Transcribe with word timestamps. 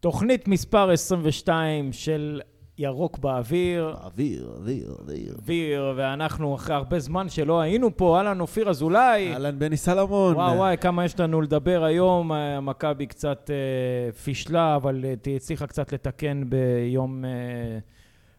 תוכנית 0.00 0.48
מספר 0.48 0.90
22 0.90 1.92
של 1.92 2.40
ירוק 2.78 3.18
באוויר. 3.18 3.94
אוויר, 4.04 4.50
אוויר, 4.56 4.94
אוויר. 5.00 5.34
אוויר, 5.38 5.92
ואנחנו 5.96 6.54
אחרי 6.54 6.74
הרבה 6.74 6.98
זמן 6.98 7.28
שלא 7.28 7.60
היינו 7.60 7.96
פה, 7.96 8.16
אהלן 8.18 8.40
אופיר 8.40 8.70
אזולאי. 8.70 9.32
אהלן 9.32 9.58
בני 9.58 9.76
סלמון. 9.76 10.34
וואו 10.34 10.56
וואי, 10.56 10.76
כמה 10.80 11.04
יש 11.04 11.20
לנו 11.20 11.40
לדבר 11.40 11.84
היום. 11.84 12.32
אה, 12.32 12.60
מכבי 12.60 13.06
קצת 13.06 13.50
אה, 13.50 14.12
פישלה, 14.12 14.76
אבל 14.76 15.04
אה, 15.04 15.36
הצליחה 15.36 15.66
קצת 15.66 15.92
לתקן 15.92 16.42
ביום 16.50 17.24
אה, 17.24 17.30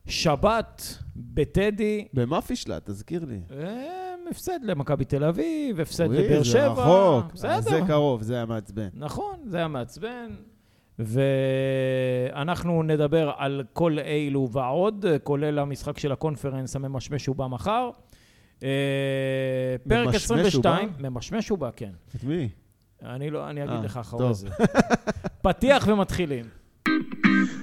שבת 0.06 0.98
בטדי. 1.16 2.08
במה 2.14 2.42
פישלה? 2.42 2.78
תזכיר 2.84 3.26
לי. 3.26 3.40
אה, 3.52 4.12
הפסד 4.32 4.60
למכבי 4.64 5.06
תל 5.06 5.24
אביב, 5.24 5.80
הפסד 5.80 6.10
לבאר 6.10 6.44
זה 6.44 6.46
שבע. 6.50 6.68
רחוק. 6.68 7.34
בסדר. 7.34 7.62
זה 7.62 7.80
קרוב, 7.88 8.22
זה 8.22 8.36
היה 8.36 8.46
מעצבן. 8.46 8.88
נכון, 8.94 9.36
זה 9.46 9.58
היה 9.58 9.68
מעצבן. 9.68 10.30
ואנחנו 11.06 12.84
נדבר 12.84 13.32
על 13.38 13.64
כל 13.74 13.98
אלו 14.00 14.50
ועוד, 14.52 15.06
כולל 15.24 15.60
המשחק 15.60 15.98
של 15.98 16.12
הקונפרנס 16.12 16.76
הממשמש 16.76 17.30
ובא 17.30 17.48
מחר. 17.48 17.90
אה, 18.64 18.70
פרק 19.88 20.08
ממשמש 20.08 20.24
22, 20.24 20.90
ובא? 20.90 21.10
ממשמש 21.10 21.52
ובא, 21.52 21.70
כן. 21.76 21.92
את 22.16 22.24
מי? 22.24 22.50
אני 23.06 23.30
לא, 23.30 23.50
אני 23.50 23.64
אגיד 23.64 23.76
אה, 23.76 23.82
לך 23.82 23.98
אחרי. 23.98 24.34
זה. 24.34 24.48
פתיח 25.44 25.88
ומתחילים. 25.88 26.46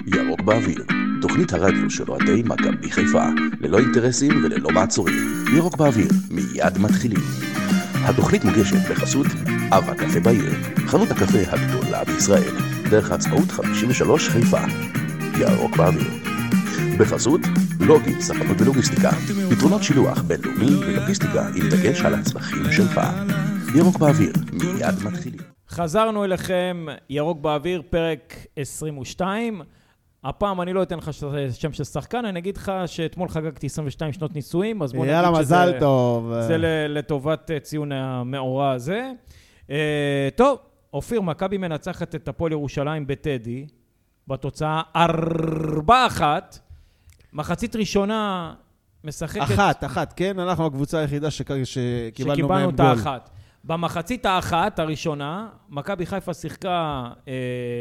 ירוק 0.06 0.40
באוויר, 0.40 0.84
תוכנית 1.22 1.52
הרדיו 1.52 1.90
של 1.90 2.10
אוהדי 2.10 2.42
מכבי 2.44 2.90
חיפה, 2.90 3.24
ללא 3.60 3.78
אינטרסים 3.78 4.44
וללא 4.44 4.70
מעצורים. 4.70 5.14
ירוק 5.56 5.76
באוויר, 5.76 6.08
מיד 6.30 6.78
מתחילים. 6.78 7.20
התוכנית 8.08 8.44
מוגשת 8.44 8.90
בחסות 8.90 9.26
אב 9.72 9.90
הקפה 9.90 10.20
בעיר, 10.20 10.52
חנות 10.86 11.10
הקפה 11.10 11.38
הגדולה 11.50 12.04
בישראל, 12.04 12.77
דרך 12.90 13.10
העצמאות 13.10 13.50
53 13.50 14.28
חיפה. 14.28 14.60
ירוק 15.40 15.76
באוויר. 15.76 16.10
בחסות 16.98 17.40
לוגי, 17.80 18.22
ספנות 18.22 18.60
ולוגיסטיקה, 18.60 19.10
פתרונות 19.50 19.82
שילוח 19.82 20.22
בינלאומי 20.22 20.74
ולוגיסטיקה 20.86 21.46
עם 21.56 21.68
דגש 21.70 22.00
על 22.00 22.14
הצרכים 22.14 22.72
שלך. 22.72 23.00
ירוק 23.74 23.96
באוויר, 23.96 24.32
מיד 24.52 24.94
מתחילים. 25.04 25.40
חזרנו 25.70 26.24
אליכם, 26.24 26.86
ירוק 27.10 27.38
באוויר, 27.40 27.82
פרק 27.90 28.34
22. 28.56 29.62
הפעם 30.24 30.60
אני 30.60 30.72
לא 30.72 30.82
אתן 30.82 30.98
לך 30.98 31.10
שם 31.52 31.72
של 31.72 31.84
שחקן, 31.84 32.24
אני 32.24 32.38
אגיד 32.38 32.56
לך 32.56 32.72
שאתמול 32.86 33.28
חגגתי 33.28 33.66
22 33.66 34.12
שנות 34.12 34.34
נישואים, 34.34 34.82
אז 34.82 34.92
בוא 34.92 35.00
נגיד 35.04 35.14
יאללה, 35.14 35.28
שזה... 35.28 35.40
מזל 35.40 35.72
טוב. 35.80 36.32
זה 36.40 36.56
לטובת 36.88 37.50
אה, 37.50 37.60
ציון 37.60 37.92
המאורע 37.92 38.70
הזה. 38.70 39.10
אה, 39.70 40.28
טוב, 40.36 40.58
אופיר, 40.92 41.20
מכבי 41.20 41.58
מנצחת 41.58 42.14
את 42.14 42.28
הפועל 42.28 42.52
ירושלים 42.52 43.06
בטדי, 43.06 43.66
בתוצאה 44.28 44.82
4-1. 44.96 46.20
מחצית 47.32 47.76
ראשונה 47.76 48.54
משחקת... 49.04 49.42
אחת, 49.42 49.84
אחת, 49.84 50.12
כן? 50.12 50.38
אנחנו 50.38 50.66
הקבוצה 50.66 50.98
היחידה 50.98 51.30
שק- 51.30 51.64
שקיבלנו 51.64 52.34
שקיבלנו 52.34 52.48
מהם 52.48 52.70
את 52.70 52.76
גול. 52.76 52.86
האחת. 52.86 53.30
במחצית 53.64 54.26
האחת, 54.26 54.78
הראשונה, 54.78 55.48
מכבי 55.68 56.06
חיפה 56.06 56.34
שיחקה 56.34 57.04
אה, 57.28 57.32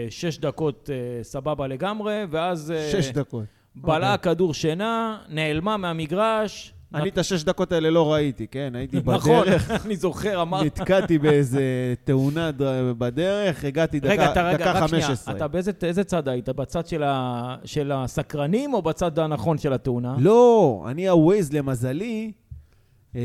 שש 0.09 0.37
דקות 0.37 0.89
אה, 0.93 1.23
סבבה 1.23 1.67
לגמרי, 1.67 2.23
ואז 2.29 2.71
אה, 2.71 2.89
שש 2.91 3.09
דקות. 3.11 3.43
בלעה 3.75 4.13
אוקיי. 4.13 4.33
כדור 4.33 4.53
שינה, 4.53 5.17
נעלמה 5.29 5.77
מהמגרש. 5.77 6.73
אני 6.93 7.09
את 7.09 7.17
השש 7.17 7.43
דקות 7.43 7.71
האלה 7.71 7.89
לא 7.89 8.13
ראיתי, 8.13 8.47
כן? 8.47 8.71
הייתי 8.75 8.97
נכון, 9.05 9.41
בדרך, 9.47 9.71
אני 9.85 9.95
זוכר, 9.95 10.41
אמרת. 10.41 10.65
נתקעתי 10.65 11.17
באיזה 11.17 11.93
תאונה 12.03 12.51
בדרך, 12.97 13.63
הגעתי 13.63 13.99
רגע, 14.03 14.25
אתה 14.25 14.31
דקה 14.31 14.47
רגע, 14.47 14.57
דקה 14.57 14.71
רק 14.71 14.87
שנייה, 14.89 15.05
15. 15.07 15.35
אתה 15.35 15.47
באיזה 15.47 15.71
איזה 15.83 16.03
צד 16.03 16.27
היית? 16.27 16.49
בצד 16.49 16.87
של, 17.65 17.91
הסקרנים 17.91 18.73
או 18.73 18.81
בצד 18.81 19.19
הנכון 19.19 19.57
של 19.57 19.73
התאונה? 19.73 20.15
לא, 20.19 20.85
אני 20.89 21.09
הווייז 21.09 21.53
למזלי, 21.53 22.31
אה, 23.15 23.21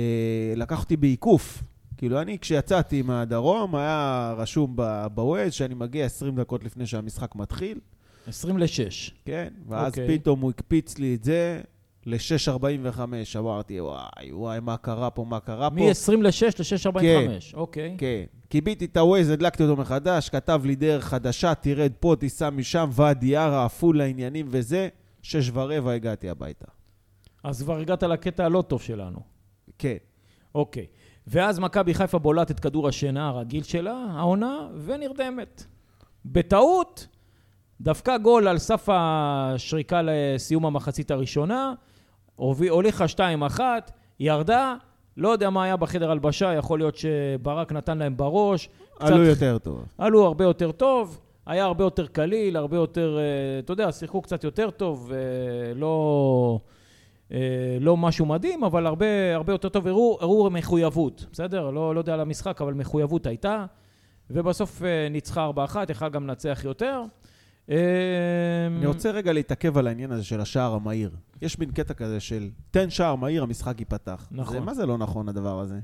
לקח 0.56 0.82
אותי 0.82 0.96
בעיקוף. 0.96 1.62
כאילו, 1.96 2.20
אני 2.20 2.38
כשיצאתי 2.38 3.02
מהדרום, 3.02 3.76
היה 3.76 4.34
רשום 4.36 4.72
ב- 4.76 5.06
בווייז 5.14 5.52
שאני 5.52 5.74
מגיע 5.74 6.04
20 6.04 6.36
דקות 6.36 6.64
לפני 6.64 6.86
שהמשחק 6.86 7.34
מתחיל, 7.36 7.78
20 8.26 8.58
ל-6. 8.58 9.10
כן? 9.24 9.48
ואז 9.68 9.92
אוקיי. 9.92 10.18
פתאום 10.18 10.40
הוא 10.40 10.50
הקפיץ 10.50 10.98
לי 10.98 11.14
את 11.14 11.24
זה 11.24 11.60
ל-6.45. 12.06 13.00
אמרתי, 13.38 13.80
וואי, 13.80 14.32
וואי, 14.32 14.60
מה 14.60 14.76
קרה 14.76 15.10
פה, 15.10 15.24
מה 15.24 15.40
קרה 15.40 15.70
פה? 15.70 15.76
מ-20 15.76 16.16
ל-6 16.22 16.92
ל-6.45. 16.92 17.56
אוקיי. 17.56 17.94
כן. 17.98 18.24
כיביתי 18.50 18.84
את 18.84 18.96
הווייז, 18.96 19.30
הדלקתי 19.30 19.62
אותו 19.62 19.76
מחדש, 19.76 20.28
כתב 20.28 20.62
לי 20.64 20.76
דרך 20.76 21.04
חדשה, 21.04 21.54
תרד 21.54 21.92
פה, 22.00 22.14
תיסע 22.18 22.50
משם, 22.50 22.90
ואדי 22.92 23.36
ערה, 23.36 23.64
עפולה, 23.64 24.04
עניינים 24.04 24.46
וזה. 24.50 24.88
שש 25.22 25.50
ורבע 25.54 25.92
הגעתי 25.92 26.30
הביתה. 26.30 26.66
אז 27.44 27.62
כבר 27.62 27.78
הגעת 27.78 28.02
לקטע 28.02 28.44
הלא 28.44 28.62
טוב 28.62 28.82
שלנו. 28.82 29.18
כן. 29.78 29.96
אוקיי. 30.54 30.86
ואז 31.26 31.58
מכבי 31.58 31.94
חיפה 31.94 32.18
בולעת 32.18 32.50
את 32.50 32.60
כדור 32.60 32.88
השינה 32.88 33.28
הרגיל 33.28 33.62
שלה, 33.62 34.06
העונה, 34.10 34.68
ונרדמת. 34.84 35.64
בטעות, 36.24 37.06
דפקה 37.80 38.18
גול 38.18 38.48
על 38.48 38.58
סף 38.58 38.88
השריקה 38.92 40.00
לסיום 40.04 40.66
המחצית 40.66 41.10
הראשונה, 41.10 41.74
הוליכה 42.70 43.04
2-1, 43.56 43.60
ירדה, 44.20 44.74
לא 45.16 45.28
יודע 45.28 45.50
מה 45.50 45.64
היה 45.64 45.76
בחדר 45.76 46.10
הלבשה, 46.10 46.52
יכול 46.54 46.78
להיות 46.78 46.96
שברק 46.96 47.72
נתן 47.72 47.98
להם 47.98 48.16
בראש. 48.16 48.68
קצת- 48.94 49.10
עלו 49.10 49.24
יותר 49.24 49.58
טוב. 49.58 49.84
עלו 49.98 50.24
הרבה 50.26 50.44
יותר 50.44 50.72
טוב, 50.72 51.20
היה 51.46 51.64
הרבה 51.64 51.84
יותר 51.84 52.06
קליל, 52.06 52.56
הרבה 52.56 52.76
יותר, 52.76 53.18
אה, 53.18 53.22
אתה 53.58 53.72
יודע, 53.72 53.92
שיחקו 53.92 54.22
קצת 54.22 54.44
יותר 54.44 54.70
טוב, 54.70 55.12
אה, 55.12 55.18
לא, 55.74 56.58
אה, 57.32 57.38
לא 57.80 57.96
משהו 57.96 58.26
מדהים, 58.26 58.64
אבל 58.64 58.86
הרבה, 58.86 59.34
הרבה 59.34 59.52
יותר 59.52 59.68
טוב, 59.68 59.86
הראו, 59.86 60.18
הראו 60.20 60.50
מחויבות, 60.50 61.26
בסדר? 61.32 61.70
לא, 61.70 61.94
לא 61.94 62.00
יודע 62.00 62.14
על 62.14 62.20
המשחק, 62.20 62.62
אבל 62.62 62.74
מחויבות 62.74 63.26
הייתה, 63.26 63.64
ובסוף 64.30 64.82
ניצחה 65.10 65.50
4-1, 65.74 65.90
יכל 65.90 66.08
גם 66.08 66.26
לנצח 66.26 66.60
יותר. 66.64 67.02
אה, 67.70 67.76
אני 68.76 68.86
רוצה 68.86 69.10
רגע 69.10 69.32
להתעכב 69.32 69.78
על 69.78 69.86
העניין 69.86 70.12
הזה 70.12 70.24
של 70.24 70.40
השער 70.40 70.74
המהיר. 70.74 71.10
יש 71.42 71.58
מין 71.58 71.70
קטע 71.70 71.94
כזה 71.94 72.20
של 72.20 72.48
תן 72.70 72.90
שער 72.90 73.14
מהיר, 73.14 73.42
המשחק 73.42 73.78
ייפתח. 73.80 74.28
נכון. 74.30 74.54
זה, 74.54 74.60
מה 74.60 74.74
זה 74.74 74.86
לא 74.86 74.98
נכון 74.98 75.28
הדבר 75.28 75.60
הזה? 75.60 75.78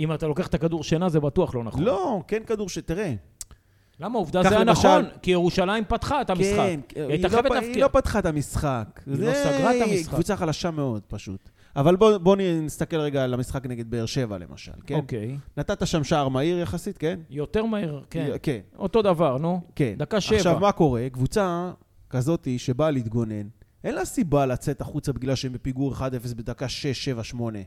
אם 0.00 0.12
אתה 0.14 0.26
לוקח 0.26 0.46
את 0.46 0.54
הכדור 0.54 0.84
שינה, 0.84 1.08
זה 1.08 1.20
בטוח 1.20 1.54
לא 1.54 1.64
נכון. 1.64 1.82
לא, 1.82 2.22
כן 2.28 2.42
כדור 2.46 2.68
שתראה. 2.68 3.14
למה? 4.00 4.18
עובדה 4.18 4.42
זה 4.42 4.48
היה 4.48 4.64
למשל- 4.64 4.88
נכון, 4.88 5.04
כי 5.22 5.30
ירושלים 5.30 5.84
פתחה 5.88 6.20
את 6.20 6.30
המשחק. 6.30 6.56
כן, 6.88 7.00
היא 7.00 7.12
היא 7.12 7.22
לא, 7.44 7.54
היא. 7.60 7.82
לא 7.82 7.88
פתחה 7.88 8.18
את 8.18 8.26
המשחק. 8.26 9.00
היא 9.06 9.16
זה 9.16 9.26
לא 9.26 9.32
סגרה 9.34 9.76
את 9.76 9.82
המשחק. 9.82 10.12
קבוצה 10.14 10.36
חלשה 10.36 10.70
מאוד, 10.70 11.02
פשוט. 11.08 11.50
אבל 11.76 11.96
בואו 11.96 12.20
בוא 12.20 12.36
נסתכל 12.62 12.96
רגע 12.96 13.24
על 13.24 13.34
המשחק 13.34 13.66
נגד 13.66 13.90
באר 13.90 14.06
שבע, 14.06 14.38
למשל, 14.38 14.72
כן? 14.86 14.94
אוקיי. 14.94 15.38
נתת 15.56 15.86
שם 15.86 16.04
שער 16.04 16.28
מהיר 16.28 16.58
יחסית, 16.58 16.98
כן? 16.98 17.20
יותר 17.30 17.64
מהר, 17.64 18.02
כן. 18.10 18.30
כן. 18.42 18.60
אותו 18.78 19.02
דבר, 19.02 19.38
נו. 19.38 19.60
כן. 19.76 19.94
דקה 19.98 20.20
שבע. 20.20 20.36
עכשיו, 20.36 20.58
מה 20.60 20.72
קורה? 20.72 21.10
קבוצה 21.12 21.72
כזאת 22.10 22.48
שבאה 22.56 22.90
להתגונן, 22.90 23.48
אין 23.84 23.94
לה 23.94 24.04
סיבה 24.04 24.46
לצאת 24.46 24.80
החוצה 24.80 25.12
בגלל 25.12 25.34
שהם 25.34 25.52
בפיגור 25.52 25.94
1-0 25.94 26.00
בדקה 26.36 26.68
6, 26.68 27.04
7, 27.04 27.24
8. 27.24 27.58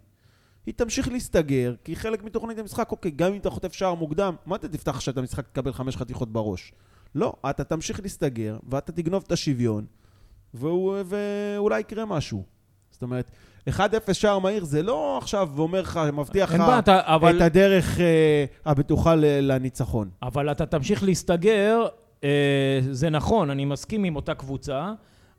היא 0.66 0.74
תמשיך 0.74 1.08
להסתגר, 1.08 1.76
כי 1.84 1.96
חלק 1.96 2.24
מתוכנית 2.24 2.60
המשחק, 2.60 2.92
אוקיי, 2.92 3.12
גם 3.12 3.34
אם 3.34 3.40
אתה 3.40 3.50
חוטף 3.50 3.74
שער 3.74 3.94
מוקדם, 3.94 4.36
מה 4.46 4.56
אתה 4.56 4.68
תפתח 4.68 4.96
עכשיו 4.96 5.12
את 5.12 5.18
המשחק, 5.18 5.48
תקבל 5.48 5.74
חמש 5.74 5.98
חתיכות 5.98 6.32
בראש? 6.32 6.74
לא, 7.16 7.34
אתה 7.50 7.64
תמשיך 7.64 8.00
להסתגר, 8.00 8.58
ואתה 8.70 8.92
תגנוב 8.92 9.24
את 9.28 9.32
השוויון, 9.32 9.86
והוא, 10.54 10.96
ואולי 11.06 11.80
יקרה 11.80 12.06
משהו. 12.06 12.44
זאת 12.92 13.02
אומרת, 13.02 13.32
1-0 13.70 13.74
שער 14.14 14.40
מהיר 14.40 14.64
זה 14.66 14.84
לא 14.84 15.18
עכשיו 15.18 15.50
אומר 15.58 15.82
לך, 15.82 16.00
מבטיח 16.14 16.54
לך 16.54 16.62
אתה- 16.80 17.00
אבל- 17.06 17.38
את 17.38 17.42
הדרך 17.42 18.00
אה, 18.00 18.46
הבטוחה 18.66 19.16
לניצחון. 19.18 20.10
אבל 20.24 20.52
אתה 20.52 20.66
תמשיך 20.66 21.04
להסתגר, 21.04 21.86
אה, 22.24 22.30
זה 22.92 23.10
נכון, 23.10 23.50
אני 23.50 23.66
מסכים 23.66 24.04
עם 24.04 24.16
אותה 24.16 24.34
קבוצה, 24.34 24.92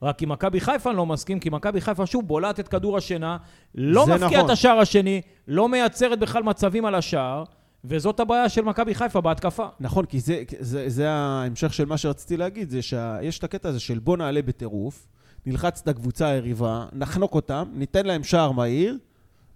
רק 0.02 0.22
עם 0.22 0.28
מכבי 0.28 0.60
חיפה 0.60 0.90
אני 0.90 0.96
לא 0.96 1.06
מסכים, 1.06 1.40
כי 1.40 1.50
מכבי 1.50 1.80
חיפה 1.80 2.06
שוב 2.06 2.26
בולעת 2.26 2.60
את 2.60 2.68
כדור 2.68 2.96
השינה, 2.96 3.36
לא 3.74 4.04
זה 4.06 4.12
מפקיעה 4.14 4.30
נכון. 4.30 4.44
את 4.44 4.50
השער 4.50 4.78
השני, 4.78 5.20
לא 5.48 5.68
מייצרת 5.68 6.18
בכלל 6.18 6.42
מצבים 6.42 6.84
על 6.84 6.94
השער, 6.94 7.44
וזאת 7.84 8.20
הבעיה 8.20 8.48
של 8.48 8.62
מכבי 8.62 8.94
חיפה 8.94 9.20
בהתקפה. 9.20 9.66
נכון, 9.80 10.04
כי 10.04 10.20
זה, 10.20 10.42
זה, 10.60 10.84
זה 10.88 11.10
ההמשך 11.10 11.74
של 11.74 11.84
מה 11.84 11.96
שרציתי 11.96 12.36
להגיד, 12.36 12.70
זה 12.70 12.82
שיש 12.82 13.38
את 13.38 13.44
הקטע 13.44 13.68
הזה 13.68 13.80
של 13.80 13.98
בוא 13.98 14.16
נעלה 14.16 14.42
בטירוף, 14.42 15.06
נלחץ 15.46 15.80
את 15.82 15.88
הקבוצה 15.88 16.26
היריבה, 16.26 16.86
נחנוק 16.92 17.34
אותם, 17.34 17.68
ניתן 17.74 18.06
להם 18.06 18.24
שער 18.24 18.50
מהיר, 18.52 18.98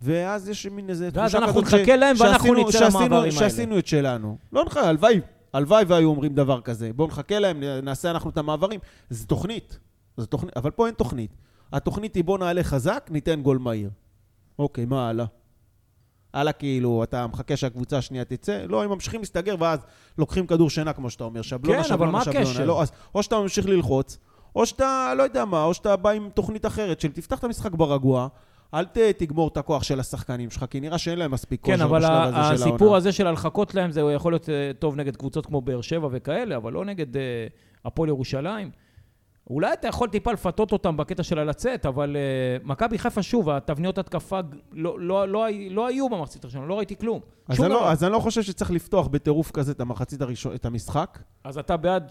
ואז 0.03 0.49
יש 0.49 0.67
מין 0.67 0.91
איזה 0.91 1.09
ואז 1.13 1.31
תחושה 1.33 1.45
אנחנו 1.47 1.63
כזאת 1.63 1.75
נחכה 1.81 1.97
להם 1.97 2.17
ואנחנו 2.19 2.39
שעשינו- 2.49 2.69
נצא 2.69 2.79
שעשינו- 2.79 2.99
למעברים 3.01 3.21
האלה. 3.23 3.33
שעשינו 3.33 3.79
את 3.79 3.87
שלנו. 3.87 4.39
לא 4.53 4.65
נחכה, 4.65 4.89
הלוואי, 4.89 5.21
הלוואי 5.53 5.85
והיו 5.89 6.09
אומרים 6.09 6.35
דבר 6.35 6.61
כזה. 6.61 6.91
בואו 6.97 7.09
נחכה 7.09 7.39
להם, 7.39 7.63
נעשה 7.83 8.11
אנחנו 8.11 8.31
את 8.31 8.39
המעברים. 8.39 8.81
זו 9.11 9.27
תוכנית. 9.27 9.79
זו 10.17 10.27
תוכנית, 10.27 10.57
אבל 10.57 10.71
פה 10.71 10.87
אין 10.87 10.95
תוכנית. 10.95 11.31
התוכנית 11.73 12.15
היא 12.15 12.25
בוא 12.25 12.39
נעלה 12.39 12.63
חזק, 12.65 13.09
ניתן 13.11 13.43
גול 13.43 13.59
מהיר. 13.59 13.91
אוקיי, 14.59 14.85
מה 14.85 15.09
הלאה? 15.09 15.25
הלאה 16.35 16.53
כאילו, 16.53 17.03
אתה 17.05 17.27
מחכה 17.27 17.57
שהקבוצה 17.57 17.99
השנייה 17.99 18.25
תצא, 18.25 18.65
לא, 18.69 18.83
הם 18.85 18.91
ממשיכים 18.91 19.21
להסתגר 19.21 19.55
ואז 19.59 19.81
לוקחים 20.19 20.47
כדור 20.47 20.71
שינה, 20.71 20.93
כמו 20.93 21.11
שאתה 21.11 21.25
אומר, 21.25 21.43
שבלונה, 21.43 21.77
כן, 21.77 21.93
אבל 21.93 21.97
שבלונה, 21.97 22.13
מה 22.13 22.25
שבלונה. 22.25 22.41
הקשר? 22.51 22.65
לא, 22.65 22.83
אז 22.83 22.93
או 23.15 23.23
שאתה 23.23 23.39
ממשיך 23.41 23.67
ללחוץ, 23.67 24.19
או 24.57 24.67
שאתה, 24.67 25.13
לא 25.17 25.23
יודע 25.23 25.45
מה, 25.45 25.65
או 25.65 25.75
שאתה 25.75 25.97
בא 25.97 26.11
עם 26.11 26.29
תוכנית 26.35 26.67
אחרת 26.67 27.01
של 27.01 27.13
תפתח 27.13 27.39
את 27.39 27.45
המשחק 27.45 27.73
ברגוע, 27.73 28.29
אל 28.75 28.85
ת, 28.85 28.99
תגמור 28.99 29.49
את 29.49 29.57
הכוח 29.57 29.83
של 29.83 30.01
השחקנים 30.01 30.51
שלך, 30.51 30.65
כי 30.71 30.81
נראה 30.81 30.99
שאין 30.99 31.19
להם 31.19 31.31
מספיק 31.31 31.65
כן, 31.67 31.73
כושר 31.73 31.85
אבל 31.85 31.99
בשלב 31.99 32.11
הזה 32.13 32.31
של 32.33 32.39
העונה. 32.39 32.53
הסיפור 32.55 32.97
הזה 32.97 33.13
של 33.13 33.27
הלחקות 33.27 33.75
להם, 33.75 33.91
זה 33.91 34.01
יכול 34.01 34.33
להיות 34.33 34.49
אה, 34.49 34.71
טוב 34.79 34.97
נגד 34.97 35.17
קבוצות 35.17 35.47
כמו 35.47 35.61
באר 35.61 35.81
שבע 35.81 36.09
וכאלה, 36.13 36.57
אבל 36.57 36.73
לא 36.73 36.85
נגד 36.85 37.17
אה, 37.17 37.23
הפועל 37.85 38.09
ירושלים. 38.09 38.71
אולי 39.51 39.73
אתה 39.73 39.89
יכול 39.89 40.09
טיפה 40.09 40.33
לפתות 40.33 40.73
אותם 40.73 40.97
בקטע 40.97 41.23
של 41.23 41.39
הלצאת, 41.39 41.87
אבל 41.87 42.17
אה, 42.17 42.21
מכבי 42.65 42.99
חיפה, 42.99 43.23
שוב, 43.23 43.51
התבניות 43.51 43.99
התקפה 43.99 44.41
לא, 44.73 45.01
לא, 45.01 45.29
לא, 45.29 45.45
הי- 45.45 45.71
לא 45.71 45.87
היו 45.87 46.09
במחצית 46.09 46.45
הראשונה, 46.45 46.67
לא 46.67 46.79
ראיתי 46.79 46.97
כלום. 46.97 47.21
אז 47.49 47.61
אני. 47.61 47.69
לא, 47.69 47.91
אז 47.91 48.05
אני 48.05 48.13
לא 48.13 48.19
חושב 48.19 48.43
שצריך 48.43 48.71
לפתוח 48.71 49.07
בטירוף 49.07 49.51
כזה 49.51 49.73
את 49.73 49.81
המחצית 49.81 50.23
הראשון, 50.23 50.55
את 50.55 50.67
המשחק. 50.67 51.19
אז 51.45 51.59
אתה 51.59 51.77
בעד 51.77 52.11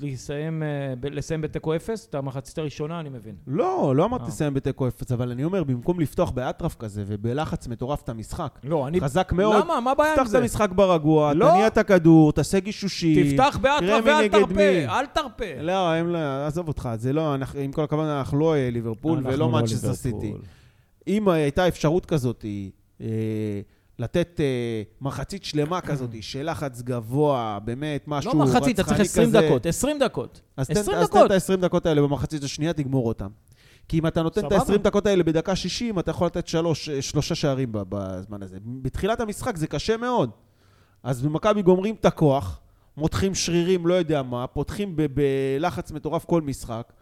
לסיים, 0.00 0.62
אה, 0.62 1.10
לסיים 1.10 1.40
בתיקו 1.40 1.76
אפס? 1.76 2.06
את 2.06 2.14
המחצית 2.14 2.58
הראשונה, 2.58 3.00
אני 3.00 3.08
מבין. 3.08 3.34
לא, 3.46 3.92
לא 3.96 4.04
אמרתי 4.04 4.24
אה. 4.24 4.28
לסיים 4.28 4.54
בתיקו 4.54 4.88
אפס, 4.88 5.12
אבל 5.12 5.30
אני 5.30 5.44
אומר, 5.44 5.64
במקום 5.64 6.00
לפתוח 6.00 6.30
באטרף 6.30 6.74
כזה 6.74 7.04
ובלחץ 7.06 7.68
מטורף 7.68 8.02
את 8.02 8.08
המשחק, 8.08 8.58
לא, 8.64 8.88
אני... 8.88 9.00
חזק 9.00 9.32
מאוד, 9.32 9.64
למה? 9.64 9.80
מה 9.80 9.90
הבעיה 9.90 10.10
עם 10.10 10.16
תפתח 10.16 10.26
את 10.26 10.30
זה? 10.30 10.38
המשחק 10.38 10.70
ברגוע, 10.74 11.34
לא. 11.34 11.50
תניע 11.50 11.66
את 11.66 11.78
הכדור, 11.78 12.32
תעשה 12.32 12.60
גישושים. 12.60 13.36
תפתח 13.36 13.58
באטרף 13.60 14.04
ואל 14.04 14.28
תרפה, 14.28 14.54
מי. 14.54 14.86
אל 14.88 15.06
תרפה. 15.06 15.44
לא, 15.60 15.92
הם 15.92 16.08
לא, 16.08 16.46
עזוב 16.46 16.68
אותך, 16.68 16.88
זה 16.96 17.12
לא, 17.12 17.34
אנחנו, 17.34 17.60
עם 17.60 17.72
כל 17.72 17.84
הכבוד, 17.84 18.06
אנחנו 18.06 18.38
לא 18.38 18.54
אה, 18.54 18.70
ליברפול 18.70 19.18
אנחנו 19.18 19.28
ולא 19.32 19.38
לא 19.38 19.48
מנצ'סטר. 19.48 19.94
סיטי. 19.94 20.32
אם 21.06 21.28
הייתה 21.28 21.68
אפשרות 21.68 22.06
כזאת, 22.06 22.44
אה, 23.00 23.06
לתת 24.00 24.40
אה, 24.40 24.82
מחצית 25.00 25.44
שלמה 25.44 25.80
כזאת, 25.80 26.10
של 26.22 26.50
לחץ 26.50 26.82
גבוה, 26.82 27.58
באמת, 27.64 28.04
משהו 28.06 28.32
לא 28.34 28.42
רצחני 28.42 28.48
כזה. 28.48 28.58
מחצית, 28.60 28.80
אתה 28.80 28.88
צריך 28.88 29.00
20 29.00 29.32
דקות, 29.32 29.66
20 29.66 29.98
דקות. 29.98 30.40
אז 30.56 30.68
תן, 30.68 30.80
20 30.80 30.98
אז 30.98 31.10
תן 31.10 31.16
דקות. 31.16 31.26
את 31.26 31.50
ה-20 31.50 31.56
דקות 31.56 31.86
האלה 31.86 32.02
במחצית 32.02 32.44
השנייה, 32.44 32.72
תגמור 32.72 33.08
אותם. 33.08 33.28
כי 33.88 33.98
אם 33.98 34.06
אתה 34.06 34.22
נותן 34.22 34.46
את 34.46 34.52
סבבה. 34.52 34.72
ה-20 34.74 34.78
דקות 34.78 35.06
האלה 35.06 35.22
בדקה 35.22 35.56
60, 35.56 35.98
אתה 35.98 36.10
יכול 36.10 36.26
לתת 36.26 36.48
שלוש, 36.48 36.90
שלושה 36.90 37.34
שערים 37.34 37.68
בזמן 37.72 38.42
הזה. 38.42 38.58
בתחילת 38.82 39.20
המשחק 39.20 39.56
זה 39.56 39.66
קשה 39.66 39.96
מאוד. 39.96 40.30
אז 41.02 41.22
במכבי 41.22 41.62
גומרים 41.62 41.94
את 41.94 42.04
הכוח, 42.04 42.60
מותחים 42.96 43.34
שרירים, 43.34 43.86
לא 43.86 43.94
יודע 43.94 44.22
מה, 44.22 44.46
פותחים 44.46 44.96
בלחץ 45.14 45.92
מטורף 45.92 46.24
כל 46.24 46.42
משחק, 46.42 46.92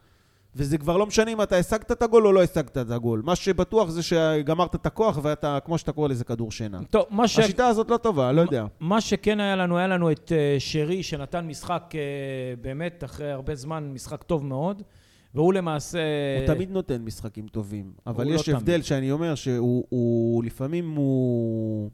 וזה 0.59 0.79
כבר 0.79 0.97
לא 0.97 1.07
משנה 1.07 1.31
אם 1.31 1.43
אתה 1.43 1.57
השגת 1.57 1.93
את 1.93 2.03
הגול 2.03 2.27
או 2.27 2.33
לא 2.33 2.43
השגת 2.43 2.79
את 2.79 2.91
הגול. 2.91 3.23
מה 3.25 3.37
שבטוח 3.37 3.89
זה 3.89 4.03
שגמרת 4.03 4.75
את 4.75 4.87
הכוח, 4.87 5.19
ואתה, 5.23 5.59
כמו 5.65 5.79
שאתה 5.79 5.93
קורא 5.93 6.09
לזה, 6.09 6.25
כדור 6.25 6.53
שינה. 6.53 6.81
טוב, 6.91 7.05
מה 7.11 7.29
ש... 7.29 7.39
השיטה 7.39 7.67
הזאת 7.67 7.91
לא 7.91 7.97
טובה, 7.97 8.33
לא 8.33 8.41
יודע. 8.41 8.67
מה 8.81 9.01
שכן 9.01 9.41
היה 9.41 9.57
לנו, 9.57 9.79
היה 9.79 9.87
לנו 9.87 10.11
את 10.11 10.33
אה, 10.33 10.57
שרי, 10.59 11.03
שנתן 11.03 11.47
משחק 11.47 11.93
אה, 11.95 12.01
באמת, 12.61 13.05
אחרי 13.05 13.33
הרבה 13.33 13.55
זמן, 13.55 13.91
משחק 13.95 14.23
טוב 14.23 14.45
מאוד, 14.45 14.83
והוא 15.35 15.53
למעשה... 15.53 15.99
הוא 16.39 16.55
תמיד 16.55 16.71
נותן 16.71 17.03
משחקים 17.03 17.49
טובים, 17.49 17.93
אבל 18.07 18.27
לא 18.27 18.35
יש 18.35 18.49
הבדל 18.49 18.73
תמיד. 18.73 18.85
שאני 18.85 19.13
אומר 19.13 19.35
שהוא 19.35 19.85
הוא, 19.89 20.45
לפעמים 20.45 20.91
הוא... 20.97 21.91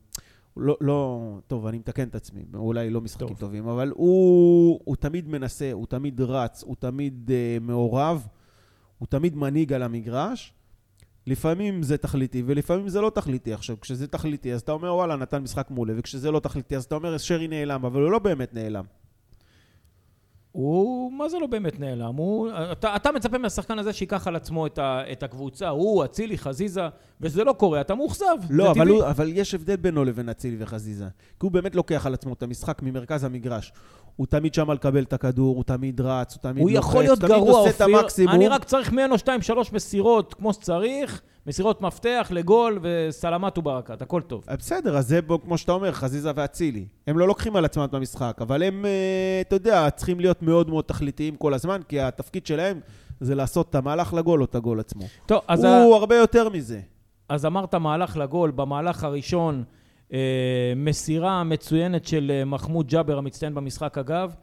הוא 0.55 0.63
לא, 0.63 0.77
לא, 0.81 1.21
טוב, 1.47 1.67
אני 1.67 1.79
מתקן 1.79 2.09
את 2.09 2.15
עצמי, 2.15 2.43
אולי 2.55 2.91
לא 2.91 3.01
משחקים 3.01 3.29
טוב. 3.29 3.39
טובים, 3.39 3.69
אבל 3.69 3.93
הוא, 3.95 4.81
הוא 4.85 4.97
תמיד 4.97 5.29
מנסה, 5.29 5.73
הוא 5.73 5.87
תמיד 5.87 6.21
רץ, 6.21 6.63
הוא 6.67 6.77
תמיד 6.79 7.31
uh, 7.31 7.65
מעורב, 7.65 8.27
הוא 9.05 9.09
תמיד 9.11 9.37
מנהיג 9.37 9.73
על 9.73 9.83
המגרש. 9.83 10.53
לפעמים 11.27 11.83
זה 11.83 11.97
תכליתי, 11.97 12.43
ולפעמים 12.47 12.89
זה 12.89 13.01
לא 13.01 13.11
תכליתי. 13.11 13.53
עכשיו, 13.53 13.81
כשזה 13.81 14.07
תכליתי, 14.07 14.53
אז 14.53 14.61
אתה 14.61 14.73
אומר, 14.73 14.95
וואלה, 14.95 15.17
נתן 15.17 15.43
משחק 15.43 15.71
מעולה, 15.71 15.93
וכשזה 15.97 16.31
לא 16.31 16.41
תכליתי, 16.41 16.77
אז 16.77 16.85
אתה 16.85 16.95
אומר, 16.95 17.19
שרי 17.19 17.49
נעלם, 17.49 17.85
אבל 17.85 18.03
הוא 18.03 18.11
לא 18.11 18.19
באמת 18.19 18.55
נעלם. 18.55 18.85
הוא, 20.57 21.13
מה 21.13 21.29
זה 21.29 21.39
לא 21.39 21.47
באמת 21.47 21.81
נעלם? 21.81 22.15
הוא, 22.17 22.49
אתה, 22.73 22.97
אתה 22.97 23.13
מצפה 23.13 23.39
מהשחקן 23.39 23.79
הזה 23.79 23.93
שייקח 23.93 24.27
על 24.27 24.37
עצמו 24.37 24.67
את, 24.67 24.79
ה, 24.79 25.03
את 25.13 25.23
הקבוצה, 25.23 25.69
הוא, 25.69 26.05
אצילי, 26.05 26.39
חזיזה, 26.39 26.83
וזה 27.21 27.45
לא 27.45 27.53
קורה, 27.53 27.81
אתה 27.81 27.95
מאוכזב. 27.95 28.27
לא, 28.51 28.71
אבל. 28.71 28.89
הוא, 28.89 29.05
אבל 29.05 29.31
יש 29.33 29.55
הבדל 29.55 29.77
בינו 29.77 30.05
לבין 30.05 30.29
אצילי 30.29 30.57
וחזיזה. 30.59 31.05
כי 31.41 31.47
הוא 31.47 31.51
באמת 31.51 31.75
לוקח 31.75 32.07
על 32.07 32.15
עצמו 32.15 32.33
את 32.33 32.43
המשחק 32.43 32.83
ממרכז 32.83 33.25
המגרש. 33.25 33.73
הוא 34.17 34.27
תמיד 34.27 34.55
שם 34.55 34.71
לקבל 34.71 35.03
את 35.03 35.13
הכדור, 35.13 35.57
הוא 35.57 35.65
תמיד 35.65 36.01
רץ, 36.01 36.35
הוא 36.35 36.43
תמיד 36.43 36.63
הוא 36.63 36.71
לוחץ, 36.71 36.95
להיות 36.95 37.19
תמיד 37.19 37.33
גרוע, 37.33 37.59
עושה 37.59 37.71
את 37.71 37.81
אופיר. 37.83 37.99
המקסימום. 37.99 38.35
אני 38.35 38.49
רק 38.49 38.65
צריך 38.65 38.93
ממנו 38.93 39.19
שתיים, 39.19 39.43
שלוש 39.43 39.73
מסירות 39.73 40.35
כמו 40.35 40.53
שצריך, 40.53 41.23
מסירות 41.47 41.81
מפתח 41.81 42.29
לגול 42.31 42.79
וסלמת 42.83 43.59
וברקת, 43.59 44.03
הכל 44.03 44.23
טוב. 44.23 44.45
אה, 44.49 44.57
בסדר, 44.57 44.97
אז 44.97 45.09
זה 45.09 45.23
בו, 45.23 45.43
כמו 45.43 45.59
שאתה 45.59 45.73
אומר, 45.73 45.93
חזיזה 45.93 46.31
ואצילי. 46.35 46.87
הם 47.07 47.19
לא 47.19 47.29
לוקחים 47.29 47.57
על 47.57 47.65
עצמם 47.65 47.85
את 47.85 47.95
המשחק, 47.95 48.39
אבל 48.41 48.63
הם, 48.63 48.87
אה, 48.87 49.41
אתה 49.41 49.57
יודע, 49.57 49.91
צריכים 49.91 50.21
להיות 50.21 50.43
מאוד 50.43 50.71
מאוד 50.71 50.85
תכליתיים 50.85 51.37
כל 51.37 51.55
הזמן, 51.55 51.81
כי 51.89 52.01
התפקיד 52.01 52.47
שלהם 52.47 52.81
זה 53.21 53.35
לעשות 53.35 53.71
את 53.71 53.75
המהלך 53.75 54.15
לגול 54.15 54.41
או 54.41 54.45
את 54.45 54.55
הגול 54.55 54.81
עצמו. 54.81 55.05
טוב, 55.27 55.41
אז, 55.49 55.65
הוא 55.65 55.95
ה, 55.95 55.99
הרבה 55.99 56.17
יותר 56.17 56.49
מזה. 56.49 56.81
אז 57.29 57.47
אמרת 57.47 57.75
מהלך 57.75 58.17
לגול, 58.17 58.51
במהלך 58.51 59.05
הראשון, 59.05 59.65
אה, 60.13 60.73
מסירה 60.77 61.45
מצוינת 61.45 62.07
של 62.07 62.33
אה, 62.35 62.45
מחמוד 62.45 62.89
ג'אבר, 62.89 63.19
המצטיין 63.19 63.55
במשחק 63.55 63.99
אגב. 63.99 64.35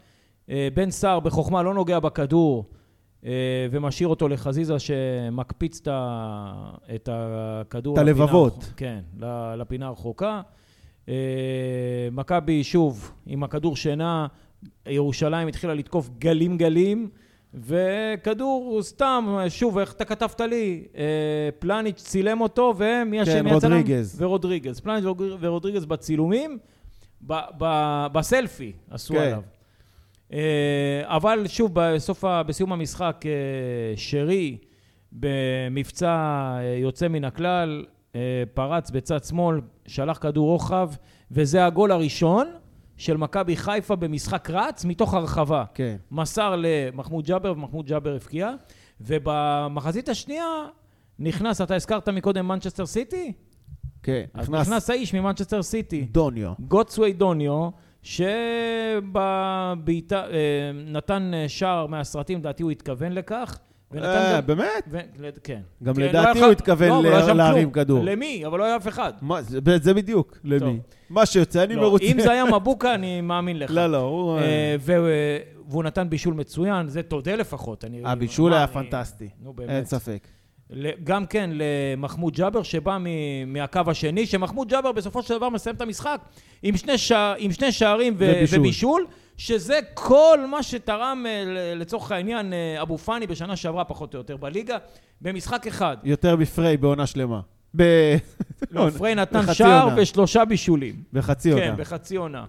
אה, 0.50 0.68
בן 0.74 0.92
סער 0.92 1.19
בחוכמה 1.19 1.63
לא 1.63 1.74
נוגע 1.74 2.00
בכדור 2.00 2.65
ומשאיר 3.71 4.07
אותו 4.09 4.27
לחזיזה 4.27 4.79
שמקפיץ 4.79 5.81
את 6.95 7.09
הכדור. 7.12 7.94
את 7.94 8.00
הלבבות. 8.00 8.53
הרחוק- 8.53 8.73
כן, 8.77 9.00
לפינה 9.57 9.88
הרחוקה. 9.88 10.41
אה, 11.09 11.13
מכבי, 12.12 12.63
שוב, 12.63 13.12
עם 13.25 13.44
הכדור 13.44 13.75
שינה, 13.75 14.27
ירושלים 14.88 15.47
התחילה 15.47 15.73
לתקוף 15.73 16.09
גלים 16.19 16.57
גלים, 16.57 17.09
וכדור 17.53 18.79
סתם, 18.83 19.38
שוב, 19.50 19.77
איך 19.77 19.94
אתה 19.94 20.06
כתבת 20.06 20.41
לי, 20.41 20.83
אה, 20.97 21.03
פלניץ' 21.59 22.01
צילם 22.03 22.41
אותו, 22.41 22.73
ומי 22.77 23.21
השני 23.21 23.33
כן, 23.33 23.39
הצלם? 23.39 23.53
רודריגז. 23.53 24.21
ורודריגז. 24.21 24.79
פלניץ' 24.79 25.03
ורודריגז 25.39 25.85
בצילומים, 25.85 26.57
ב- 27.27 27.33
ב- 27.57 28.07
בסלפי 28.13 28.71
עשו 28.89 29.13
כן. 29.13 29.19
עליו. 29.19 29.41
אה, 30.33 31.01
אבל 31.04 31.48
שוב, 31.48 31.72
בסוף, 31.74 32.24
בסיום 32.48 32.74
המשחק, 32.74 33.24
אה, 33.25 33.31
שרי, 33.95 34.57
במבצע 35.12 36.10
אה, 36.10 36.78
יוצא 36.81 37.07
מן 37.07 37.25
הכלל, 37.25 37.86
פרץ 38.54 38.92
בצד 38.92 39.24
שמאל, 39.24 39.62
שלח 39.88 40.18
כדור 40.18 40.48
רוחב, 40.48 40.89
וזה 41.31 41.66
הגול 41.66 41.92
הראשון 41.92 42.48
של 42.98 43.18
מכבי 43.18 43.56
חיפה 43.56 43.95
במשחק 43.95 44.50
רץ 44.50 44.86
מתוך 44.86 45.13
הרחבה. 45.13 45.63
כן. 45.74 45.95
מסר 46.12 46.56
למחמוד 46.57 47.25
ג'אבר, 47.25 47.51
ומחמוד 47.51 47.86
ג'אבר 47.86 48.16
הבקיע, 48.16 48.51
ובמחצית 49.01 50.09
השנייה 50.09 50.45
נכנס, 51.19 51.61
אתה 51.61 51.76
הזכרת 51.76 52.09
מקודם 52.09 52.47
מנצ'סטר 52.47 52.85
סיטי? 52.85 53.33
כן, 54.04 54.23
אז 54.33 54.50
נכנס 54.50 54.68
נכנס 54.68 54.90
האיש 54.90 55.14
ממנצ'סטר 55.14 55.61
סיטי. 55.61 56.02
דוניו. 56.02 56.54
גודסווי 56.59 57.13
דוניו, 57.14 57.69
שבעיטה, 58.03 59.03
אה, 60.15 60.71
נתן 60.73 61.31
אה, 61.33 61.49
שער 61.49 61.87
מהסרטים, 61.87 62.39
לדעתי 62.39 62.63
הוא 62.63 62.71
התכוון 62.71 63.11
לכך. 63.11 63.59
ונתן 63.91 64.05
אה, 64.05 64.37
גם... 64.37 64.47
באמת? 64.47 64.87
ו... 64.91 64.99
כן. 65.43 65.61
גם 65.83 65.95
כן, 65.95 66.01
לדעתי 66.01 66.39
לא 66.39 66.45
הוא 66.45 66.51
התכוון 66.51 66.89
לא, 66.89 67.03
לא 67.03 67.33
להרים. 67.33 67.71
כדור. 67.71 68.03
למי? 68.03 68.45
אבל 68.45 68.59
לא 68.59 68.63
היה 68.63 68.75
אף 68.75 68.87
אחד. 68.87 69.13
זה, 69.81 69.93
בדיוק, 69.93 70.37
למי? 70.43 70.79
מה 71.09 71.25
שיוצא, 71.25 71.63
אני 71.63 71.75
מרוצה. 71.75 72.05
אם 72.05 72.21
זה 72.21 72.31
היה 72.31 72.45
מבוקה, 72.45 72.95
אני 72.95 73.21
מאמין 73.21 73.59
לך. 73.59 73.71
לא, 73.71 73.87
לא, 73.87 73.97
הוא... 73.97 74.39
והוא 75.69 75.83
נתן 75.83 76.09
בישול 76.09 76.33
מצוין, 76.33 76.87
זה 76.87 77.03
תודה 77.03 77.35
לפחות. 77.35 77.83
הבישול 78.03 78.53
היה 78.53 78.67
פנטסטי. 78.67 79.29
נו, 79.43 79.53
אין 79.59 79.67
באמת. 79.67 79.85
ספק. 79.85 80.27
גם 81.04 81.25
כן 81.25 81.49
למחמוד 81.54 82.33
ג'אבר, 82.33 82.63
שבא 82.63 82.97
מהקו 83.47 83.81
השני, 83.87 84.25
שמחמוד 84.25 84.69
ג'אבר 84.69 84.92
בסופו 84.92 85.23
של 85.23 85.37
דבר 85.37 85.49
מסיים 85.49 85.75
את 85.75 85.81
המשחק 85.81 86.21
עם 86.63 86.78
שני, 86.78 86.97
שער, 86.97 87.35
עם 87.37 87.51
שני 87.51 87.71
שערים 87.71 88.13
ו- 88.18 88.33
ובישול. 88.35 88.59
ובישול, 88.59 89.06
שזה 89.37 89.80
כל 89.94 90.40
מה 90.51 90.63
שתרם 90.63 91.25
אה, 91.30 91.44
לצורך 91.75 92.11
העניין 92.11 92.54
אה, 92.54 92.81
אבו 92.81 92.97
פאני 92.97 93.28
בשנה 93.28 93.56
שעברה 93.56 93.83
פחות 93.83 94.13
או 94.13 94.19
יותר 94.19 94.37
בליגה, 94.37 94.78
במשחק 95.21 95.68
אחד. 95.68 95.97
יותר 96.04 96.35
מפריי 96.35 96.78
בעונה 96.78 97.07
שלמה. 97.07 97.40
ב... 97.75 97.83
לא, 98.71 98.90
פריי 98.97 99.16
נתן 99.16 99.54
שער 99.54 99.83
עונה. 99.83 100.01
ושלושה 100.01 100.45
בישולים. 100.45 100.95
בחצי 101.13 101.51
כן, 101.51 101.57
עונה. 101.57 101.75
בחצי 101.75 102.16
עונה. 102.16 102.45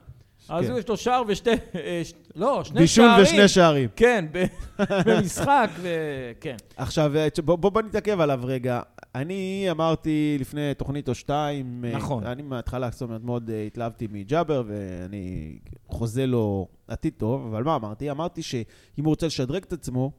אז 0.48 0.66
כן. 0.66 0.76
יש 0.78 0.88
לו 0.88 0.96
שער 0.96 1.22
ושתי... 1.28 1.50
אה, 1.74 2.00
ש- 2.04 2.12
לא, 2.36 2.64
שני 2.64 2.80
בישול 2.80 3.04
שערים. 3.06 3.22
ושני 3.22 3.48
שערים. 3.48 3.88
כן, 3.96 4.24
ב- 4.32 4.44
במשחק, 5.06 5.70
וכן. 5.82 6.56
עכשיו, 6.76 7.16
אה, 7.16 7.28
בוא, 7.44 7.56
בוא, 7.56 7.70
בוא 7.70 7.82
נתעכב 7.82 8.20
עליו 8.20 8.40
רגע. 8.42 8.80
אני 9.14 9.66
אמרתי 9.70 10.36
לפני 10.40 10.74
תוכנית 10.74 11.08
או 11.08 11.14
שתיים, 11.14 11.84
אה, 11.88 11.96
נכון. 11.96 12.26
אני 12.26 12.42
מההתחלה, 12.42 12.90
זאת 12.90 13.02
אומרת, 13.02 13.24
מאוד 13.24 13.50
התלהבתי 13.66 14.06
מג'אבר, 14.10 14.62
ואני 14.66 15.58
חוזה 15.88 16.26
לו 16.26 16.68
עתיד 16.88 17.12
טוב, 17.16 17.46
אבל 17.54 17.62
מה 17.62 17.76
אמרתי? 17.76 18.10
אמרתי 18.10 18.42
שאם 18.42 18.64
הוא 19.04 19.08
רוצה 19.10 19.26
לשדרג 19.26 19.62
את 19.62 19.72
עצמו, 19.72 20.10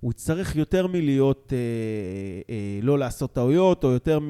הוא 0.00 0.10
יצטרך 0.10 0.56
יותר 0.56 0.86
מלהיות, 0.86 1.52
אה, 1.52 1.58
אה, 2.54 2.78
לא 2.82 2.98
לעשות 2.98 3.32
טעויות, 3.32 3.84
או 3.84 3.90
יותר 3.90 4.18
מ... 4.20 4.28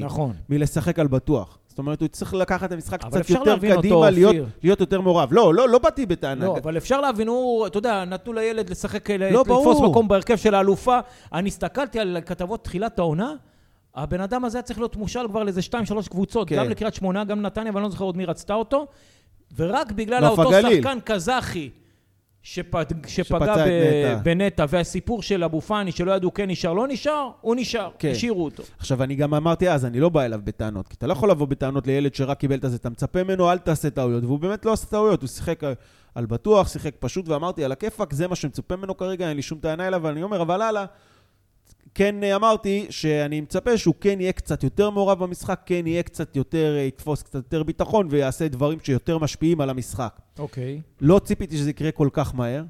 נכון. 0.00 0.32
מלשחק 0.48 0.98
על 0.98 1.06
בטוח. 1.06 1.58
זאת 1.74 1.78
אומרת, 1.78 2.00
הוא 2.00 2.08
צריך 2.08 2.34
לקחת 2.34 2.64
את 2.64 2.72
המשחק 2.72 3.04
קצת 3.04 3.30
יותר 3.30 3.42
להבין 3.42 3.70
אותו, 3.70 3.82
קדימה, 3.82 4.10
להיות. 4.10 4.36
להיות 4.62 4.80
יותר 4.80 5.00
מעורב. 5.00 5.28
לא, 5.32 5.54
לא, 5.54 5.68
לא 5.68 5.78
באתי 5.78 6.06
בטענה. 6.06 6.44
לא, 6.44 6.56
אבל 6.62 6.76
אפשר 6.76 7.00
להבין, 7.00 7.28
הוא, 7.28 7.66
אתה 7.66 7.78
יודע, 7.78 8.04
נתנו 8.04 8.32
לילד 8.32 8.70
לשחק, 8.70 9.10
לא, 9.10 9.16
לתפוס 9.40 9.46
ברור. 9.46 9.90
מקום 9.90 10.08
בהרכב 10.08 10.36
של 10.36 10.54
האלופה. 10.54 10.98
אני 11.32 11.48
הסתכלתי 11.48 12.00
על 12.00 12.18
כתבות 12.26 12.64
תחילת 12.64 12.98
העונה, 12.98 13.32
הבן 13.94 14.20
אדם 14.20 14.44
הזה 14.44 14.58
היה 14.58 14.62
צריך 14.62 14.78
להיות 14.78 14.96
מושל 14.96 15.28
כבר 15.28 15.42
לאיזה 15.42 15.62
שתיים, 15.62 15.86
שלוש 15.86 16.08
קבוצות, 16.08 16.48
כן. 16.48 16.56
גם 16.56 16.70
לקריית 16.70 16.94
שמונה, 16.94 17.24
גם 17.24 17.42
נתניה, 17.42 17.72
ואני 17.74 17.84
לא 17.84 17.90
זוכר 17.90 18.04
עוד 18.04 18.16
מי 18.16 18.24
רצתה 18.24 18.54
אותו. 18.54 18.86
ורק 19.56 19.92
בגלל 19.92 20.24
אותו 20.24 20.42
הגליל. 20.42 20.82
שחקן 20.82 20.98
קזחי 21.04 21.70
שפג, 22.46 22.84
שפגע 23.06 23.56
ב- 23.56 23.68
נטע. 23.68 24.14
בנטע, 24.22 24.64
והסיפור 24.68 25.22
של 25.22 25.44
אבו 25.44 25.60
פאני, 25.60 25.92
שלא 25.92 26.12
ידעו 26.12 26.34
כן 26.34 26.50
נשאר, 26.50 26.72
לא 26.72 26.88
נשאר, 26.88 27.30
הוא 27.40 27.56
נשאר, 27.58 27.90
כן. 27.98 28.10
השאירו 28.10 28.44
אותו. 28.44 28.62
עכשיו, 28.78 29.02
אני 29.02 29.14
גם 29.14 29.34
אמרתי 29.34 29.70
אז, 29.70 29.84
אני 29.84 30.00
לא 30.00 30.08
בא 30.08 30.22
אליו 30.22 30.40
בטענות, 30.44 30.88
כי 30.88 30.94
אתה 30.98 31.06
לא 31.06 31.12
יכול 31.12 31.30
לבוא 31.30 31.46
בטענות 31.46 31.86
לילד 31.86 32.14
שרק 32.14 32.38
קיבל 32.38 32.54
את 32.58 32.64
הזה, 32.64 32.76
אתה 32.76 32.90
מצפה 32.90 33.22
ממנו, 33.24 33.50
אל 33.52 33.58
תעשה 33.58 33.90
טעויות, 33.90 34.24
והוא 34.24 34.38
באמת 34.38 34.64
לא 34.64 34.72
עשה 34.72 34.86
טעויות, 34.86 35.20
הוא 35.22 35.28
שיחק 35.28 35.64
על- 35.64 35.74
על 36.14 36.26
בטוח, 36.26 36.68
שיחק 36.68 36.94
פשוט, 36.98 37.28
ואמרתי, 37.28 37.64
על 37.64 37.72
הכיפאק, 37.72 38.12
זה 38.12 38.28
מה 38.28 38.36
שמצופה 38.36 38.76
ממנו 38.76 38.96
כרגע, 38.96 39.28
אין 39.28 39.36
לי 39.36 39.42
שום 39.42 39.58
טענה 39.58 39.86
אליו, 39.88 40.00
אבל 40.00 40.10
אני 40.10 40.22
אומר, 40.22 40.42
אבל 40.42 40.62
הלאה, 40.62 40.84
כן 41.94 42.24
אה, 42.24 42.36
אמרתי 42.36 42.86
שאני 42.90 43.40
מצפה 43.40 43.78
שהוא 43.78 43.94
כן 44.00 44.20
יהיה 44.20 44.32
קצת 44.32 44.64
יותר 44.64 44.90
מעורב 44.90 45.18
במשחק, 45.18 45.60
כן 45.66 45.86
יהיה 45.86 46.02
קצת 46.02 46.36
יותר, 46.36 46.74
אה, 46.76 46.82
יתפוס 46.82 47.22
קצת 47.22 47.34
יותר 47.34 47.62
ביטחון, 47.62 48.08
ויעשה 48.10 48.48
דברים 48.48 48.78
שיותר 48.82 49.18
משפיעים 49.18 49.60
על 49.60 49.70
המשחק. 49.70 50.20
אוקיי. 50.38 50.80
לא 51.00 51.18
ציפיתי 51.24 51.56
שזה 51.56 51.70
יקרה 51.70 51.92
כל 51.92 52.08
כך 52.12 52.34
מהר. 52.34 52.64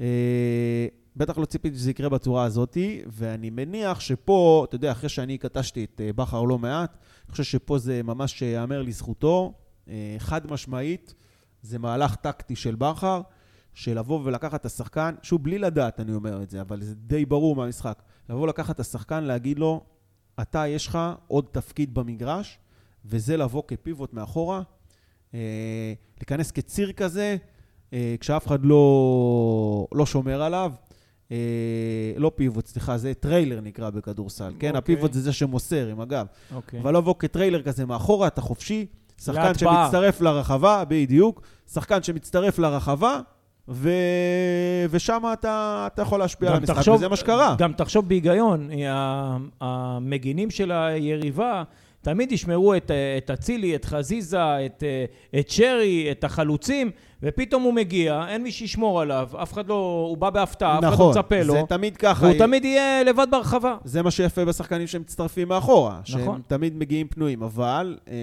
אה, 0.00 0.86
בטח 1.16 1.38
לא 1.38 1.44
ציפיתי 1.44 1.76
שזה 1.76 1.90
יקרה 1.90 2.08
בצורה 2.08 2.44
הזאתי, 2.44 3.02
ואני 3.06 3.50
מניח 3.50 4.00
שפה, 4.00 4.64
אתה 4.68 4.74
יודע, 4.74 4.92
אחרי 4.92 5.08
שאני 5.08 5.38
קטשתי 5.38 5.84
את 5.84 6.00
בכר 6.16 6.42
לא 6.42 6.58
מעט, 6.58 6.96
אני 7.26 7.32
חושב 7.32 7.44
שפה 7.44 7.78
זה 7.78 8.02
ממש 8.02 8.42
ייאמר 8.42 8.82
לזכותו, 8.82 9.52
חד 10.18 10.50
משמעית, 10.50 11.14
זה 11.62 11.78
מהלך 11.78 12.14
טקטי 12.14 12.56
של 12.56 12.74
בכר, 12.74 13.20
של 13.74 13.98
לבוא 13.98 14.20
ולקחת 14.24 14.60
את 14.60 14.66
השחקן, 14.66 15.14
שוב, 15.22 15.42
בלי 15.44 15.58
לדעת 15.58 16.00
אני 16.00 16.12
אומר 16.12 16.42
את 16.42 16.50
זה, 16.50 16.60
אבל 16.60 16.82
זה 16.82 16.94
די 16.94 17.24
ברור 17.24 17.56
מהמשחק, 17.56 18.02
לבוא 18.28 18.48
לקחת 18.48 18.74
את 18.74 18.80
השחקן, 18.80 19.24
להגיד 19.24 19.58
לו, 19.58 19.84
אתה, 20.40 20.66
יש 20.66 20.86
לך 20.86 20.98
עוד 21.26 21.44
תפקיד 21.52 21.94
במגרש, 21.94 22.58
וזה 23.04 23.36
לבוא 23.36 23.62
כפיבוט 23.68 24.12
מאחורה, 24.12 24.62
אה, 25.34 25.92
להיכנס 26.18 26.50
כציר 26.50 26.92
כזה, 26.92 27.36
אה, 27.92 28.14
כשאף 28.20 28.46
אחד 28.46 28.64
לא, 28.64 29.86
לא 29.92 30.06
שומר 30.06 30.42
עליו. 30.42 30.72
אה, 31.32 31.36
לא 32.16 32.32
פיבוט, 32.34 32.66
סליחה, 32.66 32.98
זה 32.98 33.14
טריילר 33.14 33.60
נקרא 33.60 33.90
בכדורסל. 33.90 34.52
כן, 34.58 34.66
אוקיי. 34.66 34.78
הפיבוט 34.78 35.12
זה 35.12 35.20
זה 35.20 35.32
שמוסר 35.32 35.88
עם 35.88 36.00
הגב. 36.00 36.26
אוקיי. 36.54 36.80
אבל 36.80 36.96
לבוא 36.96 37.14
כטריילר 37.18 37.62
כזה 37.62 37.86
מאחורה, 37.86 38.26
אתה 38.26 38.40
חופשי. 38.40 38.86
שחקן 39.20 39.42
להטבעה. 39.42 39.84
שמצטרף 39.84 40.20
לרחבה, 40.20 40.84
בדיוק. 40.88 41.42
שחקן 41.72 42.02
שמצטרף 42.02 42.58
לרחבה, 42.58 43.20
ו... 43.68 43.90
ושם 44.90 45.22
אתה, 45.32 45.86
אתה 45.94 46.02
יכול 46.02 46.20
להשפיע 46.20 46.50
על 46.50 46.56
המשחק, 46.56 46.76
תחשוב- 46.76 46.94
וזה 46.96 47.08
מה 47.08 47.16
שקרה. 47.16 47.54
גם 47.58 47.72
תחשוב 47.72 48.08
בהיגיון, 48.08 48.68
המגינים 49.60 50.50
של 50.50 50.72
היריבה 50.72 51.62
תמיד 52.02 52.32
ישמרו 52.32 52.74
את, 52.74 52.90
את 53.18 53.30
אצילי, 53.30 53.76
את 53.76 53.84
חזיזה, 53.84 54.66
את, 54.66 54.84
את 55.38 55.50
שרי, 55.50 56.08
את 56.10 56.24
החלוצים, 56.24 56.90
ופתאום 57.22 57.62
הוא 57.62 57.74
מגיע, 57.74 58.24
אין 58.28 58.42
מי 58.42 58.50
שישמור 58.52 59.00
עליו, 59.00 59.28
אף 59.42 59.52
אחד 59.52 59.68
לא, 59.68 60.06
הוא 60.08 60.16
בא 60.18 60.30
בהפתעה, 60.30 60.74
אף 60.74 60.78
אחד 60.78 60.88
לא 60.88 60.92
נכון, 60.92 61.10
מצפה 61.10 61.42
לו, 61.42 61.52
זה 61.54 61.62
תמיד 61.68 61.96
ככה. 61.96 62.26
והוא 62.26 62.38
תמיד 62.38 62.64
יהיה 62.64 63.04
לבד 63.04 63.26
ברחבה. 63.30 63.76
זה 63.84 64.02
מה 64.02 64.10
שיפה 64.10 64.44
בשחקנים 64.44 64.86
שמצטרפים 64.86 65.48
מאחורה, 65.48 66.00
נכון. 66.08 66.20
שהם 66.24 66.40
תמיד 66.46 66.76
מגיעים 66.76 67.08
פנויים, 67.08 67.42
אבל 67.42 67.98
אה, 68.08 68.14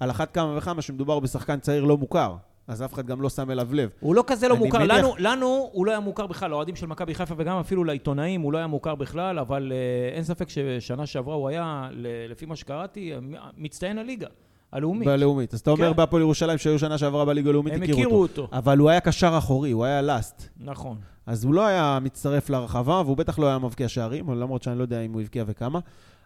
על 0.00 0.10
אחת 0.10 0.34
כמה 0.34 0.54
וכמה 0.58 0.82
שמדובר 0.82 1.20
בשחקן 1.20 1.58
צעיר 1.60 1.84
לא 1.84 1.96
מוכר, 1.96 2.34
אז 2.68 2.82
אף 2.82 2.94
אחד 2.94 3.06
גם 3.06 3.22
לא 3.22 3.30
שם 3.30 3.50
אליו 3.50 3.68
לב. 3.72 3.90
הוא 4.00 4.14
לא 4.14 4.24
כזה 4.26 4.48
לא 4.48 4.56
מוכר, 4.56 4.78
מניח- 4.78 4.96
לנו, 4.98 5.14
לנו 5.18 5.68
הוא 5.72 5.86
לא 5.86 5.90
היה 5.90 6.00
מוכר 6.00 6.26
בכלל, 6.26 6.50
לאוהדים 6.50 6.76
של 6.76 6.86
מכבי 6.86 7.14
חיפה 7.14 7.34
וגם 7.38 7.56
אפילו 7.58 7.84
לעיתונאים 7.84 8.40
הוא 8.40 8.52
לא 8.52 8.58
היה 8.58 8.66
מוכר 8.66 8.94
בכלל, 8.94 9.38
אבל 9.38 9.72
אה, 9.72 10.14
אין 10.16 10.24
ספק 10.24 10.48
ששנה 10.48 11.06
שעברה 11.06 11.34
הוא 11.34 11.48
היה, 11.48 11.88
לפי 12.28 12.46
מה 12.46 12.56
שקראתי, 12.56 13.12
מצטיין 13.56 13.98
הליגה 13.98 14.26
הלאומית. 14.72 15.08
בלאומית. 15.08 15.54
אז 15.54 15.60
אתה 15.60 15.70
אומר 15.70 15.90
כן. 15.90 15.96
בהפועל 15.96 16.22
ירושלים 16.22 16.58
שהיו 16.58 16.78
שנה 16.78 16.98
שעברה 16.98 17.24
בליגה 17.24 17.50
הלאומית, 17.50 17.72
הם 17.74 17.82
הכירו 17.82 17.98
הכירו 18.00 18.22
אותו. 18.22 18.42
אותו. 18.42 18.56
אבל 18.56 18.78
הוא 18.78 18.90
היה 18.90 19.00
קשר 19.00 19.34
אחורי, 19.38 19.70
הוא 19.70 19.84
היה 19.84 20.02
לאסט. 20.02 20.48
נכון. 20.60 20.96
אז 21.26 21.44
הוא 21.44 21.54
לא 21.54 21.66
היה 21.66 21.98
מצטרף 22.02 22.50
לרחבה, 22.50 23.02
והוא 23.04 23.16
בטח 23.16 23.38
לא 23.38 23.46
היה 23.46 23.58
מבקיע 23.58 23.88
שערים, 23.88 24.30
למרות 24.30 24.62
שאני 24.62 24.78
לא 24.78 24.82
יודע 24.82 25.00
אם 25.00 25.12
הוא 25.12 25.20
הבקיע 25.20 25.44
וכמה. 25.46 25.78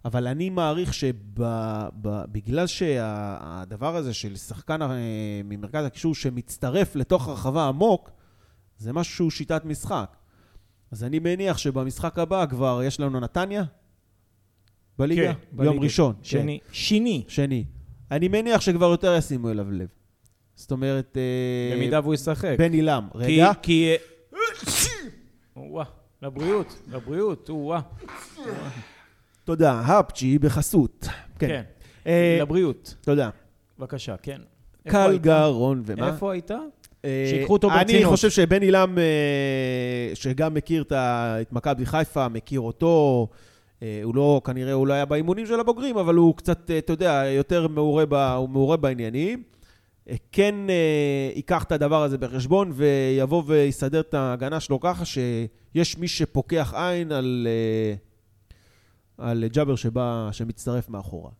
אבל 0.06 0.26
אני 0.26 0.50
מעריך 0.50 0.94
שבגלל 0.94 2.66
שהדבר 2.66 3.96
הזה 3.96 4.14
של 4.14 4.36
שחקן 4.36 4.82
אה, 4.82 4.88
ממרכז 5.44 5.84
הקישור 5.84 6.14
שמצטרף 6.14 6.96
לתוך 6.96 7.28
הרחבה 7.28 7.68
עמוק, 7.68 8.10
זה 8.78 8.92
משהו 8.92 9.14
שהוא 9.14 9.30
שיטת 9.30 9.64
משחק. 9.64 10.16
אז 10.90 11.04
אני 11.04 11.18
מניח 11.18 11.58
שבמשחק 11.58 12.18
הבא 12.18 12.46
כבר 12.46 12.80
יש 12.84 13.00
לנו 13.00 13.20
נתניה 13.20 13.64
בליגה, 14.98 15.34
כן, 15.34 15.40
ביום 15.52 15.68
בליגה. 15.70 15.84
ראשון. 15.84 16.14
שני. 16.22 16.58
שני. 16.72 17.22
כן, 17.26 17.30
שני. 17.30 17.64
אני 18.10 18.28
מניח 18.28 18.60
שכבר 18.60 18.86
יותר 18.90 19.14
ישימו 19.18 19.50
אליו 19.50 19.70
לב. 19.70 19.88
זאת 20.54 20.70
אומרת... 20.70 21.16
אה, 21.16 21.76
במידה 21.76 22.00
והוא 22.00 22.14
ישחק. 22.14 22.54
בן 22.58 22.72
עילם. 22.72 23.08
כי- 23.12 23.18
רגע. 23.18 23.52
כי... 23.62 23.94
וואה, 25.56 25.84
לבריאות, 26.22 26.82
לבריאות, 26.88 27.50
וואה. 27.50 27.80
תודה. 29.46 29.80
הפצ'י 29.80 30.38
בחסות. 30.38 31.06
כן. 31.38 31.48
כן, 31.48 31.62
אה, 32.06 32.38
לבריאות. 32.40 32.94
תודה. 33.00 33.30
בבקשה, 33.78 34.16
כן. 34.16 34.40
קל? 34.88 35.18
גרון 35.18 35.82
ומה? 35.86 36.08
איפה 36.08 36.32
היית? 36.32 36.50
אה, 37.04 37.26
שיקחו 37.30 37.52
אותו 37.52 37.70
אני 37.70 37.78
ברצינות. 37.78 38.10
חושב 38.10 38.30
שבן 38.30 38.62
עילם, 38.62 38.98
אה, 38.98 40.14
שגם 40.14 40.54
מכיר 40.54 40.84
את 40.90 41.52
מכבי 41.52 41.86
חיפה, 41.86 42.28
מכיר 42.28 42.60
אותו, 42.60 43.26
אה, 43.82 44.00
הוא 44.02 44.14
לא, 44.14 44.40
כנראה 44.44 44.72
הוא 44.72 44.86
לא 44.86 44.92
היה 44.92 45.04
באימונים 45.04 45.46
של 45.46 45.60
הבוגרים, 45.60 45.96
אבל 45.98 46.14
הוא 46.14 46.36
קצת, 46.36 46.70
אתה 46.78 46.92
יודע, 46.92 47.22
יותר 47.26 47.68
מעורה, 47.68 48.06
ב, 48.06 48.14
הוא 48.14 48.48
מעורה 48.48 48.76
בעניינים. 48.76 49.42
כן 50.32 50.54
ייקח 51.34 51.64
את 51.64 51.72
הדבר 51.72 52.02
הזה 52.02 52.18
בחשבון 52.18 52.72
ויבוא 52.74 53.42
ויסדר 53.46 54.00
את 54.00 54.14
ההגנה 54.14 54.60
שלו 54.60 54.80
ככה 54.80 55.04
שיש 55.04 55.98
מי 55.98 56.08
שפוקח 56.08 56.74
עין 56.76 57.12
על, 57.12 57.46
על 59.18 59.44
ג'אבר 59.52 59.76
שבא, 59.76 60.28
שמצטרף 60.32 60.88
מאחורה. 60.88 61.30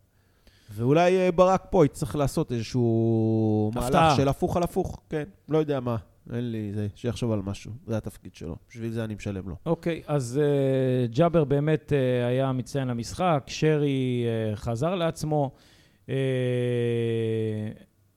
ואולי 0.74 1.16
אה, 1.16 1.32
ברק 1.32 1.66
פה 1.70 1.84
יצטרך 1.84 2.16
לעשות 2.16 2.52
איזשהו. 2.52 3.70
מהלך 3.74 4.16
של 4.16 4.28
הפוך 4.28 4.56
על 4.56 4.62
הפוך, 4.62 5.00
כן, 5.08 5.24
לא 5.48 5.58
יודע 5.58 5.80
מה, 5.80 5.96
אין 6.32 6.50
לי 6.50 6.72
זה, 6.74 6.86
שיחשוב 6.94 7.32
על 7.32 7.42
משהו, 7.42 7.72
זה 7.86 7.96
התפקיד 7.96 8.34
שלו, 8.34 8.56
בשביל 8.70 8.90
זה 8.90 9.04
אני 9.04 9.14
משלם 9.14 9.48
לו. 9.48 9.56
אוקיי, 9.66 10.02
אז 10.06 10.40
uh, 10.40 11.14
ג'אבר 11.16 11.44
באמת 11.44 11.92
uh, 11.92 12.26
היה 12.28 12.52
מצטיין 12.52 12.88
למשחק, 12.88 13.44
שרי 13.46 14.24
uh, 14.52 14.56
חזר 14.56 14.94
לעצמו. 14.94 15.50
Uh, 16.06 16.10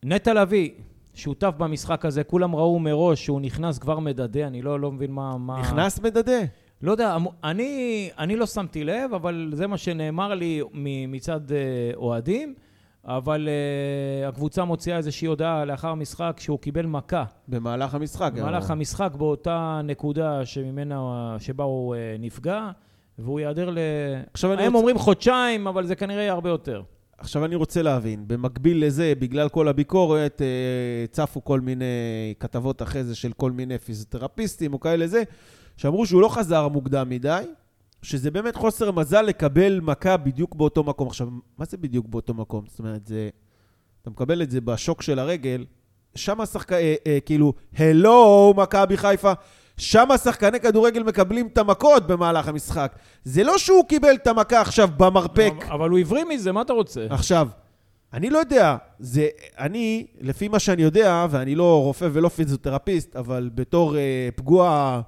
נטע 0.03 0.33
לביא, 0.33 0.71
שותף 1.13 1.53
במשחק 1.57 2.05
הזה, 2.05 2.23
כולם 2.23 2.55
ראו 2.55 2.79
מראש 2.79 3.25
שהוא 3.25 3.41
נכנס 3.41 3.77
כבר 3.77 3.99
מדדה, 3.99 4.47
אני 4.47 4.61
לא, 4.61 4.79
לא 4.79 4.91
מבין 4.91 5.11
מה... 5.11 5.37
מה... 5.37 5.59
נכנס 5.59 5.99
מדדה. 5.99 6.39
לא 6.81 6.91
יודע, 6.91 7.13
המ- 7.13 7.25
אני, 7.43 7.73
אני 8.17 8.35
לא 8.35 8.45
שמתי 8.45 8.83
לב, 8.83 9.13
אבל 9.15 9.51
זה 9.53 9.67
מה 9.67 9.77
שנאמר 9.77 10.33
לי 10.33 10.61
מצד 11.07 11.41
uh, 11.49 11.53
אוהדים, 11.95 12.53
אבל 13.05 13.47
uh, 13.47 14.27
הקבוצה 14.29 14.63
מוציאה 14.65 14.97
איזושהי 14.97 15.27
הודעה 15.27 15.65
לאחר 15.65 15.87
המשחק 15.89 16.37
שהוא 16.39 16.59
קיבל 16.59 16.85
מכה. 16.85 17.23
במהלך 17.47 17.95
המשחק. 17.95 18.31
במהלך 18.35 18.67
אה, 18.67 18.71
המשחק 18.71 19.11
באותה 19.17 19.81
נקודה 19.83 20.45
שממנה, 20.45 20.99
שבה 21.39 21.63
הוא 21.63 21.95
אה, 21.95 22.15
נפגע, 22.19 22.69
והוא 23.19 23.39
ייעדר 23.39 23.69
ל... 23.69 23.77
עכשיו 24.33 24.51
הם 24.53 24.59
רוצה- 24.59 24.77
אומרים 24.77 24.97
חודשיים, 24.97 25.67
אבל 25.67 25.85
זה 25.85 25.95
כנראה 25.95 26.21
יהיה 26.21 26.33
הרבה 26.33 26.49
יותר. 26.49 26.81
עכשיו 27.17 27.45
אני 27.45 27.55
רוצה 27.55 27.81
להבין, 27.81 28.23
במקביל 28.27 28.85
לזה, 28.85 29.13
בגלל 29.19 29.49
כל 29.49 29.67
הביקורת, 29.67 30.41
אה, 30.41 30.47
צפו 31.11 31.43
כל 31.43 31.59
מיני 31.59 31.85
כתבות 32.39 32.81
אחרי 32.81 33.03
זה 33.03 33.15
של 33.15 33.31
כל 33.33 33.51
מיני 33.51 33.77
פיזיותרפיסטים 33.77 34.73
או 34.73 34.79
כאלה 34.79 35.07
זה, 35.07 35.23
שאמרו 35.79 36.05
שהוא 36.05 36.21
לא 36.21 36.29
חזר 36.29 36.67
מוקדם 36.67 37.09
מדי, 37.09 37.43
שזה 38.01 38.31
באמת 38.31 38.55
חוסר 38.55 38.91
מזל 38.91 39.21
לקבל 39.21 39.79
מכה 39.79 40.17
בדיוק 40.17 40.55
באותו 40.55 40.83
מקום. 40.83 41.07
עכשיו, 41.07 41.27
מה 41.57 41.65
זה 41.65 41.77
בדיוק 41.77 42.05
באותו 42.07 42.33
מקום? 42.33 42.65
זאת 42.67 42.79
אומרת, 42.79 43.07
זה... 43.07 43.29
אתה 44.01 44.09
מקבל 44.09 44.41
את 44.41 44.51
זה 44.51 44.61
בשוק 44.61 45.01
של 45.01 45.19
הרגל, 45.19 45.65
שם 46.15 46.41
השחק... 46.41 46.73
אה, 46.73 46.95
אה, 47.07 47.17
כאילו, 47.25 47.53
הלו, 47.77 48.53
מכבי 48.57 48.97
חיפה, 48.97 49.31
שם 49.77 50.11
השחקני 50.11 50.59
כדורגל 50.59 51.03
מקבלים 51.03 51.47
את 51.47 51.57
המכות 51.57 52.07
במהלך 52.07 52.47
המשחק. 52.47 52.95
זה 53.23 53.43
לא 53.43 53.57
שהוא 53.57 53.85
קיבל 53.85 54.15
את 54.15 54.27
המכה 54.27 54.61
עכשיו 54.61 54.89
במרפק. 54.97 55.53
אבל 55.69 55.89
הוא 55.89 55.99
הבריא 55.99 56.23
מזה, 56.23 56.51
מה 56.51 56.61
אתה 56.61 56.73
רוצה? 56.73 57.07
עכשיו, 57.09 57.47
אני 58.13 58.29
לא 58.29 58.37
יודע, 58.37 58.77
זה, 58.99 59.27
אני, 59.59 60.07
לפי 60.21 60.47
מה 60.47 60.59
שאני 60.59 60.83
יודע, 60.83 61.25
ואני 61.29 61.55
לא 61.55 61.83
רופא 61.83 62.07
ולא 62.13 62.29
פיזיותרפיסט, 62.29 63.15
אבל 63.15 63.49
בתור 63.55 63.97
אה, 63.97 64.29
פגוע 64.35 65.01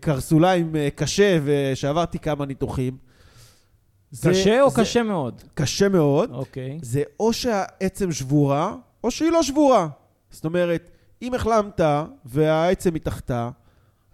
קרסוליים 0.00 0.76
אה, 0.76 0.88
קשה, 0.94 1.38
ושעברתי 1.44 2.18
כמה 2.18 2.46
ניתוחים, 2.46 2.96
זה- 4.10 4.30
קשה 4.30 4.62
או 4.62 4.70
זה 4.70 4.80
קשה 4.82 5.02
מאוד? 5.02 5.42
קשה 5.54 5.88
מאוד. 5.88 6.30
אוקיי. 6.30 6.78
זה 6.82 7.02
או 7.20 7.32
שהעצם 7.32 8.12
שבורה, 8.12 8.74
או 9.04 9.10
שהיא 9.10 9.30
לא 9.30 9.42
שבורה. 9.42 9.88
זאת 10.30 10.44
אומרת, 10.44 10.90
אם 11.22 11.34
החלמת 11.34 11.80
והעצם 12.24 12.94
מתחתה, 12.94 13.50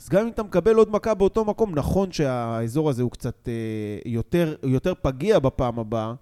אז 0.01 0.09
גם 0.09 0.23
אם 0.23 0.29
אתה 0.29 0.43
מקבל 0.43 0.75
עוד 0.77 0.91
מכה 0.91 1.15
באותו 1.15 1.45
מקום, 1.45 1.75
נכון 1.75 2.13
שהאזור 2.13 2.91
הזה 2.91 3.03
הוא 3.03 3.11
קצת 3.11 3.49
אה, 3.49 3.53
יותר, 4.11 4.55
יותר 4.63 4.93
פגיע 5.03 5.39
בפעם 5.39 5.79
הבאה, 5.79 6.15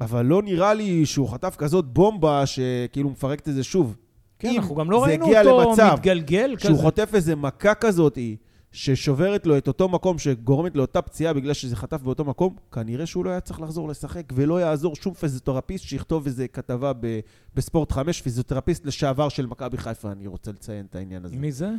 אבל 0.00 0.26
לא 0.26 0.42
נראה 0.42 0.74
לי 0.74 1.06
שהוא 1.06 1.28
חטף 1.28 1.56
כזאת 1.56 1.84
בומבה 1.84 2.46
שכאילו 2.46 3.10
מפרקת 3.10 3.48
את 3.48 3.54
זה 3.54 3.64
שוב. 3.64 3.96
כן, 4.38 4.54
אנחנו 4.56 4.74
גם 4.74 4.90
לא 4.90 5.04
ראינו 5.04 5.26
אותו 5.26 5.68
למצב 5.68 5.90
מתגלגל 5.94 6.56
כזה. 6.56 6.74
חוטף 6.82 7.10
איזה 7.14 7.36
מכה 7.36 7.74
כזאת 7.74 8.18
ששוברת 8.72 9.46
לו 9.46 9.58
את 9.58 9.68
אותו 9.68 9.88
מקום 9.88 10.18
שגורמת 10.18 10.76
לאותה 10.76 11.02
פציעה 11.02 11.32
בגלל 11.32 11.52
שזה 11.52 11.76
חטף 11.76 12.02
באותו 12.02 12.24
מקום, 12.24 12.56
כנראה 12.72 13.06
שהוא 13.06 13.24
לא 13.24 13.30
היה 13.30 13.40
צריך 13.40 13.60
לחזור 13.60 13.88
לשחק, 13.88 14.22
ולא 14.32 14.60
יעזור 14.60 14.96
שום 14.96 15.14
פיזיותרפיסט 15.14 15.84
שיכתוב 15.84 16.26
איזה 16.26 16.48
כתבה 16.48 16.92
ב- 17.00 17.20
בספורט 17.54 17.92
5, 17.92 18.22
פיזיותרפיסט 18.22 18.86
לשעבר 18.86 19.28
של 19.28 19.46
מכבי 19.46 19.78
חיפה, 19.78 20.12
אני 20.12 20.26
רוצה 20.26 20.52
לציין 20.52 20.86
את 20.90 20.96
העניין 20.96 21.24
הזה. 21.24 21.36
מי 21.36 21.52
זה? 21.52 21.70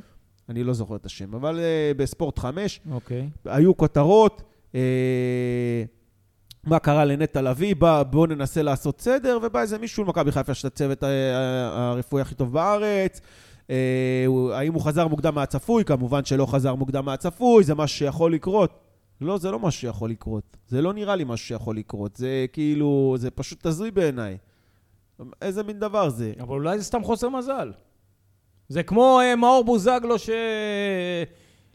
אני 0.50 0.64
לא 0.64 0.74
זוכר 0.74 0.96
את 0.96 1.06
השם, 1.06 1.36
אבל 1.36 1.60
uh, 1.60 1.98
בספורט 1.98 2.40
5 2.40 2.80
אוקיי. 2.92 3.30
היו 3.46 3.78
כותרות, 3.78 4.44
uh, 4.72 4.76
מה 6.66 6.80
קרה 6.80 7.06
לנטע 7.06 7.42
לביא, 7.42 7.76
בא, 7.76 8.04
בואו 8.04 8.26
ננסה 8.26 8.62
לעשות 8.62 9.02
סדר, 9.02 9.40
ובא 9.44 9.62
איזה 9.62 9.78
מישהו 9.78 10.04
למכבי 10.04 10.32
חיפה, 10.32 10.52
את 10.52 10.66
הצוות 10.66 11.04
ה- 11.04 11.08
ה- 11.08 11.92
הרפואי 11.92 12.22
הכי 12.22 12.36
טוב 12.36 12.54
בארץ. 12.54 13.22
אה, 13.70 14.26
האם 14.54 14.74
הוא 14.74 14.82
חזר 14.82 15.08
מוקדם 15.08 15.36
מהצפוי? 15.36 15.84
כמובן 15.86 16.26
שלא 16.26 16.46
חזר 16.46 16.76
מוקדם 16.76 17.06
מהצפוי, 17.06 17.64
זה 17.64 17.76
משהו 17.76 17.98
שיכול 17.98 18.34
לקרות. 18.34 18.80
לא, 19.22 19.38
זה 19.38 19.52
לא 19.52 19.60
משהו 19.60 19.82
שיכול 19.82 20.10
לקרות. 20.10 20.58
זה 20.68 20.82
לא 20.82 20.94
נראה 20.94 21.16
לי 21.16 21.24
משהו 21.28 21.48
שיכול 21.48 21.78
לקרות. 21.78 22.16
זה 22.16 22.46
כאילו, 22.54 23.16
זה 23.18 23.32
פשוט 23.32 23.66
הזוי 23.66 23.92
בעיניי. 23.92 24.38
איזה 25.42 25.64
מין 25.64 25.80
דבר 25.80 26.10
זה? 26.10 26.34
אבל 26.40 26.54
אולי 26.56 26.78
זה 26.78 26.84
סתם 26.84 27.04
חוסר 27.04 27.30
מזל. 27.30 27.72
זה 28.70 28.84
כמו 28.84 29.20
אה, 29.22 29.36
מאור 29.36 29.64
בוזגלו 29.64 30.20
ש... 30.20 30.30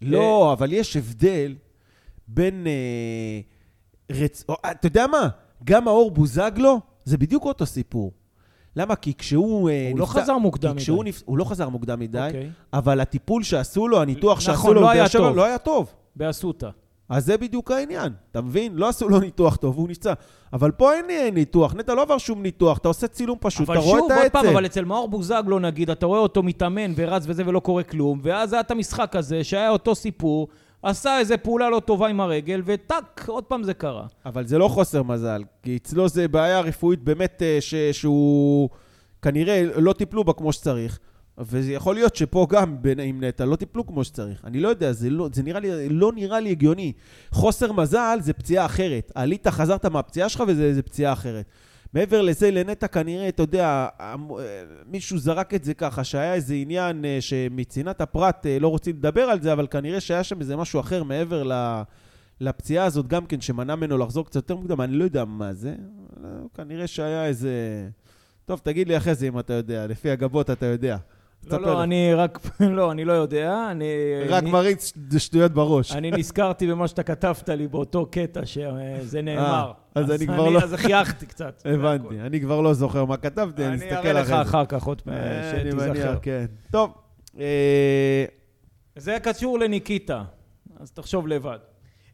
לא, 0.03 0.53
אבל 0.53 0.73
יש 0.73 0.97
הבדל 0.97 1.55
בין... 2.29 2.67
אה, 2.67 3.41
רצ... 4.11 4.45
או, 4.49 4.55
אתה 4.71 4.87
יודע 4.87 5.07
מה? 5.07 5.29
גם 5.65 5.89
האור 5.89 6.11
בוזגלו, 6.11 6.81
זה 7.05 7.19
בדיוק 7.19 7.45
אותו 7.45 7.67
סיפור. 7.67 8.13
למה? 8.77 8.97
כי 8.97 9.15
כשהוא 9.15 9.71
אה, 9.71 9.89
הוא 9.93 9.99
לא 9.99 10.07
חזר 10.07 10.39
מוקדם 10.39 10.75
כי 10.75 10.83
כשהוא 10.83 11.01
מדי. 11.01 11.09
נפ... 11.09 11.23
הוא 11.25 11.39
לא 11.39 11.45
חזר 11.45 11.69
מוקדם 11.69 12.01
מדי, 12.01 12.27
אוקיי. 12.27 12.51
אבל 12.73 13.01
הטיפול 13.01 13.43
שעשו 13.43 13.89
לו, 13.89 14.03
הניתוח 14.03 14.39
נכון, 14.39 14.55
שעשו 14.55 14.75
לו 14.75 14.81
לא 14.81 14.91
היה 14.91 15.09
טוב. 15.09 15.37
לא 15.37 15.45
היה 15.45 15.59
טוב. 15.59 15.93
באסותא. 16.17 16.69
אז 17.11 17.27
זה 17.27 17.39
בדיוק 17.39 17.71
העניין, 17.71 18.13
אתה 18.31 18.41
מבין? 18.41 18.73
לא 18.75 18.89
עשו 18.89 19.09
לו 19.09 19.21
ניתוח 19.21 19.57
טוב, 19.57 19.77
הוא 19.77 19.89
נפצע. 19.89 20.13
אבל 20.53 20.71
פה 20.71 20.95
אין 20.95 21.11
אה, 21.11 21.29
ניתוח, 21.33 21.75
נטע 21.75 21.95
לא 21.95 22.03
עבר 22.03 22.19
שום 22.19 22.43
ניתוח, 22.43 22.79
אתה 22.79 22.89
עושה 22.89 23.07
צילום 23.09 23.39
פשוט, 23.41 23.69
אבל 23.69 23.79
אתה 23.79 23.85
רואה 23.87 23.99
שוב, 24.01 24.11
את 24.13 24.23
עוד 24.23 24.33
פעם. 24.33 24.47
אבל 24.47 24.67
אצל 24.67 24.85
מאור 24.85 25.09
בוזגלו 25.09 25.59
נגיד, 25.59 25.91
אתה 25.91 26.07
רואה 26.07 26.21
אותו 26.21 26.43
מתאמן 26.43 26.93
ורץ 26.97 27.23
וזה 27.27 27.43
ולא 27.47 27.61
קורה 27.61 27.83
כלום, 27.83 28.21
ואז 28.23 28.53
היה 28.53 28.61
את 28.61 28.71
המשחק 28.71 29.17
הזה, 29.17 29.45
שהיה 29.45 29.71
אותו 29.71 29.95
סיפור, 29.95 30.49
עשה 30.83 31.19
איזה 31.19 31.37
פעולה 31.37 31.71
לא 31.71 31.81
טובה 31.81 32.09
עם 32.09 32.21
הרגל, 32.21 32.63
וטאק, 32.65 33.25
עוד 33.29 33.45
פעם 33.45 33.63
זה 33.63 33.75
קרה. 33.75 34.07
אבל 34.27 34.47
זה 34.47 34.59
לא 34.59 34.69
חוסר 34.69 35.03
מזל, 35.03 35.45
כי 35.63 35.77
אצלו 35.77 36.09
זה 36.09 36.29
בעיה 36.29 36.61
רפואית 36.61 37.03
באמת 37.03 37.43
אה, 37.43 37.57
ש... 37.61 37.75
שהוא... 37.75 38.69
כנראה 39.23 39.63
לא 39.77 39.93
טיפלו 39.93 40.25
בה 40.25 40.33
כמו 40.33 40.53
שצריך, 40.53 40.99
וזה 41.39 41.73
יכול 41.73 41.95
להיות 41.95 42.17
שפה 42.17 42.47
גם 42.51 42.77
עם 43.03 43.25
נטע 43.25 43.45
לא 43.45 43.57
טיפלו 43.57 43.87
כמו 43.87 44.05
שצריך. 44.05 44.45
אני 44.45 44.61
לא 44.61 44.69
יודע, 44.69 44.93
זה, 44.93 45.11
לא, 45.11 45.29
זה 45.33 45.43
נראה 45.43 45.61
לי, 45.61 45.89
לא 45.89 46.13
נראה 46.13 46.41
לי 46.41 46.51
הגיוני. 46.51 46.93
חוסר 47.31 47.73
מזל 47.73 48.19
זה 48.21 48.33
פציעה 48.33 48.67
אחרת. 48.67 49.13
עלית, 49.15 49.47
חזרת 49.47 49.87
מהפציעה 49.87 50.29
שלך 50.29 50.45
וזה 50.47 50.75
זה 50.75 50.83
פציעה 50.83 51.13
אחרת. 51.13 51.45
מעבר 51.95 52.23
לזה, 52.23 52.51
לנטע 52.51 52.87
כנראה, 52.87 53.29
אתה 53.29 53.43
יודע, 53.43 53.89
אה, 54.01 54.15
מישהו 54.87 55.19
זרק 55.19 55.55
את 55.55 55.65
זה 55.65 55.75
ככה, 55.75 56.05
שהיה 56.05 56.35
איזה 56.35 56.55
עניין 56.55 57.05
אה, 57.05 57.17
שמצנעת 57.21 58.01
הפרט 58.01 58.47
אה, 58.47 58.59
לא 58.59 58.69
רוצים 58.69 58.97
לדבר 58.97 59.23
על 59.23 59.43
זה, 59.43 59.53
אבל 59.53 59.67
כנראה 59.67 60.01
שהיה 60.01 60.25
שם 60.25 60.41
איזה 60.41 60.57
משהו 60.57 60.81
אחר 60.81 61.03
מעבר 61.03 61.43
ל... 61.43 61.83
לפציעה 62.41 62.85
הזאת 62.85 63.07
גם 63.07 63.27
כן, 63.27 63.41
שמנע 63.41 63.77
ממנו 63.77 63.99
לחזור 63.99 64.27
קצת 64.27 64.37
יותר 64.37 64.57
מוקדם, 64.57 64.81
אני 64.81 64.93
לא 64.93 65.05
יודע 65.05 65.25
מה 65.25 65.53
זה. 65.53 65.75
אה, 66.25 66.29
כנראה 66.55 66.87
שהיה 66.87 67.27
איזה... 67.27 67.51
טוב, 68.45 68.61
תגיד 68.63 68.89
לי 68.89 68.97
אחרי 68.97 69.15
זה 69.15 69.29
אם 69.29 69.39
אתה 69.39 69.53
יודע, 69.53 69.87
לפי 69.87 70.11
הגבות 70.11 70.51
אתה 70.51 70.67
יודע. 70.67 70.97
לא, 71.51 71.61
לא. 71.61 71.83
אני 71.83 72.15
רק, 72.15 72.39
לא, 72.61 72.93
אני 72.93 73.05
לא 73.05 73.13
יודע, 73.13 73.69
אני... 73.71 73.85
רק 74.29 74.45
מריץ 74.45 74.93
שטויות 75.19 75.53
בראש. 75.53 75.93
אני 75.93 76.11
נזכרתי 76.11 76.67
במה 76.67 76.89
שאתה 76.89 77.03
כתבת 77.03 77.49
לי 77.49 77.69
באותו 77.69 78.07
קטע 78.11 78.47
שזה 78.47 79.23
נאמר. 79.23 79.73
אז 79.95 80.11
אני 80.11 80.27
כבר 80.27 80.49
לא- 80.51 80.61
אז 80.63 80.75
חייכתי 80.75 81.27
קצת. 81.27 81.63
הבנתי, 81.65 82.21
אני 82.21 82.41
כבר 82.41 82.61
לא 82.61 82.75
זוכר 82.75 83.05
מה 83.05 83.17
כתבתי, 83.17 83.65
אני 83.67 83.75
אני 83.75 83.77
אסתכל 83.77 83.95
אראה 84.09 84.13
לך 84.13 84.27
אחרי 84.27 84.37
זה. 84.37 84.43
אחר 84.43 84.65
כך 84.65 84.83
עוד 84.85 85.01
פעם, 85.03 85.15
אה, 85.15 85.51
אני 85.61 85.71
שתיזכר. 85.71 86.17
כן. 86.23 86.47
טוב, 86.71 86.93
אה, 87.41 88.25
זה 88.97 89.17
קשור 89.23 89.59
לניקיטה, 89.59 90.23
אז 90.81 90.91
תחשוב 90.93 91.29
לבד. 91.29 91.59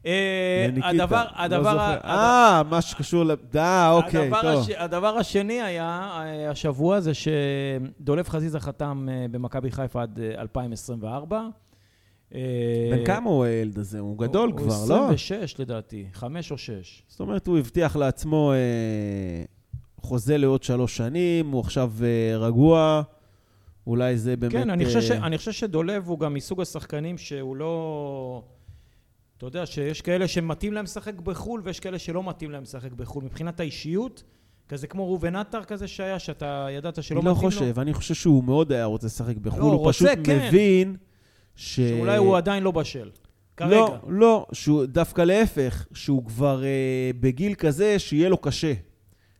אה, 0.06 0.66
הדבר, 0.82 1.24
לא 1.24 1.30
הדבר, 1.34 1.96
אה, 2.04 2.62
מה 2.70 2.80
שקשור 2.82 3.24
ל... 3.24 3.30
אה, 3.56 3.90
אוקיי, 3.90 4.30
טוב. 4.42 4.66
הדבר 4.76 5.16
השני 5.18 5.62
היה, 5.62 6.10
השבוע, 6.50 7.00
זה 7.00 7.12
שדולף 7.14 8.30
חזיזה 8.30 8.60
חתם 8.60 9.08
במכבי 9.30 9.70
חיפה 9.70 10.02
עד 10.02 10.20
אה, 10.22 10.40
2024. 10.40 11.40
אה, 12.34 12.40
בן 12.90 13.04
כמה 13.04 13.30
הוא 13.30 13.44
הילד 13.44 13.78
הזה? 13.78 13.98
הוא 13.98 14.18
גדול 14.18 14.50
הוא 14.50 14.58
כבר, 14.58 14.84
לא? 14.88 15.04
26 15.04 15.60
לדעתי, 15.60 16.06
5 16.12 16.52
או 16.52 16.58
6. 16.58 17.02
זאת 17.08 17.20
אומרת, 17.20 17.46
הוא 17.46 17.58
הבטיח 17.58 17.96
לעצמו 17.96 18.52
אה, 18.52 19.44
חוזה 20.00 20.38
לעוד 20.38 20.62
שלוש 20.62 20.96
שנים, 20.96 21.50
הוא 21.50 21.60
עכשיו 21.60 21.92
אה, 22.02 22.36
רגוע, 22.36 23.02
אולי 23.86 24.18
זה 24.18 24.36
באמת... 24.36 24.52
כן, 24.52 24.70
אני 24.70 24.84
אה, 24.84 24.88
חושב, 24.88 25.00
ש... 25.00 25.10
אני 25.10 25.38
חושב 25.38 25.52
שדולב 25.52 26.08
הוא 26.08 26.18
גם 26.18 26.34
מסוג 26.34 26.60
השחקנים 26.60 27.18
שהוא 27.18 27.56
לא... 27.56 28.42
אתה 29.36 29.46
יודע 29.46 29.66
שיש 29.66 30.00
כאלה 30.00 30.28
שמתאים 30.28 30.72
להם 30.72 30.84
לשחק 30.84 31.20
בחו"ל 31.20 31.60
ויש 31.64 31.80
כאלה 31.80 31.98
שלא 31.98 32.28
מתאים 32.28 32.50
להם 32.50 32.62
לשחק 32.62 32.92
בחו"ל. 32.92 33.24
מבחינת 33.24 33.60
האישיות, 33.60 34.22
כזה 34.68 34.86
כמו 34.86 35.06
ראובן 35.08 35.36
עטר 35.36 35.64
כזה 35.64 35.88
שהיה, 35.88 36.18
שאתה 36.18 36.68
ידעת 36.70 37.02
שלא 37.02 37.18
אני 37.18 37.26
לא 37.26 37.32
מתאים 37.32 37.44
לו. 37.44 37.50
חושב, 37.50 37.78
אני 37.78 37.94
חושב 37.94 38.14
שהוא 38.14 38.44
מאוד 38.44 38.72
היה 38.72 38.84
רוצה 38.84 39.06
לשחק 39.06 39.36
בחו"ל, 39.36 39.60
לא, 39.60 39.64
הוא 39.64 39.76
רוצה, 39.76 39.92
פשוט 39.92 40.08
כן. 40.24 40.46
מבין 40.48 40.96
ש... 41.56 41.80
שאולי 41.80 42.16
הוא 42.16 42.36
עדיין 42.36 42.62
לא 42.62 42.70
בשל. 42.70 43.10
כרגע. 43.56 43.74
לא, 43.74 43.98
לא, 44.08 44.46
שהוא, 44.52 44.86
דווקא 44.86 45.22
להפך, 45.22 45.86
שהוא 45.94 46.24
כבר 46.24 46.64
אה, 46.64 47.10
בגיל 47.20 47.54
כזה 47.54 47.98
שיהיה 47.98 48.28
לו 48.28 48.36
קשה 48.36 48.72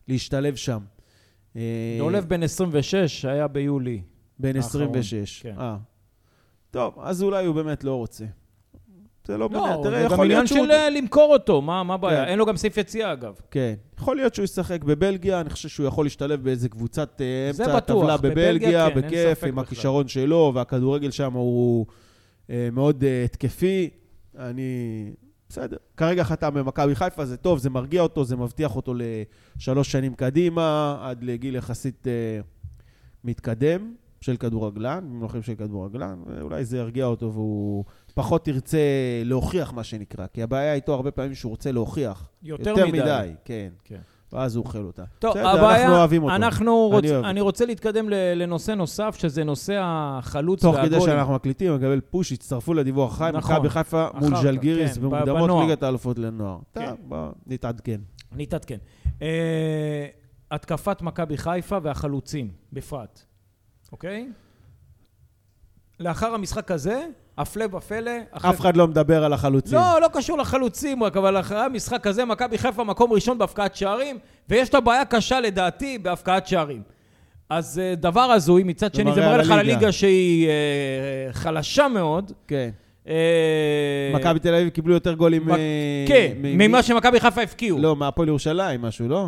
להשתלב 0.09 0.57
שם. 0.57 0.79
אה, 1.57 1.63
דולב 1.99 2.25
בן 2.29 2.43
26 2.43 3.25
היה 3.25 3.49
ביולי. 3.49 4.01
בן 4.39 4.57
האחרון, 4.57 4.83
26. 4.83 5.43
כן. 5.43 5.55
אה. 5.59 5.77
טוב, 6.71 6.95
אז 7.03 7.23
אולי 7.23 7.47
הוא 7.47 7.55
באמת 7.55 7.85
לא 7.85 7.95
רוצה. 7.95 8.25
זה 9.27 9.39
לא 9.39 9.49
באמת, 9.49 9.63
לא, 9.63 9.81
תראה, 9.83 10.03
זה 10.03 10.05
גם 10.05 10.13
יכול 10.13 10.25
עניין 10.25 10.39
להיות 10.39 10.49
שהוא... 10.49 10.67
של 10.67 10.71
אה, 10.71 10.91
למכור 10.91 11.33
אותו, 11.33 11.63
מה 11.63 11.83
מה 11.83 11.95
הבעיה? 11.95 12.25
כן. 12.25 12.29
אין 12.31 12.39
לו 12.39 12.47
גם 12.47 12.57
סעיף 12.57 12.77
יציאה 12.77 13.13
אגב. 13.13 13.35
כן. 13.51 13.75
יכול 13.99 14.17
להיות 14.17 14.35
שהוא 14.35 14.45
ישחק 14.45 14.85
בבלגיה, 14.85 15.41
אני 15.41 15.51
חושב 15.51 15.69
שהוא 15.69 15.87
יכול 15.87 16.07
להשתלב 16.07 16.45
באיזה 16.45 16.69
קבוצת 16.69 17.21
אה, 17.21 17.53
זה 17.53 17.65
אמצע 17.65 17.77
הטבלה 17.77 18.17
בבלגיה 18.17 18.91
בבלגיה, 18.91 18.91
כן, 18.91 19.01
בכיף, 19.01 19.45
עם 19.45 19.51
בכלל. 19.51 19.65
הכישרון 19.65 20.09
שלו, 20.09 20.53
והכדורגל 20.55 21.11
שם 21.11 21.33
הוא 21.33 21.87
אה, 21.89 22.06
מאוד 22.73 23.05
אה, 23.05 23.25
התקפי. 23.25 23.91
אני... 24.39 25.13
בסדר. 25.49 25.77
כרגע 25.97 26.25
חתם 26.25 26.55
במכבי 26.55 26.95
חיפה, 26.95 27.25
זה 27.25 27.37
טוב, 27.37 27.59
זה 27.59 27.71
מרגיע 27.71 28.03
אותו, 28.03 28.25
זה 28.25 28.37
מבטיח 28.37 28.77
אותו 28.77 28.95
לשלוש 28.97 29.93
שנים 29.93 30.15
קדימה, 30.15 30.99
עד 31.03 31.23
לגיל 31.23 31.57
יחסית 31.57 32.07
אה, 32.07 32.41
מתקדם 33.25 33.95
של 34.21 34.37
כדורגלן, 34.37 35.05
במונחים 35.09 35.43
של 35.43 35.55
כדורגלן, 35.55 36.23
ואולי 36.27 36.65
זה 36.65 36.79
ירגיע 36.79 37.05
אותו 37.05 37.33
והוא 37.33 37.85
פחות 38.15 38.49
ירצה 38.49 38.79
להוכיח, 39.25 39.73
מה 39.73 39.85
שנקרא. 39.85 40.27
כי 40.27 40.43
הבעיה 40.43 40.75
איתו 40.75 40.95
הרבה 40.95 41.11
פעמים 41.11 41.35
שהוא 41.35 41.51
רוצה 41.51 41.73
להוכיח. 41.73 42.29
יותר 42.43 42.87
מדי. 42.87 43.33
כן. 43.45 43.69
כן. 43.85 44.01
ואז 44.37 44.57
הוא 44.57 44.65
אוכל 44.65 44.85
אותה. 44.85 45.05
טוב, 45.19 45.31
בסדר, 45.31 45.49
הבעיה, 45.49 45.83
אנחנו 45.83 45.97
אוהבים 45.97 46.23
אותו. 46.23 46.35
אנחנו 46.35 46.89
אני 46.93 46.97
רוצ... 46.97 47.05
אוהב 47.05 47.25
אני 47.25 47.41
רוצה 47.41 47.67
להתקדם 47.67 48.09
לנושא 48.09 48.73
נוסף, 48.73 49.17
שזה 49.19 49.45
נושא 49.45 49.81
החלוץ 49.83 50.63
תוך 50.63 50.75
והגולים. 50.75 51.01
כדי 51.01 51.11
שאנחנו 51.11 51.35
מקליטים, 51.35 51.75
מקבל 51.75 52.01
פוש, 52.01 52.33
הצטרפו 52.33 52.75
לדיווח 52.75 53.19
חי, 53.19 53.31
נכון. 53.35 53.57
מכבי 53.57 53.71
חיפה 53.71 54.07
מול 54.15 54.37
ז'לגיריס 54.37 54.95
כן, 54.95 55.03
במוקדמות. 55.03 55.51
ליגת 55.63 55.83
האלופות 55.83 56.19
לנוער. 56.19 56.59
כן. 56.75 56.87
טוב, 56.87 56.99
בוא 57.09 57.29
נתעדכן. 57.47 58.01
נתעדכן. 58.33 58.79
אה, 59.23 60.07
התקפת 60.51 61.03
מכבי 61.03 61.37
חיפה 61.37 61.79
והחלוצים 61.83 62.51
בפרט, 62.73 63.21
אוקיי? 63.93 64.29
לאחר 66.01 66.35
המשחק 66.35 66.71
הזה, 66.71 67.07
הפלא 67.39 67.65
ופלא... 67.77 68.11
אחרי- 68.33 68.51
אף 68.51 68.61
אחד 68.61 68.77
לא 68.77 68.89
מדבר 68.89 69.25
על 69.25 69.33
החלוצים. 69.33 69.79
לא, 69.79 70.01
לא 70.01 70.09
קשור 70.13 70.39
לחלוצים, 70.39 71.03
רק 71.03 71.17
אבל 71.17 71.41
אחרי 71.41 71.59
המשחק 71.61 72.07
הזה, 72.07 72.25
מכבי 72.25 72.59
חיפה 72.59 72.85
מקום 72.85 73.13
ראשון 73.13 73.39
בהפקעת 73.39 73.77
שערים, 73.77 74.19
ויש 74.49 74.75
לה 74.75 74.81
בעיה 74.81 75.05
קשה 75.05 75.41
לדעתי 75.41 75.99
בהפקעת 75.99 76.47
שערים. 76.47 76.83
אז 77.51 77.79
אה, 77.79 77.95
דבר 77.95 78.21
הזוי, 78.21 78.63
מצד 78.63 78.95
שני 78.95 79.15
זה 79.15 79.21
מראה 79.21 79.37
לך 79.37 79.51
על 79.51 79.59
הליגה. 79.59 79.93
שהיא 79.93 80.49
אה, 80.49 80.53
חלשה 81.33 81.89
מאוד. 81.89 82.33
כן. 82.49 82.71
אה, 83.09 83.15
מכבי 84.15 84.39
תל 84.39 84.55
אביב 84.55 84.69
קיבלו 84.69 84.95
יותר 84.95 85.15
גולים... 85.15 85.43
מק- 85.47 85.59
אה, 85.59 86.05
כן, 86.09 86.33
מ- 86.43 86.59
ממה 86.59 86.83
שמכבי 86.83 87.21
חיפה 87.21 87.43
הפקיעו. 87.43 87.79
לא, 87.79 87.97
מהפועל 87.97 88.29
ירושלים, 88.29 88.83
משהו, 88.83 89.09
לא? 89.09 89.27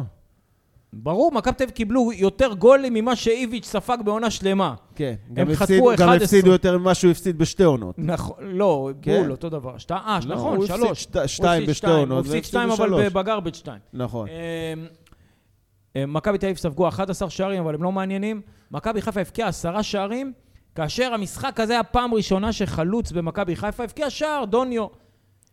ברור, 0.93 1.33
מכבי 1.33 1.55
תל 1.55 1.65
אביב 1.65 1.75
קיבלו 1.75 2.13
יותר 2.13 2.53
גולים 2.55 2.95
ממה 2.95 3.17
שאיביץ' 3.17 3.67
ספג 3.67 3.99
בעונה 4.05 4.31
שלמה. 4.31 4.75
כן. 4.95 5.15
גם 5.33 5.47
חטפו 5.55 5.65
הפסידו- 5.65 5.85
גם 5.87 6.09
11. 6.09 6.15
הפסידו 6.17 6.51
יותר 6.51 6.79
ממה 6.79 6.95
שהוא 6.95 7.11
הפסיד 7.11 7.39
בשתי 7.39 7.63
עונות. 7.65 7.95
נכון, 7.99 8.37
לא, 8.41 8.91
כן. 9.03 9.21
בול, 9.23 9.31
אותו 9.31 9.49
דבר. 9.49 9.79
שתי- 9.79 9.95
אה, 9.95 10.19
לא, 10.27 10.35
נכון, 10.35 10.57
הוא 10.57 10.65
הפסיד 10.65 10.77
שלוש. 10.77 11.03
שת- 11.03 11.17
הוא 11.17 11.27
שתיים 11.27 11.51
הפסיד 11.53 11.69
בשתי 11.71 11.75
שתיים, 11.79 11.99
עונות, 11.99 12.11
הוא 12.27 12.35
הפסיד 12.37 12.45
שתיים, 12.45 12.71
אבל. 12.71 13.09
בגרבג' 13.09 13.55
שתיים. 13.55 13.79
נכון. 13.93 14.29
אה, 14.29 14.35
אה, 15.97 16.07
מכבי 16.07 16.39
תל 16.39 16.47
אביב 16.47 16.57
ספגו 16.57 16.89
11 16.89 17.31
שערים, 17.31 17.63
אבל 17.63 17.75
הם 17.75 17.83
לא 17.83 17.93
מעניינים. 17.93 18.41
מכבי 18.71 19.03
חיפה 19.03 19.21
הבקיעה 19.21 19.49
עשרה 19.49 19.83
שערים, 19.83 20.33
כאשר 20.75 21.15
המשחק 21.15 21.61
הזה 21.61 21.73
היה 21.73 21.83
פעם 21.83 22.15
ראשונה 22.15 22.53
שחלוץ 22.53 23.13
במכבי 23.13 23.57
חיפה 23.57 23.85
הבקיע 23.85 24.11
שער, 24.11 24.45
דוניו. 24.45 24.87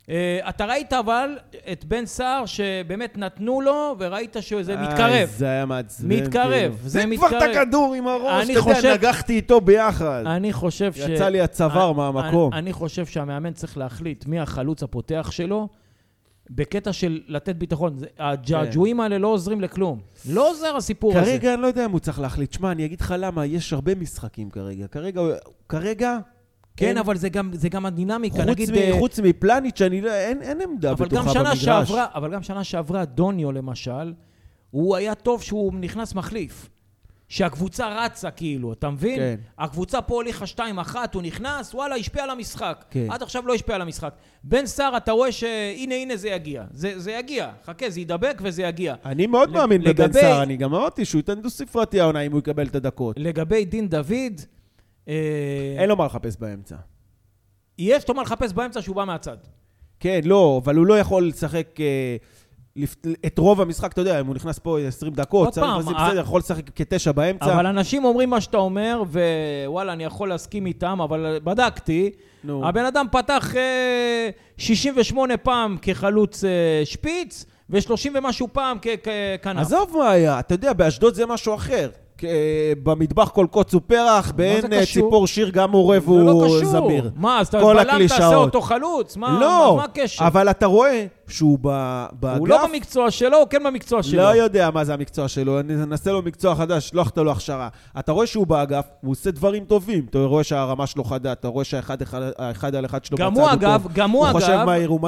אה, 0.10 0.40
אתה 0.50 0.66
ראית 0.66 0.94
אבל 0.94 1.38
את 1.72 1.86
בן 1.86 2.06
סער 2.06 2.46
שבאמת 2.46 3.18
נתנו 3.18 3.62
לו, 3.62 3.96
וראית 4.00 4.36
שזה 4.42 4.78
מתקרב. 4.78 5.30
זה 5.38 5.46
היה 5.46 5.66
מעצבן. 5.66 6.08
מתקרב, 6.08 6.52
כאילו. 6.52 6.74
זה 6.90 7.02
שים 7.02 7.18
כבר 7.18 7.28
את 7.28 7.34
מתקרב. 7.34 7.50
הכדור 7.58 7.94
עם 7.94 8.08
הראש, 8.08 8.44
אתה 8.44 8.60
יודע, 8.60 8.62
חושב- 8.76 8.94
נגחתי 8.94 9.34
איתו 9.36 9.62
ביחד. 9.62 10.24
אני 10.26 10.54
חושב 10.54 10.94
ש... 10.94 10.98
יצא 10.98 11.30
לי 11.30 11.42
הצוואר 11.42 11.92
מהמקום. 11.92 12.54
אני, 12.54 12.60
אני 12.62 12.74
חושב 12.74 13.06
שהמאמן 13.06 13.54
צריך 13.54 13.78
להחליט 13.78 14.26
מי 14.26 14.40
החלוץ 14.40 14.84
הפותח 14.84 15.28
שלו, 15.32 15.68
בקטע 16.50 16.94
של 16.94 17.22
לתת 17.28 17.56
ביטחון. 17.56 17.96
זה- 17.96 18.06
הג'עג'ועים 18.20 19.00
האלה 19.00 19.18
לא 19.18 19.28
עוזרים 19.28 19.62
לכלום. 19.62 20.00
לא 20.30 20.50
עוזר 20.52 20.76
הסיפור 20.78 21.18
הזה. 21.18 21.26
כרגע 21.32 21.54
אני 21.54 21.62
לא 21.62 21.68
יודע 21.68 21.86
אם 21.86 21.92
הוא 21.92 22.00
צריך 22.00 22.20
להחליט. 22.20 22.54
שמע, 22.54 22.72
אני 22.72 22.86
אגיד 22.86 23.02
לך 23.02 23.14
למה, 23.18 23.46
יש 23.46 23.74
הרבה 23.74 23.96
משחקים 23.96 24.50
כרגע. 24.50 24.88
כרגע, 24.88 25.22
כרגע... 25.70 26.18
כן, 26.78 26.88
אין- 26.88 26.98
אבל 26.98 27.18
זה 27.18 27.30
גם, 27.30 27.50
זה 27.54 27.70
גם 27.70 27.86
הדינמיקה. 27.86 28.36
חוץ 28.38 28.48
נגיד... 28.48 28.72
מ- 28.72 28.76
אה, 28.76 28.96
חוץ 29.00 29.20
מפלניץ', 29.20 29.82
אני 29.82 30.02
לא... 30.02 30.12
אין 30.12 30.42
אין 30.42 30.62
עמדה 30.62 30.94
בטוחה 30.94 31.34
במגרש. 31.40 31.64
שעברה, 31.66 32.06
אבל 32.16 32.34
גם 32.34 32.44
שנה 32.44 32.64
שעברה, 32.64 33.06
דוניו 33.06 33.52
למשל, 33.52 34.14
הוא 34.72 34.96
היה 34.96 35.16
טוב 35.16 35.42
שהוא 35.42 35.74
נכנס 35.80 36.16
מחליף. 36.16 36.70
שהקבוצה 37.30 38.06
רצה 38.06 38.32
כאילו, 38.32 38.74
אתה 38.74 38.90
מבין? 38.90 39.16
כן. 39.20 39.36
הקבוצה 39.60 40.02
פה 40.02 40.14
הוליכה 40.16 40.46
2-1, 40.56 40.60
הוא 41.14 41.22
נכנס, 41.22 41.74
וואלה, 41.74 41.96
השפיע 41.96 42.24
על 42.24 42.30
המשחק. 42.30 42.86
כן. 42.90 43.08
עד 43.10 43.22
עכשיו 43.24 43.48
לא 43.48 43.54
השפיע 43.54 43.76
על 43.76 43.82
המשחק. 43.82 44.14
בן 44.44 44.66
סער, 44.66 44.98
אתה 44.98 45.12
רואה 45.12 45.32
שהנה, 45.32 45.96
הנה 45.96 46.16
זה 46.16 46.30
יגיע. 46.30 46.64
זה, 46.74 47.00
זה 47.00 47.12
יגיע. 47.12 47.52
חכה, 47.66 47.90
זה 47.90 48.00
ידבק 48.02 48.42
וזה 48.44 48.64
יגיע. 48.64 48.96
אני 49.06 49.28
מאוד 49.28 49.50
לג- 49.50 49.56
מאמין 49.56 49.82
בבן 49.82 49.90
לגבי- 49.90 50.22
סער, 50.22 50.44
אני 50.44 50.58
גם 50.58 50.74
אמרתי 50.76 51.06
שהוא 51.06 51.20
ייתן 51.20 51.42
דו-ספרתי 51.42 52.00
העונה 52.00 52.22
אם 52.22 52.32
הוא 52.32 52.40
יקבל 52.40 52.68
את 52.68 52.76
הדקות. 52.76 53.16
לגבי 53.20 53.66
דין 53.66 53.90
דוד, 53.90 54.42
אין 55.78 55.90
לו 55.90 55.96
מה 55.96 56.06
לחפש 56.06 56.38
באמצע. 56.40 56.76
יש 57.78 58.10
לו 58.10 58.16
מה 58.16 58.22
לחפש 58.22 58.54
באמצע 58.54 58.82
שהוא 58.82 58.96
בא 58.96 59.06
מהצד. 59.06 59.38
כן, 60.00 60.20
לא, 60.24 60.62
אבל 60.64 60.76
הוא 60.76 60.86
לא 60.86 61.00
יכול 61.00 61.28
לשחק 61.28 61.68
אה, 61.80 62.16
את 63.26 63.38
רוב 63.38 63.62
המשחק, 63.62 63.92
אתה 63.92 64.02
יודע, 64.02 64.20
אם 64.20 64.26
הוא 64.28 64.36
נכנס 64.36 64.60
פה 64.60 64.80
20 64.80 65.14
דקות, 65.14 65.50
צריך 65.50 65.66
פעם, 65.66 65.80
לשים 65.80 65.94
בסדר, 65.94 66.20
יכול 66.20 66.40
לשחק 66.40 66.70
כתשע 66.76 67.12
באמצע. 67.12 67.54
אבל 67.54 67.66
אנשים 67.66 68.06
אומרים 68.06 68.30
מה 68.30 68.42
שאתה 68.42 68.58
אומר, 68.58 69.04
ווואלה, 69.66 69.94
אני 69.94 70.04
יכול 70.04 70.30
להסכים 70.30 70.66
איתם, 70.66 71.02
אבל 71.02 71.38
בדקתי. 71.44 72.12
נו. 72.44 72.68
הבן 72.68 72.86
אדם 72.86 73.06
פתח 73.12 73.56
אה, 73.56 74.30
68 74.58 75.38
פעם 75.38 75.78
כחלוץ 75.82 76.44
אה, 76.44 76.82
שפיץ, 76.86 77.46
ו-30 77.70 78.10
ומשהו 78.14 78.48
פעם 78.52 78.78
ככנף. 78.80 79.62
עזוב 79.62 79.98
מה 79.98 80.10
היה, 80.10 80.40
אתה 80.40 80.54
יודע, 80.54 80.74
באשדוד 80.74 81.14
זה 81.14 81.26
משהו 81.26 81.56
אחר. 81.56 81.90
כ- 82.18 82.26
במטבח 82.84 83.30
כל 83.30 83.48
קוץ 83.52 83.74
הוא 83.74 83.82
פרח, 83.88 84.32
באין 84.36 84.74
אה? 84.74 84.86
ציפור 84.86 85.28
שיר 85.28 85.50
גם 85.50 85.72
עורב 85.72 86.04
זה 86.06 86.12
לא 86.12 86.32
הוא. 86.32 86.66
זמיר. 86.66 87.10
מה, 87.16 87.40
אז 87.40 87.48
אתה 87.48 87.58
בלם 87.58 88.08
תעשה. 88.08 88.36
אותו 88.36 88.62
חלוץ? 88.62 89.18
מה, 89.18 89.38
לא, 89.42 89.74
מה, 89.78 89.84
הקשר? 89.84 90.28
אבל 90.28 90.50
אתה 90.50 90.66
רואה 90.66 91.06
שהוא 91.28 91.58
ב- 91.62 92.06
באגף... 92.20 92.40
הוא 92.40 92.48
לא 92.48 92.68
במקצוע 92.68 93.12
שלו, 93.12 93.38
הוא 93.38 93.48
כן 93.50 93.64
במקצוע 93.64 94.04
שלו. 94.04 94.22
לא 94.22 94.36
יודע 94.36 94.70
מה 94.72 94.84
זה 94.84 94.94
המקצוע 94.94 95.28
שלו, 95.28 95.60
אני 95.60 95.74
אנסה 95.74 96.12
לו 96.12 96.22
מקצוע 96.22 96.56
חדש, 96.56 96.88
שלוח 96.90 97.12
לו 97.18 97.32
הכשרה. 97.32 97.68
אתה 98.00 98.12
רואה 98.12 98.28
שהוא 98.28 98.48
באגף, 98.48 98.86
הוא 99.02 99.12
עושה 99.12 99.32
דברים 99.32 99.66
טובים. 99.66 100.06
אתה 100.10 100.18
רואה 100.20 100.44
שהרמה 100.44 100.88
שלו 100.88 101.04
חדה, 101.04 101.32
אתה 101.32 101.48
רואה 101.48 101.64
שהאחד 101.66 102.02
אחד- 102.02 102.22
האחד 102.38 102.76
על 102.76 102.86
אחד 102.86 103.06
שלו 103.06 103.18
גם 103.18 103.32
בצד 103.34 103.42
הוא 103.42 103.50
הוא 103.50 103.54
אגב, 103.54 103.82
טוב. 103.84 103.92
גם 103.94 104.12
הוא 104.12 104.26
אגב, 104.26 104.34
הוא 104.36 104.42
חושב 104.42 104.64
מהיר, 104.66 104.90
הוא 104.90 105.00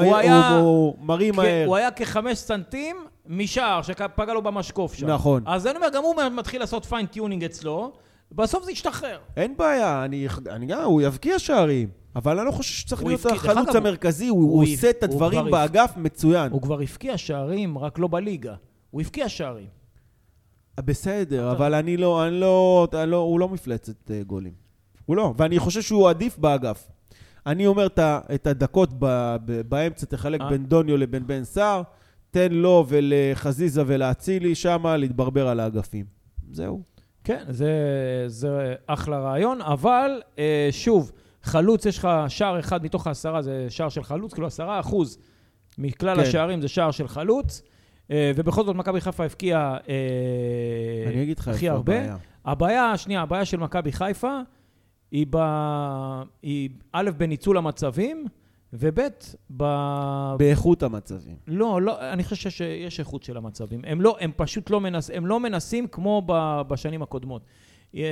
מרים 1.02 1.34
מהר. 1.36 1.64
הוא 1.66 1.76
היה 1.76 1.90
כחמש 1.90 2.38
סנטים 2.38 2.96
משער 3.28 3.82
שפגע 3.82 4.32
לו 4.32 4.42
במשקוף 4.42 4.94
שם. 4.94 5.06
נכון. 5.06 5.42
אז 5.46 5.66
אני 5.66 5.76
אומר, 5.76 5.88
גם 5.94 6.02
הוא 6.02 6.14
מתחיל 6.32 6.60
לעשות 6.60 6.84
fine 6.84 7.08
tuning 7.08 7.44
אצלו, 7.44 7.92
בסוף 8.32 8.64
זה 8.64 8.72
ישתחרר. 8.72 9.18
אין 9.36 9.56
בעיה, 9.56 10.04
אני, 10.04 10.26
אני 10.50 10.66
גם, 10.66 10.82
הוא 10.82 11.02
יבקיע 11.02 11.38
שערים. 11.38 11.88
אבל 12.16 12.38
אני 12.38 12.46
לא 12.46 12.52
חושב 12.52 12.74
שצריך 12.74 13.04
להיות 13.04 13.26
החלוץ 13.26 13.74
המרכזי, 13.74 14.28
הוא, 14.28 14.40
הוא 14.40 14.52
הוא 14.52 14.62
עושה 14.62 14.90
את 14.90 15.02
הדברים 15.02 15.50
באגף 15.50 15.92
מצוין. 15.96 16.52
הוא 16.52 16.62
כבר 16.62 16.80
הבקיע 16.80 17.18
שערים, 17.18 17.78
רק 17.78 17.98
לא 17.98 18.08
בליגה. 18.08 18.54
הוא 18.90 19.00
הבקיע 19.00 19.28
שערים. 19.28 19.66
בסדר, 20.80 21.52
אבל 21.52 21.74
אני 21.74 21.96
לא, 21.96 22.26
אני 22.26 22.40
לא, 22.40 22.86
אני 22.94 23.10
לא, 23.10 23.16
הוא 23.16 23.40
לא 23.40 23.48
מפלצת 23.48 24.10
אה, 24.10 24.22
גולים. 24.26 24.52
הוא 25.06 25.16
לא, 25.16 25.34
ואני 25.36 25.58
חושב 25.58 25.82
שהוא 25.82 26.08
עדיף 26.08 26.38
באגף. 26.38 26.88
אני 27.46 27.66
אומר 27.66 27.86
את 28.34 28.46
הדקות 28.46 28.90
באמצע, 29.68 30.06
תחלק 30.06 30.40
אה. 30.40 30.48
בין 30.48 30.66
דוניו 30.66 30.96
לבין 30.96 31.26
בן 31.26 31.44
סער, 31.44 31.82
תן 32.30 32.52
לו 32.52 32.84
ולחזיזה 32.88 33.82
ולאצילי 33.86 34.54
שמה 34.54 34.96
להתברבר 34.96 35.48
על 35.48 35.60
האגפים. 35.60 36.04
זהו. 36.50 36.82
כן, 37.24 37.44
זה, 37.48 37.72
זה 38.26 38.74
אחלה 38.86 39.18
רעיון, 39.18 39.60
אבל 39.62 40.22
אה, 40.38 40.68
שוב, 40.70 41.12
חלוץ, 41.42 41.86
יש 41.86 41.98
לך 41.98 42.08
שער 42.28 42.58
אחד 42.58 42.84
מתוך 42.84 43.06
העשרה, 43.06 43.42
זה 43.42 43.66
שער 43.68 43.88
של 43.88 44.02
חלוץ, 44.02 44.34
כאילו 44.34 44.46
עשרה 44.46 44.80
אחוז 44.80 45.18
מכלל 45.78 46.16
כן. 46.16 46.22
השערים 46.22 46.60
זה 46.60 46.68
שער 46.68 46.90
של 46.90 47.08
חלוץ, 47.08 47.62
אה, 48.10 48.32
ובכל 48.36 48.64
זאת 48.64 48.76
מכבי 48.76 49.00
חיפה 49.00 49.24
הבקיעה 49.24 49.76
אה, 49.88 51.10
אני 51.12 51.22
אגיד 51.22 51.38
לך 51.38 51.48
הכי 51.48 51.66
איפה 51.66 51.76
הרבה. 51.76 51.98
הבעיה. 51.98 52.16
הבעיה, 52.44 52.96
שנייה, 52.96 53.22
הבעיה 53.22 53.44
של 53.44 53.56
מכבי 53.56 53.92
חיפה 53.92 54.40
היא, 55.10 55.26
ב... 55.30 55.36
היא 56.42 56.70
א', 56.92 57.10
בניצול 57.16 57.56
המצבים, 57.56 58.26
וב', 58.72 59.00
ב... 59.56 59.64
באיכות 60.38 60.82
המצבים. 60.82 61.36
לא, 61.46 61.82
לא, 61.82 62.12
אני 62.12 62.24
חושב 62.24 62.50
שיש 62.50 63.00
איכות 63.00 63.22
של 63.22 63.36
המצבים. 63.36 63.80
הם, 63.86 64.00
לא, 64.00 64.16
הם 64.20 64.30
פשוט 64.36 64.70
לא, 64.70 64.80
מנס, 64.80 65.10
הם 65.14 65.26
לא 65.26 65.40
מנסים 65.40 65.86
כמו 65.86 66.22
ב, 66.26 66.60
בשנים 66.68 67.02
הקודמות. 67.02 67.42
אה, 67.94 68.02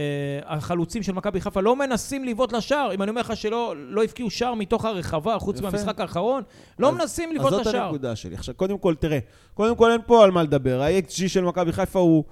החלוצים 0.45 1.03
של 1.03 1.12
מכבי 1.12 1.40
חיפה 1.40 1.61
לא 1.61 1.77
מנסים 1.77 2.25
לבעוט 2.25 2.53
לשער. 2.53 2.95
אם 2.95 3.03
אני 3.03 3.11
אומר 3.11 3.21
לך 3.21 3.37
שלא 3.37 3.75
לא 3.77 4.05
הבקיעו 4.05 4.31
שער 4.31 4.55
מתוך 4.55 4.85
הרחבה, 4.85 5.38
חוץ 5.38 5.59
יפה. 5.59 5.71
מהמשחק 5.71 6.01
האחרון, 6.01 6.42
לא 6.79 6.88
אז- 6.88 6.95
מנסים 6.95 7.29
אז 7.31 7.35
לבעוט 7.37 7.51
זאת 7.53 7.66
לשער. 7.66 7.83
הנקודה 7.85 8.16
שלי. 8.16 8.35
עכשיו, 8.35 8.55
קודם 8.55 8.79
כל, 8.79 8.95
תראה, 8.95 9.19
קודם 9.55 9.77
כל 9.77 9.90
אין 9.90 10.01
פה 10.07 10.25
על 10.25 10.31
מה 10.31 10.42
לדבר. 10.42 10.83
ה-XG 10.83 11.29
של 11.29 11.45
מכבי 11.45 11.73
חיפה 11.73 11.99
הוא, 11.99 12.25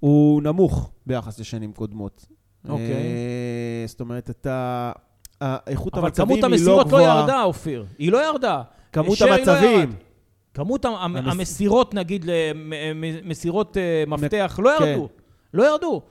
הוא 0.00 0.42
נמוך 0.42 0.90
ביחס 1.06 1.38
לשנים 1.40 1.72
קודמות. 1.72 2.26
אוקיי. 2.68 2.92
אה, 2.92 3.84
זאת 3.86 4.00
אומרת, 4.00 4.30
אתה... 4.30 4.92
האיכות 5.40 5.94
אבל 5.94 6.04
המצבים 6.06 6.26
כמות 6.26 6.36
היא 6.36 6.42
לא 6.42 6.46
המסירות 6.56 6.78
לא 6.86 6.98
גבוהה. 6.98 7.20
ירדה, 7.20 7.42
אופיר. 7.42 7.84
היא 7.98 8.12
לא 8.12 8.26
ירדה. 8.26 8.62
כמות 8.92 9.20
לא 9.20 9.34
המצבים. 9.34 9.92
כמות 10.54 10.84
המ- 10.84 10.94
המס- 11.16 11.32
המסירות, 11.32 11.94
נגיד, 11.94 12.24
למסירות 13.24 13.76
אה, 13.76 14.04
מפתח, 14.06 14.60
לא 14.62 14.70
כן. 14.78 14.84
ירדו. 14.86 15.08
לא 15.54 15.70
ירדו. 15.70 16.02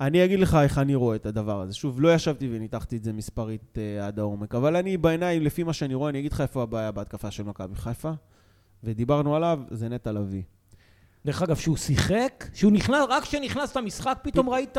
אני 0.00 0.24
אגיד 0.24 0.40
לך 0.40 0.58
איך 0.62 0.78
אני 0.78 0.94
רואה 0.94 1.16
את 1.16 1.26
הדבר 1.26 1.60
הזה. 1.60 1.74
שוב, 1.74 2.00
לא 2.00 2.14
ישבתי 2.14 2.48
וניתחתי 2.52 2.96
את 2.96 3.04
זה 3.04 3.12
מספרית 3.12 3.78
אה, 3.78 4.06
עד 4.06 4.18
העומק, 4.18 4.54
אבל 4.54 4.76
אני 4.76 4.96
בעיניים, 4.96 5.42
לפי 5.42 5.62
מה 5.62 5.72
שאני 5.72 5.94
רואה, 5.94 6.10
אני 6.10 6.18
אגיד 6.18 6.32
לך 6.32 6.40
איפה 6.40 6.62
הבעיה 6.62 6.92
בהתקפה 6.92 7.30
של 7.30 7.42
מכבי 7.42 7.74
חיפה, 7.76 8.10
ודיברנו 8.84 9.36
עליו, 9.36 9.60
זה 9.70 9.88
נטע 9.88 10.12
לביא. 10.12 10.42
דרך 11.26 11.42
אגב, 11.42 11.56
שהוא 11.56 11.76
שיחק, 11.76 12.44
שהוא 12.54 12.72
נכנס, 12.72 13.04
רק 13.08 13.22
כשנכנס 13.22 13.76
למשחק, 13.76 14.18
פתאום 14.22 14.50
ראית, 14.50 14.76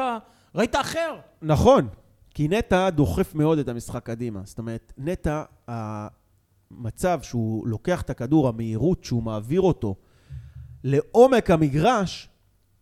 ראית 0.55 0.75
אחר. 0.75 1.15
נכון, 1.41 1.87
כי 2.37 2.47
נטע 2.47 2.89
דוחף 2.89 3.35
מאוד 3.35 3.59
את 3.59 3.67
המשחק 3.67 4.03
קדימה. 4.05 4.39
זאת 4.43 4.57
אומרת, 4.59 4.93
נטע, 4.97 5.43
המצב 5.67 7.19
שהוא 7.21 7.67
לוקח 7.67 8.01
את 8.01 8.09
הכדור, 8.09 8.47
המהירות 8.47 9.03
שהוא 9.03 9.23
מעביר 9.23 9.61
אותו 9.61 9.95
לעומק 10.83 11.51
המגרש, 11.51 12.29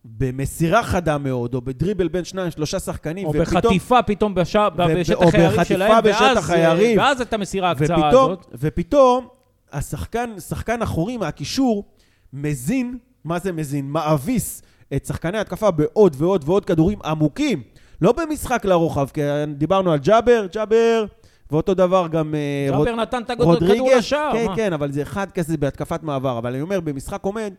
במסירה 0.04 0.82
חדה 0.82 1.18
מאוד, 1.18 1.54
או 1.54 1.60
בדריבל 1.60 2.08
בין 2.08 2.24
שניים, 2.24 2.50
שלושה 2.50 2.80
שחקנים, 2.80 3.26
או 3.26 3.30
ופתאום- 3.34 3.62
בחטיפה 3.64 4.02
פתאום 4.02 4.34
בש... 4.34 4.56
ו- 4.56 4.68
בשטח 4.76 5.14
או 5.16 5.30
היריב 5.32 5.64
שלהם, 5.64 6.04
בשטח 6.04 6.20
ואז, 6.34 6.50
אה, 6.50 6.70
היריב. 6.72 6.98
ואז 6.98 7.20
את 7.20 7.32
המסירה 7.32 7.70
הקצרה 7.70 7.96
ופתאום, 8.08 8.30
הזאת. 8.30 8.46
ופתאום, 8.54 9.28
השחקן, 9.72 10.40
שחקן 10.40 10.82
אחורי 10.82 11.16
מהקישור, 11.16 11.84
מזין, 12.32 12.98
מה 13.24 13.38
זה 13.38 13.52
מזין? 13.52 13.90
מאביס 13.90 14.62
את 14.96 15.06
שחקני 15.06 15.38
ההתקפה 15.38 15.70
בעוד 15.70 16.16
ועוד 16.18 16.44
ועוד 16.46 16.64
כדורים 16.64 16.98
עמוקים. 17.04 17.62
לא 18.00 18.12
במשחק 18.12 18.64
לרוחב, 18.64 19.08
כי 19.08 19.20
דיברנו 19.56 19.92
על 19.92 19.98
ג'אבר, 19.98 20.46
ג'אבר, 20.52 21.04
ואותו 21.50 21.74
דבר 21.74 22.06
גם... 22.08 22.34
אה, 22.34 22.76
רוד- 22.76 22.86
ג'אבר 22.88 23.00
נתן 23.00 23.22
את 23.22 23.30
הכדור 23.30 23.54
לשער. 23.98 24.32
כן, 24.32 24.46
מה? 24.46 24.56
כן, 24.56 24.72
אבל 24.72 24.92
זה 24.92 25.02
אחד 25.02 25.30
כזה 25.30 25.56
בהתקפת 25.56 26.02
מעבר. 26.02 26.38
אבל 26.38 26.52
אני 26.52 26.60
אומר, 26.60 26.80
במשחק 26.80 27.22
עומד, 27.24 27.52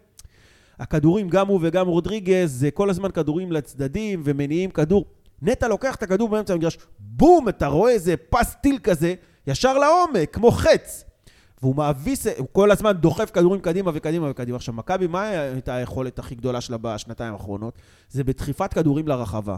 הכדורים, 0.80 1.30
גם 1.30 1.48
הוא 1.48 1.60
וגם 1.64 1.88
רודריגז, 1.88 2.60
זה 2.60 2.72
כל 2.72 2.90
הזמן 2.90 3.12
כדורים 3.12 3.52
לצדדים 3.52 4.22
ומניעים 4.26 4.70
כדור. 4.70 5.06
נטע 5.42 5.68
לוקח 5.68 5.96
את 5.96 6.04
הכדור 6.04 6.30
באמצע 6.30 6.54
המגרש, 6.54 6.78
בום, 7.00 7.50
אתה 7.50 7.68
רואה 7.68 7.92
איזה 7.92 8.16
פס 8.30 8.56
טיל 8.62 8.78
כזה, 8.84 9.14
ישר 9.48 9.78
לעומק, 9.78 10.34
כמו 10.34 10.52
חץ. 10.52 11.04
והוא 11.62 11.76
מאביס, 11.76 12.28
הוא 12.38 12.48
כל 12.52 12.72
הזמן 12.72 12.92
דוחף 12.92 13.32
כדורים 13.32 13.62
קדימה 13.62 13.92
וקדימה 13.94 14.30
וקדימה. 14.32 14.56
עכשיו, 14.56 14.74
מכבי, 14.74 15.08
מה 15.08 15.24
הייתה 15.24 15.76
היכולת 15.76 16.20
הכי 16.20 16.36
גדולה 16.36 16.62
שלה 16.62 16.78
בשנתיים 16.82 17.34
האחרונות? 17.34 17.74
זה 18.10 18.24
בדחיפת 18.24 18.74
כדורים 18.74 19.08
לרחבה. 19.08 19.58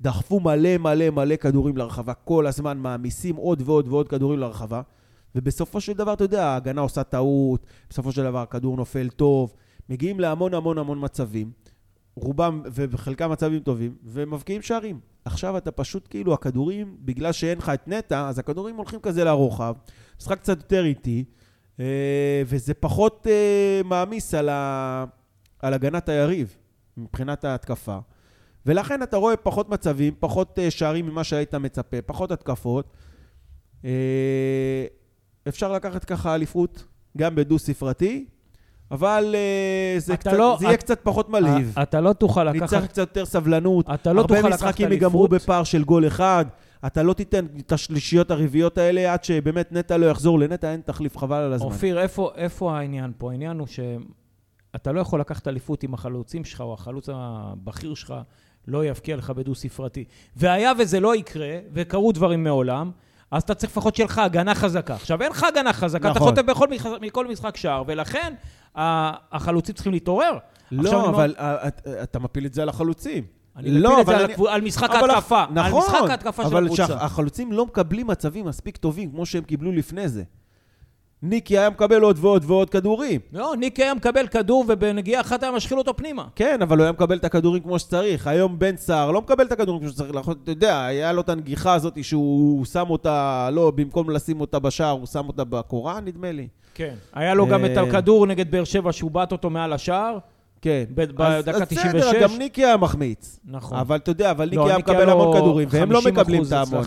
דחפו 0.00 0.40
מלא 0.40 0.78
מלא 0.78 1.10
מלא 1.10 1.36
כדורים 1.36 1.76
לרחבה, 1.76 2.14
כל 2.14 2.46
הזמן 2.46 2.78
מעמיסים 2.78 3.36
עוד 3.36 3.62
ועוד 3.64 3.88
ועוד 3.88 4.08
כדורים 4.08 4.38
לרחבה, 4.38 4.82
ובסופו 5.34 5.80
של 5.80 5.92
דבר, 5.92 6.12
אתה 6.12 6.24
יודע, 6.24 6.44
ההגנה 6.44 6.80
עושה 6.80 7.02
טעות, 7.04 7.66
בסופו 7.90 8.12
של 8.12 8.22
דבר 8.24 8.38
הכדור 8.38 8.76
נופל 8.76 9.08
טוב, 9.08 9.54
מגיעים 9.88 10.20
להמון 10.20 10.54
המון 10.54 10.78
המון 10.78 11.04
מצבים, 11.04 11.50
רובם 12.16 12.62
וחלקם 12.72 13.30
מצבים 13.30 13.60
טובים, 13.60 13.94
ומבקיעים 14.04 14.62
שערים. 14.62 15.00
עכשיו 15.24 15.56
אתה 15.56 15.70
פשוט 15.70 16.06
כאילו, 16.10 16.34
הכדורים, 16.34 16.96
בגלל 17.00 17.32
שאין 17.32 17.58
לך 17.58 17.68
את 17.68 17.88
נטע, 17.88 18.28
אז 18.28 18.38
הכדורים 18.38 18.76
הולכים 18.76 19.00
כזה 19.00 19.24
לרוחב, 19.24 19.74
משחק 20.20 20.38
קצת 20.38 20.56
יותר 20.56 20.84
איטי, 20.84 21.24
אה, 21.80 22.42
וזה 22.46 22.74
פחות 22.74 23.26
אה, 23.30 23.80
מעמיס 23.84 24.34
על, 24.34 24.48
ה... 24.48 25.04
על 25.58 25.74
הגנת 25.74 26.08
היריב, 26.08 26.56
מבחינת 26.96 27.44
ההתקפה. 27.44 27.98
ולכן 28.66 29.02
אתה 29.02 29.16
רואה 29.16 29.36
פחות 29.36 29.68
מצבים, 29.68 30.14
פחות 30.18 30.58
אה, 30.58 30.70
שערים 30.70 31.06
ממה 31.06 31.24
שהיית 31.24 31.54
מצפה, 31.54 32.02
פחות 32.06 32.30
התקפות. 32.30 32.92
אפשר 35.48 35.72
לקחת 35.72 36.04
ככה 36.04 36.34
אליפות 36.34 36.84
גם 37.16 37.34
בדו-ספרתי, 37.34 38.26
אבל 38.90 39.34
זה, 39.98 40.16
קצת, 40.16 40.32
לא, 40.32 40.56
זה 40.60 40.64
יהיה 40.64 40.74
את, 40.74 40.80
קצת 40.80 41.00
פחות 41.02 41.28
מלהיב. 41.28 41.74
אתה 41.82 42.00
לא 42.00 42.12
תוכל 42.12 42.44
לקחת... 42.44 42.62
נצטרך 42.62 42.84
קצת 42.84 42.98
יותר 42.98 43.24
סבלנות. 43.24 43.90
אתה 43.94 44.12
לא 44.12 44.22
תוכל 44.22 44.34
לקחת 44.34 44.42
אליפות. 44.42 44.62
הרבה 44.62 44.70
משחקים 44.70 44.92
ייגמרו 44.92 45.28
בפער 45.28 45.64
של 45.64 45.84
גול 45.84 46.06
אחד. 46.06 46.44
אתה 46.86 47.02
לא 47.02 47.12
תיתן 47.12 47.46
את 47.58 47.72
השלישיות 47.72 48.30
הרביעיות 48.30 48.78
האלה 48.78 49.12
עד 49.12 49.24
שבאמת 49.24 49.72
נטע 49.72 49.96
לא 49.96 50.06
יחזור. 50.06 50.38
לנטע 50.38 50.72
אין 50.72 50.80
תחליף, 50.80 51.16
חבל 51.16 51.36
על 51.36 51.52
הזמן. 51.52 51.66
אופיר, 51.66 52.00
איפה, 52.00 52.30
איפה 52.34 52.76
העניין 52.76 53.12
פה? 53.18 53.30
העניין 53.30 53.58
הוא 53.58 53.66
שאתה 53.66 54.92
לא 54.92 55.00
יכול 55.00 55.20
לקחת 55.20 55.48
אליפות 55.48 55.82
עם 55.82 55.94
החלוצים 55.94 56.44
שלך, 56.44 56.60
או 56.60 56.74
החלוץ 56.74 57.08
הבכיר 57.12 57.94
שלך 57.94 58.14
לא 58.68 58.84
יבקיע 58.84 59.16
לך 59.16 59.30
בדו-ספרתי. 59.30 60.04
והיה 60.36 60.72
וזה 60.78 61.00
לא 61.00 61.16
יקרה, 61.16 61.58
וקרו 61.72 62.12
דברים 62.12 62.44
מעולם, 62.44 62.90
אז 63.30 63.42
אתה 63.42 63.54
צריך 63.54 63.72
לפחות 63.72 63.96
שיהיה 63.96 64.06
לך 64.06 64.18
הגנה 64.18 64.54
חזקה. 64.54 64.94
עכשיו, 64.94 65.22
אין 65.22 65.30
לך 65.30 65.44
הגנה 65.44 65.72
חזקה, 65.72 66.10
נכון. 66.10 66.28
אתה 66.28 66.42
חוטף 66.42 66.42
בכל, 66.42 66.68
מכל 67.00 67.26
משחק 67.26 67.56
שער, 67.56 67.82
ולכן 67.86 68.34
החלוצים 68.74 69.74
צריכים 69.74 69.92
להתעורר. 69.92 70.38
לא, 70.72 71.08
אבל 71.08 71.34
לא... 71.38 71.44
אתה 72.02 72.18
מפיל 72.18 72.46
את 72.46 72.54
זה 72.54 72.62
על 72.62 72.68
החלוצים. 72.68 73.24
אני 73.56 73.70
לא, 73.70 73.90
מפיל 73.90 74.00
את 74.00 74.06
זה 74.06 74.24
אני... 74.24 74.34
על, 74.34 74.48
על 74.48 74.60
משחק 74.60 74.90
ההתקפה. 74.90 75.44
נכון, 75.50 75.58
על 75.58 75.72
משחק 75.72 76.10
ההתקפה 76.10 76.48
של 76.48 76.56
הקבוצה. 76.56 76.84
אבל 76.84 76.94
החלוצים 76.94 77.52
לא 77.52 77.66
מקבלים 77.66 78.06
מצבים 78.06 78.44
מספיק 78.44 78.76
טובים 78.76 79.10
כמו 79.10 79.26
שהם 79.26 79.44
קיבלו 79.44 79.72
לפני 79.72 80.08
זה. 80.08 80.22
ניקי 81.22 81.58
היה 81.58 81.70
מקבל 81.70 82.02
עוד 82.02 82.18
ועוד 82.20 82.44
ועוד 82.46 82.70
כדורים. 82.70 83.20
לא, 83.32 83.54
ניקי 83.58 83.82
היה 83.82 83.94
מקבל 83.94 84.26
כדור 84.26 84.64
ובנגיעה 84.68 85.20
אחת 85.20 85.42
היה 85.42 85.52
משחיל 85.52 85.78
אותו 85.78 85.96
פנימה. 85.96 86.24
כן, 86.34 86.62
אבל 86.62 86.76
הוא 86.76 86.82
היה 86.82 86.92
מקבל 86.92 87.16
את 87.16 87.24
הכדורים 87.24 87.62
כמו 87.62 87.78
שצריך. 87.78 88.26
היום 88.26 88.58
בן 88.58 88.76
סער 88.76 89.10
לא 89.10 89.20
מקבל 89.20 89.46
את 89.46 89.52
הכדורים 89.52 89.80
כמו 89.80 89.90
שצריך. 89.90 90.10
אתה 90.42 90.50
יודע, 90.50 90.84
היה 90.84 91.12
לו 91.12 91.20
את 91.20 91.28
הנגיחה 91.28 91.74
הזאת 91.74 92.04
שהוא 92.04 92.64
שם 92.64 92.84
אותה, 92.90 93.48
לא, 93.52 93.72
במקום 93.74 94.10
לשים 94.10 94.40
אותה 94.40 94.58
בשער, 94.58 94.90
הוא 94.90 95.06
שם 95.06 95.26
אותה 95.28 95.44
בקורה, 95.44 96.00
נדמה 96.00 96.32
לי. 96.32 96.48
כן. 96.74 96.94
היה 97.14 97.34
לו 97.34 97.46
גם 97.46 97.64
את 97.64 97.70
אה, 97.76 97.82
הכדור 97.82 98.26
נגד 98.26 98.50
באר 98.50 98.64
שבע 98.64 98.92
שהוא 98.92 99.10
בעט 99.10 99.32
אותו 99.32 99.50
מעל 99.50 99.72
השער. 99.72 100.18
כן. 100.62 100.84
בדקה 100.90 101.42
96. 101.42 101.86
אז 101.86 101.94
בסדר, 101.94 102.22
גם 102.22 102.30
ניקי 102.38 102.64
היה 102.64 102.76
מחמיץ. 102.76 103.40
נכון. 103.44 103.78
אבל 103.78 103.96
אתה 103.96 104.10
יודע, 104.10 104.30
אבל 104.30 104.44
ניקי 104.44 104.56
לא, 104.56 104.68
היה 104.68 104.78
מקבל 104.78 105.10
המון 105.10 105.36
כדורים, 105.36 105.68
והם 105.70 105.92
לא 105.92 106.00
מקבלים 106.02 106.42
את 106.42 106.52
ההמון. 106.52 106.84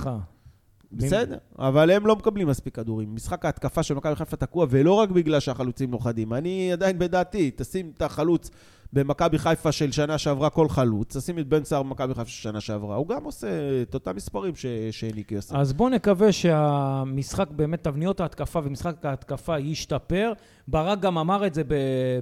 בסדר, 0.91 1.38
אבל 1.60 1.91
הם 1.91 2.08
לא 2.08 2.15
מקבלים 2.15 2.47
מספיק 2.47 2.75
כדורים. 2.75 3.15
משחק 3.15 3.45
ההתקפה 3.45 3.84
של 3.84 3.93
מכבי 3.93 4.15
חיפה 4.15 4.38
תקוע, 4.38 4.65
ולא 4.69 4.93
רק 4.93 5.10
בגלל 5.10 5.39
שהחלוצים 5.39 5.91
לא 5.91 5.97
חדים. 5.97 6.34
אני 6.34 6.73
עדיין 6.73 6.99
בדעתי, 6.99 7.52
תשים 7.56 7.91
את 7.97 8.02
החלוץ 8.02 8.49
במכבי 8.93 9.38
חיפה 9.38 9.71
של 9.71 9.91
שנה 9.91 10.17
שעברה 10.17 10.49
כל 10.49 10.69
חלוץ, 10.69 11.17
תשים 11.17 11.39
את 11.39 11.47
בן 11.47 11.63
סער 11.63 11.84
במכבי 11.84 12.13
חיפה 12.13 12.30
של 12.30 12.41
שנה 12.41 12.62
שעברה, 12.62 12.95
הוא 12.95 13.08
גם 13.08 13.23
עושה 13.23 13.47
את 13.82 13.93
אותם 13.93 14.15
מספרים 14.15 14.56
ש... 14.56 14.65
שניקי 14.91 15.36
עושה. 15.36 15.58
אז 15.58 15.73
בואו 15.73 15.89
נקווה 15.89 16.32
שהמשחק, 16.32 17.47
באמת, 17.52 17.84
תבניות 17.84 18.19
ההתקפה 18.19 18.60
ומשחק 18.63 19.06
ההתקפה 19.06 19.60
ישתפר. 19.60 20.34
ברק 20.67 20.99
גם 20.99 21.17
אמר 21.17 21.47
את 21.47 21.54
זה 21.54 21.63
ב... 21.63 21.73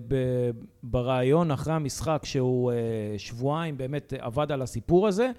ב... 0.08 0.16
בריאיון 0.84 1.52
אחרי 1.52 1.74
המשחק, 1.74 2.22
שהוא 2.24 2.72
אה, 2.72 2.78
שבועיים 3.18 3.78
באמת 3.78 4.14
עבד 4.20 4.52
על 4.52 4.62
הסיפור 4.62 5.08
הזה. 5.08 5.32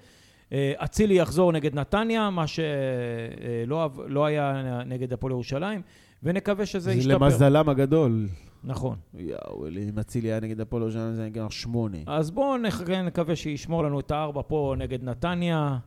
אה, 0.53 0.73
אצילי 0.77 1.13
יחזור 1.13 1.51
נגד 1.51 1.75
נתניה, 1.75 2.29
מה 2.29 2.47
שלא 2.47 3.83
אה, 3.83 3.87
לא 4.07 4.25
היה 4.25 4.81
נגד 4.85 5.13
הפועל 5.13 5.31
ירושלים, 5.31 5.81
ונקווה 6.23 6.65
שזה 6.65 6.79
זה 6.79 6.93
ישתפר. 6.93 7.29
זה 7.29 7.45
למזלם 7.45 7.69
הגדול. 7.69 8.27
נכון. 8.63 8.95
יואו, 9.13 9.67
אם 9.67 9.99
אצילי 9.99 10.27
היה 10.31 10.39
נגד 10.39 10.61
הפועל 10.61 10.83
ירושלים 10.83 11.13
זה 11.13 11.25
נגד 11.25 11.41
שמונה. 11.49 11.97
אז 12.07 12.31
בואו 12.31 12.57
נקווה 13.03 13.35
שישמור 13.35 13.83
לנו 13.83 13.99
את 13.99 14.11
הארבע 14.11 14.41
פה 14.47 14.75
נגד 14.77 15.03
נתניה 15.03 15.77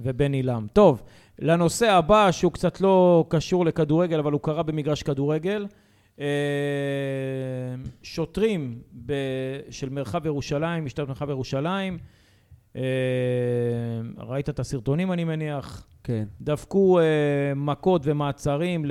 ובן 0.00 0.32
עילם. 0.32 0.66
טוב, 0.72 1.02
לנושא 1.38 1.90
הבא, 1.90 2.30
שהוא 2.30 2.52
קצת 2.52 2.80
לא 2.80 3.24
קשור 3.28 3.64
לכדורגל, 3.64 4.18
אבל 4.18 4.32
הוא 4.32 4.40
קרה 4.40 4.62
במגרש 4.62 5.02
כדורגל. 5.02 5.66
אה, 6.20 6.26
שוטרים 8.02 8.78
של 9.70 9.88
מרחב 9.88 10.26
ירושלים, 10.26 10.84
משטרת 10.84 11.08
מרחב 11.08 11.30
ירושלים, 11.30 11.98
ראית 14.18 14.48
את 14.48 14.58
הסרטונים, 14.60 15.12
אני 15.12 15.24
מניח? 15.24 15.86
כן. 16.04 16.24
דפקו 16.40 16.98
אה, 16.98 17.04
מכות 17.56 18.02
ומעצרים 18.04 18.84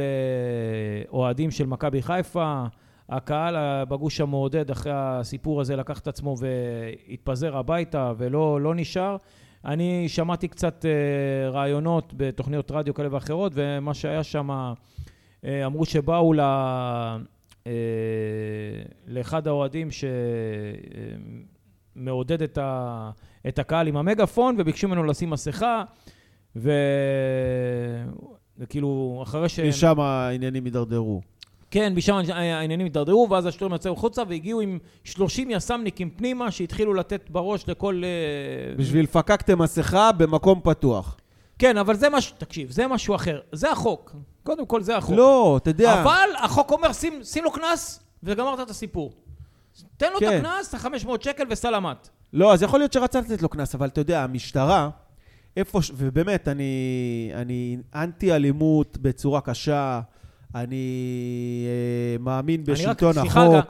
לאוהדים 1.10 1.52
של 1.52 1.66
מכבי 1.66 2.02
חיפה. 2.02 2.64
הקהל 3.10 3.84
בגוש 3.84 4.22
המעודד 4.22 4.72
אחרי 4.72 4.92
הסיפור 4.96 5.62
הזה 5.62 5.76
לקח 5.76 6.00
את 6.00 6.08
עצמו 6.08 6.36
והתפזר 6.40 7.58
הביתה 7.58 8.14
ולא 8.18 8.62
לא 8.62 8.76
נשאר. 8.76 9.18
אני 9.66 10.10
שמעתי 10.10 10.48
קצת 10.48 10.86
אה, 10.86 11.50
רעיונות 11.50 12.14
בתוכניות 12.18 12.72
רדיו 12.72 12.94
כאלה 12.94 13.10
ואחרות, 13.12 13.52
ומה 13.56 13.94
שהיה 13.94 14.24
שם, 14.24 14.74
אמרו 15.46 15.86
שבאו 15.86 16.34
ל... 16.34 16.40
לאחד 19.08 19.48
האוהדים 19.48 19.88
שמעודד 21.96 22.42
את 22.42 22.58
ה... 22.58 23.12
את 23.48 23.60
הקהל 23.60 23.88
עם 23.88 23.98
המגפון, 23.98 24.56
וביקשו 24.58 24.88
ממנו 24.88 25.04
לשים 25.04 25.30
מסכה, 25.30 25.84
ו... 26.56 26.72
וכאילו, 28.58 29.20
אחרי 29.24 29.50
ש... 29.50 29.60
משם 29.60 30.00
העניינים 30.00 30.66
הידרדרו. 30.66 31.22
כן, 31.72 31.94
משם 31.96 32.14
העניינים 32.14 32.86
הידרדרו, 32.86 33.28
ואז 33.30 33.46
השוטרים 33.46 33.74
יצאו 33.74 33.94
החוצה 33.94 34.24
והגיעו 34.28 34.62
עם 34.62 34.80
30 35.04 35.52
יס"מניקים 35.52 36.10
פנימה, 36.10 36.52
שהתחילו 36.52 36.94
לתת 36.94 37.30
בראש 37.30 37.70
לכל... 37.70 38.02
אה, 38.06 38.76
בשביל 38.76 39.06
פקקתם 39.06 39.62
מסכה 39.62 40.12
במקום 40.12 40.62
פתוח. 40.64 41.18
כן, 41.60 41.78
אבל 41.78 41.96
זה 41.96 42.10
משהו, 42.10 42.36
תקשיב, 42.38 42.72
זה 42.72 42.88
משהו 42.88 43.16
אחר. 43.16 43.40
זה 43.52 43.72
החוק. 43.72 44.16
קודם 44.44 44.66
כל, 44.66 44.82
זה 44.82 44.98
החוק. 44.98 45.16
לא, 45.18 45.60
אתה 45.62 45.70
יודע... 45.70 46.02
אבל 46.02 46.30
החוק 46.44 46.72
אומר, 46.72 46.94
שים, 46.94 47.24
שים 47.24 47.44
לו 47.44 47.52
קנס, 47.52 48.04
וגמרת 48.24 48.60
את 48.60 48.70
הסיפור. 48.70 49.14
תן 49.98 50.14
לו 50.14 50.20
כן. 50.20 50.40
את 50.40 50.46
הקנס, 50.46 50.76
את 50.76 50.86
ה-500 50.86 51.10
שקל 51.22 51.44
וסלמת. 51.50 52.10
לא, 52.34 52.54
אז 52.54 52.64
יכול 52.64 52.80
להיות 52.80 52.94
שרצה 52.94 53.20
לתת 53.20 53.42
לו 53.42 53.50
קנס, 53.50 53.76
אבל 53.76 53.88
אתה 53.88 54.02
יודע, 54.02 54.24
המשטרה, 54.24 54.90
איפה, 55.58 55.82
ש... 55.82 55.92
ובאמת, 55.96 56.48
אני, 56.48 57.32
אני 57.36 57.78
אנטי-אלימות 57.96 58.98
בצורה 59.02 59.42
קשה, 59.42 60.02
אני 60.56 61.66
אה, 61.68 62.24
מאמין 62.24 62.64
בשלטון 62.64 63.18
החוק. 63.18 63.32
סליחה, 63.32 63.62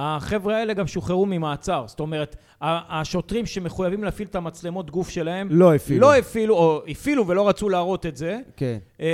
החבר'ה 0.00 0.56
האלה 0.56 0.74
גם 0.74 0.86
שוחררו 0.86 1.26
ממעצר. 1.26 1.84
זאת 1.86 2.00
אומרת, 2.00 2.36
השוטרים 2.60 3.46
שמחויבים 3.46 4.04
להפעיל 4.04 4.28
את 4.28 4.34
המצלמות 4.34 4.90
גוף 4.90 5.10
שלהם... 5.10 5.48
לא 5.50 5.74
הפעילו. 5.74 6.00
לא 6.00 6.16
הפעילו, 6.16 6.54
או 6.54 6.82
הפעילו 6.88 7.26
ולא 7.26 7.48
רצו 7.48 7.68
להראות 7.68 8.06
את 8.06 8.16
זה. 8.16 8.38
כן. 8.56 8.78
אה, 9.00 9.06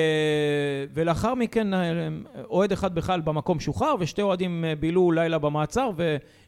ולאחר 0.94 1.34
מכן, 1.34 1.74
אה, 1.74 2.08
אוהד 2.50 2.72
אחד 2.72 2.94
בכלל 2.94 3.20
במקום 3.20 3.60
שוחרר, 3.60 3.94
ושתי 4.00 4.22
אוהדים 4.22 4.64
אה, 4.64 4.74
בילו 4.74 5.12
לילה 5.12 5.38
במעצר 5.38 5.90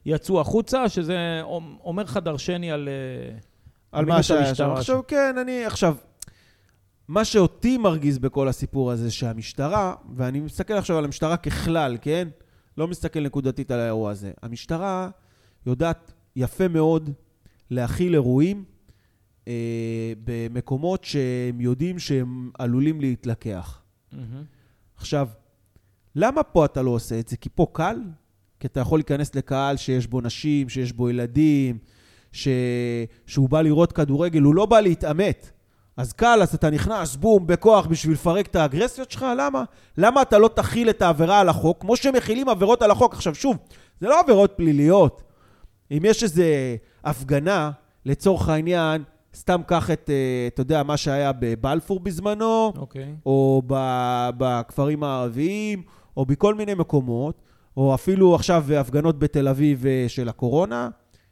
ויצאו 0.06 0.40
החוצה, 0.40 0.88
שזה 0.88 1.42
אומר 1.84 2.02
לך 2.02 2.16
דרשני 2.16 2.72
על... 2.72 2.88
על 3.92 4.04
מה 4.04 4.22
שהיה 4.22 4.54
שם. 4.54 4.70
עכשיו, 4.70 5.00
כן, 5.08 5.34
אני... 5.38 5.64
עכשיו... 5.64 5.94
מה 7.08 7.24
שאותי 7.24 7.78
מרגיז 7.78 8.18
בכל 8.18 8.48
הסיפור 8.48 8.90
הזה, 8.90 9.10
שהמשטרה, 9.10 9.94
ואני 10.16 10.40
מסתכל 10.40 10.74
עכשיו 10.74 10.98
על 10.98 11.04
המשטרה 11.04 11.36
ככלל, 11.36 11.96
כן? 12.00 12.28
לא 12.78 12.88
מסתכל 12.88 13.20
נקודתית 13.20 13.70
על 13.70 13.80
האירוע 13.80 14.10
הזה. 14.10 14.32
המשטרה 14.42 15.10
יודעת 15.66 16.12
יפה 16.36 16.68
מאוד 16.68 17.10
להכיל 17.70 18.14
אירועים 18.14 18.64
אה, 19.48 20.12
במקומות 20.24 21.04
שהם 21.04 21.60
יודעים 21.60 21.98
שהם 21.98 22.50
עלולים 22.58 23.00
להתלקח. 23.00 23.82
Mm-hmm. 24.12 24.16
עכשיו, 24.96 25.28
למה 26.14 26.42
פה 26.42 26.64
אתה 26.64 26.82
לא 26.82 26.90
עושה 26.90 27.20
את 27.20 27.28
זה? 27.28 27.36
כי 27.36 27.48
פה 27.54 27.66
קל? 27.72 28.00
כי 28.60 28.66
אתה 28.66 28.80
יכול 28.80 28.98
להיכנס 28.98 29.34
לקהל 29.34 29.76
שיש 29.76 30.06
בו 30.06 30.20
נשים, 30.20 30.68
שיש 30.68 30.92
בו 30.92 31.10
ילדים, 31.10 31.78
ש... 32.32 32.48
שהוא 33.26 33.48
בא 33.48 33.62
לראות 33.62 33.92
כדורגל, 33.92 34.42
הוא 34.42 34.54
לא 34.54 34.66
בא 34.66 34.80
להתעמת. 34.80 35.50
אז 35.96 36.12
קל, 36.12 36.38
אז 36.42 36.54
אתה 36.54 36.70
נכנס, 36.70 37.16
בום, 37.16 37.46
בכוח 37.46 37.86
בשביל 37.86 38.14
לפרק 38.14 38.46
את 38.46 38.56
האגרסיות 38.56 39.10
שלך, 39.10 39.26
למה? 39.38 39.64
למה 39.98 40.22
אתה 40.22 40.38
לא 40.38 40.48
תכיל 40.48 40.90
את 40.90 41.02
העבירה 41.02 41.40
על 41.40 41.48
החוק, 41.48 41.80
כמו 41.80 41.96
שמכילים 41.96 42.48
עבירות 42.48 42.82
על 42.82 42.90
החוק? 42.90 43.14
עכשיו, 43.14 43.34
שוב, 43.34 43.56
זה 44.00 44.08
לא 44.08 44.20
עבירות 44.20 44.52
פליליות. 44.56 45.22
אם 45.90 46.02
יש 46.04 46.22
איזו 46.22 46.42
הפגנה, 47.04 47.70
לצורך 48.04 48.48
העניין, 48.48 49.02
סתם 49.34 49.60
קח 49.66 49.90
את, 49.90 50.10
אה, 50.10 50.46
אתה 50.46 50.60
יודע, 50.60 50.82
מה 50.82 50.96
שהיה 50.96 51.32
בבלפור 51.38 52.00
בזמנו, 52.00 52.72
אוקיי. 52.76 53.14
או 53.26 53.62
ב- 53.66 54.30
בכפרים 54.38 55.04
הערביים, 55.04 55.82
או 56.16 56.26
בכל 56.26 56.54
מיני 56.54 56.74
מקומות, 56.74 57.42
או 57.76 57.94
אפילו 57.94 58.34
עכשיו 58.34 58.64
הפגנות 58.76 59.18
בתל 59.18 59.48
אביב 59.48 59.86
אה, 59.86 60.04
של 60.08 60.28
הקורונה, 60.28 60.88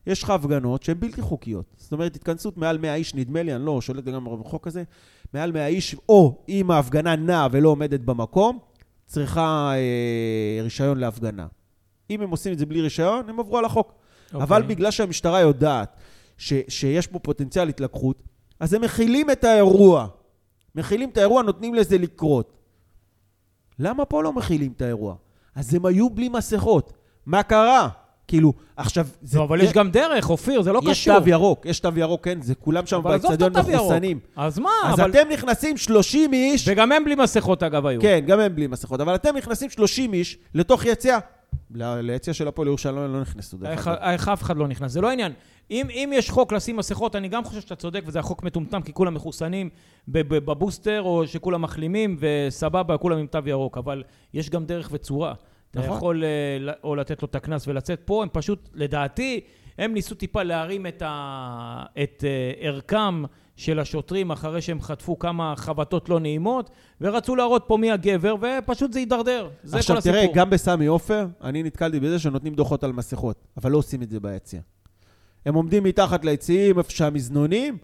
יש 0.07 0.23
לך 0.23 0.31
הפגנות 0.31 0.83
שהן 0.83 1.01
בלתי 1.01 1.23
חוקיות. 1.23 1.65
אומרת, 1.95 2.17
התכנסות 2.17 2.57
מעל 2.57 2.79
100 2.79 2.95
איש, 2.95 3.15
נדמה 3.15 3.43
לי, 3.43 3.55
אני 3.55 3.65
לא 3.65 3.81
שולט 3.81 4.07
לגמרי 4.07 4.37
בחוק 4.37 4.67
הזה, 4.67 4.83
מעל 5.35 5.53
100 5.53 5.67
איש, 5.67 5.97
או 6.09 6.45
אם 6.49 6.71
ההפגנה 6.71 7.17
נעה 7.17 7.49
ולא 7.51 7.69
עומדת 7.69 8.01
במקום, 8.01 8.59
צריכה 9.07 9.73
אה, 9.75 10.63
רישיון 10.63 10.99
להפגנה. 10.99 11.47
אם 12.11 12.21
הם 12.21 12.31
עושים 12.31 12.53
את 12.53 12.59
זה 12.59 12.67
בלי 12.67 12.81
רישיון, 12.81 13.29
הם 13.29 13.41
עברו 13.41 13.59
על 13.59 13.65
החוק. 13.65 13.93
אוקיי. 14.27 14.43
אבל 14.43 14.63
בגלל 14.63 14.91
שהמשטרה 14.91 15.41
יודעת 15.41 15.97
ש, 16.39 16.53
שיש 16.69 17.07
פה 17.07 17.19
פוטנציאל 17.19 17.69
התלקחות, 17.69 18.23
אז 18.61 18.75
הם 18.75 18.83
מכילים 18.83 19.31
את 19.31 19.45
האירוע. 19.45 20.07
מכילים 20.75 21.11
את 21.11 21.17
האירוע, 21.17 21.43
נותנים 21.43 21.75
לזה 21.75 21.99
לקרות. 21.99 22.53
למה 23.79 24.05
פה 24.05 24.23
לא 24.23 24.33
מכילים 24.33 24.73
את 24.77 24.83
האירוע? 24.83 25.15
אז 25.55 25.75
הם 25.75 25.87
היו 25.87 26.11
בלי 26.11 26.29
מסכות. 26.29 26.93
מה 27.27 27.43
קרה? 27.43 27.89
כאילו, 28.29 28.53
עכשיו... 28.77 29.07
זה, 29.23 29.39
לא, 29.39 29.45
אבל 29.45 29.61
יש 29.61 29.73
גם 29.73 29.91
דרך, 29.91 30.31
אופיר, 30.31 30.63
זה 30.63 30.73
לא 30.73 30.81
יש 30.85 30.91
קשור. 30.91 31.21
תו 31.21 31.29
ירוק, 31.29 31.67
יש 31.67 31.81
תו 31.81 31.89
ירוק, 31.97 32.25
כן, 32.25 32.43
זה 32.43 32.55
כולם 32.55 32.87
שם 32.87 33.01
באצטדיון. 33.03 33.53
מחוסנים. 33.75 34.19
אז 34.37 34.59
מה? 34.59 34.71
אז 34.85 35.01
אבל... 35.01 35.11
אתם 35.11 35.29
נכנסים 35.33 35.77
30 35.77 36.33
איש, 36.33 36.69
וגם 36.69 36.93
הם 36.93 37.05
בלי 37.05 37.15
מסכות, 37.15 37.63
אגב, 37.63 37.87
היו. 37.87 38.01
כן, 38.01 38.25
גם 38.27 38.41
הם 38.41 38.55
בלי 38.55 38.67
מסכות, 38.67 39.01
אבל 39.01 39.15
אתם 39.15 39.37
נכנסים 39.37 39.71
30 39.71 40.13
איש 40.13 40.39
לתוך 40.55 40.85
יציאה. 40.85 41.19
ל- 41.75 42.01
ליציאה 42.01 42.35
של 42.35 42.49
הפועל 42.49 42.69
ירושלים 42.69 43.13
לא 43.13 43.21
נכנסו, 43.21 43.57
דרך 43.57 43.89
אגב. 43.89 43.99
איך 44.03 44.29
אף 44.29 44.43
אחד 44.43 44.57
לא 44.57 44.69
נכנס, 44.69 44.93
זה 44.93 45.01
לא 45.01 45.09
העניין. 45.09 45.33
אם, 45.71 45.87
אם 45.91 46.11
יש 46.15 46.31
חוק 46.31 46.53
לשים 46.53 46.77
מסכות, 46.77 47.17
אני 47.17 47.29
גם 47.29 47.45
חושב 47.45 47.61
שאתה 47.61 47.75
צודק, 47.77 48.03
וזה 48.07 48.19
החוק 48.19 48.43
מטומטם, 48.43 48.83
כי 48.83 48.93
כולם 48.93 49.15
מחוסנים 49.15 49.71
בבוסטר, 50.09 51.03
או 51.03 51.27
שכולם 51.27 51.63
מחלימים, 51.63 52.17
וסבבה, 52.21 52.97
כולם 52.97 53.19
עם 53.19 53.27
תו 53.27 53.39
ירוק, 53.47 53.79
אבל 53.79 54.03
יש 54.35 54.51
גם 54.51 54.65
דרך 54.65 54.89
וצורה. 54.93 55.35
אתה 55.75 55.83
נכון. 55.83 55.97
יכול 55.97 56.25
אה, 56.25 56.73
או 56.85 56.97
לתת 56.97 57.23
לו 57.23 57.27
את 57.27 57.35
הקנס 57.35 57.69
ולצאת 57.69 58.01
פה, 58.05 58.23
הם 58.23 58.29
פשוט, 58.33 58.69
לדעתי, 58.75 59.41
הם 59.79 59.95
ניסו 59.95 60.15
טיפה 60.15 60.43
להרים 60.43 60.87
את, 60.87 61.03
ה... 61.07 61.85
את 62.03 62.25
אה, 62.27 62.53
ערכם 62.59 63.23
של 63.57 63.81
השוטרים 63.81 64.31
אחרי 64.31 64.63
שהם 64.63 64.81
חטפו 64.81 65.19
כמה 65.19 65.55
חבטות 65.57 66.09
לא 66.09 66.21
נעימות, 66.21 66.71
ורצו 67.01 67.37
להראות 67.37 67.65
פה 67.67 67.77
מי 67.77 67.91
הגבר, 67.91 68.35
ופשוט 68.41 68.93
זה 68.93 68.99
הידרדר. 68.99 69.49
זה 69.63 69.77
עכשיו 69.77 69.95
כל 69.95 69.99
הסיפור. 69.99 70.21
תראה, 70.21 70.35
גם 70.35 70.51
בסמי 70.51 70.87
עופר, 70.87 71.27
אני 71.43 71.63
נתקלתי 71.63 72.01
בזה 72.01 72.19
שנותנים 72.19 72.55
דוחות 72.55 72.85
על 72.85 72.93
מסכות, 72.93 73.45
אבל 73.57 73.71
לא 73.71 73.79
עושים 73.79 74.03
את 74.03 74.11
זה 74.11 74.21
ביציע. 74.21 74.61
הם 75.47 75.55
עומדים 75.55 75.85
מתחת 75.85 76.25
ליציעים, 76.25 76.79
איפה 76.79 76.91
שהמזנונים, 76.91 77.79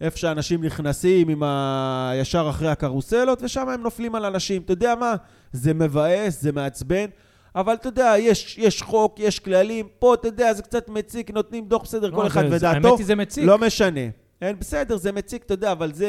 איפה 0.00 0.18
שאנשים 0.18 0.64
נכנסים 0.64 1.28
עם 1.28 1.42
ה... 1.42 2.12
ישר 2.20 2.46
אחרי 2.50 2.68
הקרוסלות, 2.68 3.42
ושם 3.42 3.68
הם 3.68 3.82
נופלים 3.82 4.14
על 4.14 4.24
אנשים. 4.24 4.62
אתה 4.62 4.72
יודע 4.72 4.94
מה? 4.94 5.14
זה 5.52 5.74
מבאס, 5.74 6.42
זה 6.42 6.52
מעצבן, 6.52 7.06
אבל 7.56 7.74
אתה 7.74 7.88
יודע, 7.88 8.14
יש, 8.18 8.58
יש 8.58 8.82
חוק, 8.82 9.20
יש 9.20 9.38
כללים. 9.40 9.88
פה, 9.98 10.14
אתה 10.14 10.28
יודע, 10.28 10.52
זה 10.52 10.62
קצת 10.62 10.88
מציק, 10.88 11.30
נותנים 11.30 11.64
דוח 11.68 11.82
בסדר, 11.82 12.10
לא, 12.10 12.16
כל 12.16 12.26
אחד 12.26 12.44
ודעתו. 12.50 12.66
האמת 12.88 12.98
היא 12.98 13.06
זה 13.06 13.14
מציק. 13.14 13.44
לא 13.46 13.58
משנה. 13.58 14.00
אין, 14.42 14.58
בסדר, 14.58 14.96
זה 14.96 15.12
מציק, 15.12 15.42
אתה 15.46 15.54
יודע, 15.54 15.72
אבל 15.72 15.92
זה, 15.92 16.08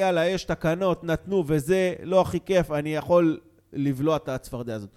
יאללה, 0.00 0.26
יש 0.26 0.44
תקנות, 0.44 1.04
נתנו, 1.04 1.44
וזה 1.46 1.94
לא 2.02 2.20
הכי 2.20 2.38
כיף, 2.40 2.70
אני 2.70 2.94
יכול 2.94 3.38
לבלוע 3.72 4.16
את 4.16 4.28
הצפרדע 4.28 4.74
הזאת. 4.74 4.88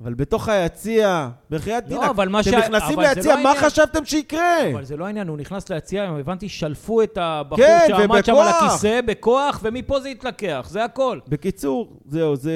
אבל 0.00 0.14
בתוך 0.14 0.48
היציע, 0.48 1.28
בחייאת 1.50 1.84
לא, 1.90 2.00
דינק, 2.00 2.16
מה 2.28 2.40
אתם 2.40 2.50
שה- 2.50 2.58
נכנסים 2.58 3.00
ליציע, 3.00 3.36
לא 3.36 3.42
מה 3.42 3.48
העניין. 3.50 3.64
חשבתם 3.70 4.04
שיקרה? 4.04 4.70
אבל 4.72 4.84
זה 4.84 4.96
לא 4.96 5.06
העניין, 5.06 5.28
הוא 5.28 5.36
נכנס 5.38 5.68
ליציע, 5.70 6.02
הבנתי, 6.04 6.48
שלפו 6.48 7.02
את 7.02 7.18
הבחור 7.20 7.64
כן, 7.64 7.84
שעמד 7.88 8.24
שם 8.24 8.34
על 8.34 8.38
ובכוח. 8.48 8.62
הכיסא 8.70 9.00
בכוח, 9.06 9.60
ומפה 9.62 10.00
זה 10.00 10.08
התלקח, 10.08 10.66
זה 10.70 10.84
הכל. 10.84 11.18
בקיצור, 11.28 11.92
זהו, 12.06 12.36
זה... 12.36 12.52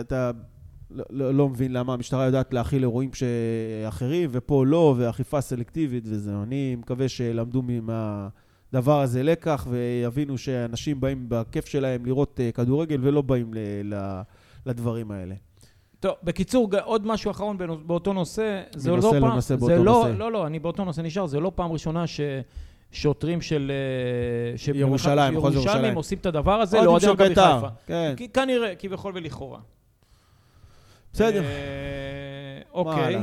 אתה 0.00 0.30
לא, 0.94 1.04
לא, 1.10 1.34
לא 1.34 1.48
מבין 1.48 1.72
למה 1.72 1.92
המשטרה 1.92 2.24
יודעת 2.24 2.54
להכיל 2.54 2.82
אירועים 2.82 3.14
ש... 3.14 3.22
אחרים, 3.88 4.30
ופה 4.32 4.66
לא, 4.66 4.94
ואכיפה 4.98 5.40
סלקטיבית 5.40 6.04
וזהו. 6.06 6.42
אני 6.42 6.76
מקווה 6.76 7.08
שלמדו 7.08 7.62
מהדבר 7.62 9.00
הזה 9.00 9.22
לקח, 9.22 9.66
ויבינו 9.70 10.38
שאנשים 10.38 11.00
באים 11.00 11.26
בכיף 11.28 11.66
שלהם 11.66 12.06
לראות 12.06 12.40
אה, 12.40 12.52
כדורגל, 12.52 12.98
ולא 13.02 13.22
באים 13.22 13.54
ל... 13.54 13.58
ל... 13.94 14.22
לדברים 14.66 15.10
האלה. 15.10 15.34
טוב, 16.00 16.14
בקיצור, 16.22 16.70
עוד 16.84 17.06
משהו 17.06 17.30
אחרון 17.30 17.56
באותו 17.86 18.12
נושא, 18.12 18.62
זה 18.76 18.92
מנושא 18.92 19.06
לא. 19.06 19.28
לנושא 19.28 19.48
זה 19.48 19.56
באותו 19.56 19.84
לא, 19.84 19.92
נושא. 19.92 20.18
לא, 20.18 20.32
לא, 20.32 20.46
אני 20.46 20.58
באותו 20.58 20.84
נושא 20.84 21.00
נשאר, 21.00 21.26
זה 21.26 21.40
לא 21.40 21.52
פעם 21.54 21.72
ראשונה 21.72 22.04
ששוטרים 22.06 23.40
של... 23.40 23.72
אה, 24.52 24.58
ש- 24.58 24.68
ירושלים, 24.68 25.34
מחוז 25.34 25.54
ירושלמים 25.54 25.76
ירושלים. 25.76 25.96
עושים 25.96 26.18
את 26.18 26.26
הדבר 26.26 26.60
הזה 26.60 26.80
לאוהדי 26.82 27.06
מכבי 27.12 27.28
בית"ר, 27.28 27.54
חיפה. 27.54 27.68
כן. 27.86 28.14
כנראה, 28.32 28.74
כביכול 28.74 29.12
ולכאורה. 29.14 29.58
בסדר. 31.14 31.42
אה, 31.44 31.48
אוקיי. 32.72 33.16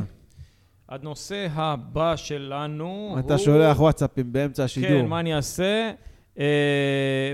הנושא 0.90 1.48
הבא 1.54 2.16
שלנו 2.16 3.16
אתה 3.20 3.34
הוא- 3.34 3.44
שולח 3.44 3.80
וואטסאפים 3.80 4.34
באמצע 4.34 4.64
השידור. 4.64 4.90
כן, 4.90 5.06
מה 5.06 5.20
אני 5.20 5.36
אעשה? 5.36 5.92
אה, 6.40 6.46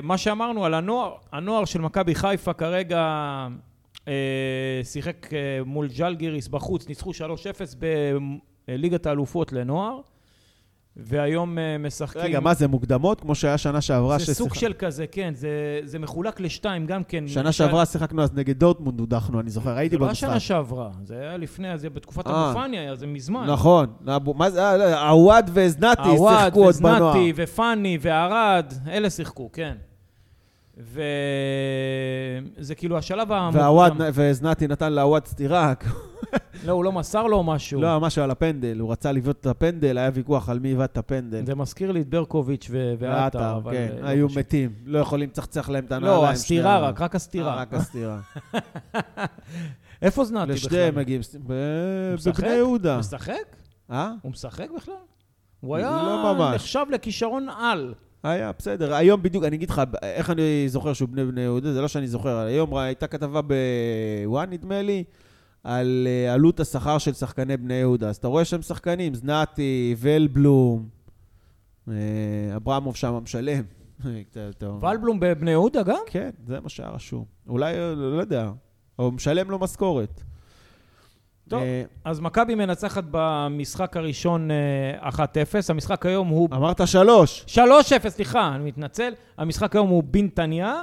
מה 0.04 0.18
שאמרנו 0.18 0.66
על 0.66 0.74
הנוער, 0.74 1.16
הנוער 1.32 1.66
של 1.66 1.82
מכבי 1.82 2.16
חיפה 2.16 2.54
כרגע 2.54 3.02
אה, 4.08 4.14
שיחק 4.84 5.28
מול 5.66 5.88
ג'לגיריס 5.98 6.48
בחוץ, 6.48 6.88
ניצחו 6.90 7.12
3-0 7.14 7.76
בליגת 8.68 9.06
האלופות 9.06 9.54
לנוער, 9.54 10.00
והיום 11.00 11.58
אה, 11.60 11.78
משחקים... 11.78 12.22
רגע, 12.22 12.40
מה 12.40 12.54
זה, 12.54 12.68
מוקדמות? 12.68 13.22
כמו 13.22 13.36
שהיה 13.36 13.58
שנה 13.58 13.82
שעברה? 13.82 14.18
זה 14.20 14.34
סוג 14.34 14.50
ששיח- 14.54 14.62
של 14.62 14.74
כזה, 14.74 15.06
כן, 15.08 15.32
זה, 15.36 15.50
זה 15.84 16.00
מחולק 16.00 16.40
לשתיים 16.40 16.86
גם 16.86 17.04
כן. 17.04 17.28
שנה 17.28 17.44
למשל- 17.44 17.52
שעברה 17.52 17.86
שיחקנו 17.86 18.24
אז 18.24 18.34
נגד 18.34 18.60
דורטמונד, 18.60 19.00
הודחנו, 19.00 19.40
אני 19.40 19.50
זוכר, 19.50 19.78
הייתי 19.78 19.96
זה 19.96 20.00
לא 20.00 20.08
במשחק. 20.08 20.28
השנה 20.28 20.40
שעברה, 20.40 20.90
זה 21.04 21.20
היה 21.20 21.38
לפני, 21.38 21.78
זה 21.78 21.90
בתקופת 21.90 22.28
אה. 22.28 22.50
אבו 22.52 22.60
פאני 22.60 22.78
היה, 22.80 22.96
זה 22.96 23.08
מזמן. 23.08 23.48
נכון. 23.50 23.88
מה 24.36 24.50
זה, 24.50 24.64
אה, 24.64 24.78
לא, 24.78 25.10
עווד 25.10 25.50
וזנתי 25.54 26.02
עווד 26.10 26.34
שיחקו 26.40 26.64
עוד 26.64 26.76
בנוער. 26.76 27.04
וזנתי 27.12 27.34
ופאני 27.36 27.98
וערד, 28.02 28.74
אלה 28.88 29.10
שיחקו, 29.10 29.50
כן. 29.54 29.76
וזה 30.78 32.76
כאילו 32.76 32.98
השלב 32.98 33.32
המוקדם. 33.32 33.62
ועווד 33.62 33.94
וזנתי 34.14 34.68
נתן 34.68 34.94
לעווד 34.94 35.26
סטירה. 35.26 35.74
לא, 36.66 36.72
הוא 36.72 36.84
לא 36.84 36.92
מסר 36.92 37.24
לו 37.24 37.44
משהו. 37.44 37.82
לא, 37.82 38.00
משהו 38.00 38.24
על 38.24 38.32
הפנדל, 38.32 38.80
הוא 38.80 38.92
רצה 38.92 39.12
לבעוט 39.12 39.40
את 39.42 39.46
הפנדל, 39.46 39.98
היה 39.98 40.10
ויכוח 40.14 40.50
על 40.50 40.60
מי 40.60 40.68
עיוות 40.68 40.92
את 40.92 40.98
הפנדל. 40.98 41.46
זה 41.46 41.56
מזכיר 41.56 41.92
לי 41.92 42.02
את 42.02 42.10
ברקוביץ' 42.10 42.70
ועטר. 43.00 43.60
כן, 43.72 43.90
אה, 43.98 44.02
לא 44.02 44.08
היו. 44.08 44.28
מתים, 44.36 44.72
לא 44.86 45.00
יכולים 45.00 45.30
לצחצח 45.30 45.70
להם 45.70 45.86
את 45.86 45.92
הנעליים. 45.92 46.22
לא, 46.22 46.30
הסתירה. 46.30 46.80
רק, 46.80 47.02
רק 47.02 47.16
הסתירה. 47.16 47.54
אה, 47.54 47.62
רק 47.62 47.74
הסתירה. 47.74 48.20
איפה 50.02 50.26
זנתי 50.26 50.44
בכלל? 50.44 50.54
לשתיהם 50.54 50.96
מגיעים? 50.96 51.22
בבני 51.40 52.50
יהודה. 52.50 52.94
הוא 52.94 53.00
משחק? 53.00 53.56
אה? 53.92 54.12
הוא 54.22 54.32
משחק 54.32 54.68
בכלל? 54.76 54.96
הוא 55.60 55.76
היה 55.76 55.92
לא. 56.04 56.52
נחשב 56.56 56.86
לכישרון 56.92 57.50
על. 57.50 57.94
היה, 58.24 58.52
בסדר. 58.58 58.94
היום 58.96 59.22
בדיוק, 59.24 59.44
אני 59.44 59.56
אגיד 59.56 59.70
לך, 59.70 59.82
איך 60.04 60.30
אני 60.30 60.70
זוכר 60.70 60.94
שהוא 60.94 61.10
בני 61.10 61.26
בני 61.26 61.42
יהודה, 61.42 61.74
זה 61.74 61.82
לא 61.82 61.88
שאני 61.88 62.08
זוכר. 62.08 62.38
היום 62.38 62.76
הייתה 62.76 63.08
כתבה 63.08 63.42
בוואן, 63.42 64.50
נדמה 64.50 64.82
לי, 64.82 65.04
על 65.68 66.08
אה, 66.10 66.34
עלות 66.34 66.60
השכר 66.60 66.98
של 66.98 67.14
שחקני 67.14 67.58
בני 67.58 67.74
יהודה. 67.74 68.10
אז 68.10 68.16
אתה 68.16 68.28
רואה 68.28 68.46
שם 68.46 68.62
שחקנים, 68.62 69.14
זנתי, 69.14 69.96
ולבלום, 69.98 70.88
אה, 71.88 71.94
אברמוב 72.56 72.96
שם 72.96 73.20
משלם. 73.24 73.64
אתה- 74.32 74.50
אתה- 74.50 74.70
ולבלום 74.86 75.20
בבני 75.20 75.52
יהודה 75.52 75.84
גם? 75.84 76.00
כן, 76.08 76.30
זה 76.48 76.60
מה 76.60 76.70
שהיה 76.70 76.90
רשום. 76.90 77.26
אולי, 77.48 77.74
אה, 77.80 77.94
לא 77.96 78.22
יודע, 78.22 78.50
או 79.00 79.12
משלם 79.12 79.52
לו 79.52 79.60
משכורת. 79.60 80.24
טוב. 81.50 81.62
אה, 81.62 81.84
אז 82.06 82.20
מכבי 82.20 82.56
מנצחת 82.56 83.04
במשחק 83.12 83.98
הראשון 83.98 84.52
אה, 84.52 85.10
1-0. 85.10 85.20
המשחק 85.70 86.06
היום 86.06 86.28
הוא... 86.28 86.50
אמרת 86.54 86.88
שלוש. 86.88 87.46
3-0, 87.48 87.60
סליחה, 88.10 88.56
אני 88.56 88.64
מתנצל. 88.64 89.14
המשחק 89.38 89.76
היום 89.76 89.90
הוא 89.90 90.04
בנתניה. 90.04 90.82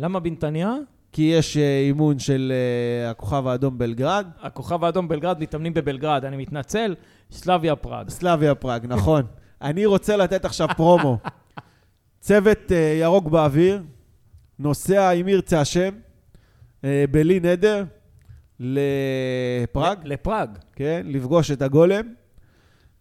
למה 0.00 0.20
בנתניה? 0.20 0.74
כי 1.12 1.22
יש 1.22 1.56
אה, 1.56 1.80
אימון 1.80 2.18
של 2.18 2.52
אה, 2.54 3.10
הכוכב 3.10 3.46
האדום 3.46 3.78
בלגרד. 3.78 4.26
הכוכב 4.40 4.84
האדום 4.84 5.08
בלגרד 5.08 5.40
מתאמנים 5.40 5.74
בבלגרד, 5.74 6.24
אני 6.24 6.36
מתנצל. 6.36 6.94
סלאביה 7.30 7.76
פראג. 7.76 8.08
סלאביה 8.08 8.54
פראג, 8.54 8.86
נכון. 8.86 9.22
אני 9.62 9.86
רוצה 9.86 10.16
לתת 10.16 10.44
עכשיו 10.44 10.68
פרומו. 10.76 11.18
צוות 12.20 12.72
אה, 12.72 12.98
ירוק 13.00 13.26
באוויר, 13.26 13.82
נוסע, 14.58 15.10
אם 15.10 15.28
ירצה 15.28 15.60
השם, 15.60 15.94
בלי 17.10 17.40
נדר, 17.40 17.84
לפראג, 18.60 19.98
לפראג. 20.04 20.58
כן, 20.72 21.02
לפגוש 21.04 21.50
את 21.50 21.62
הגולם. 21.62 22.21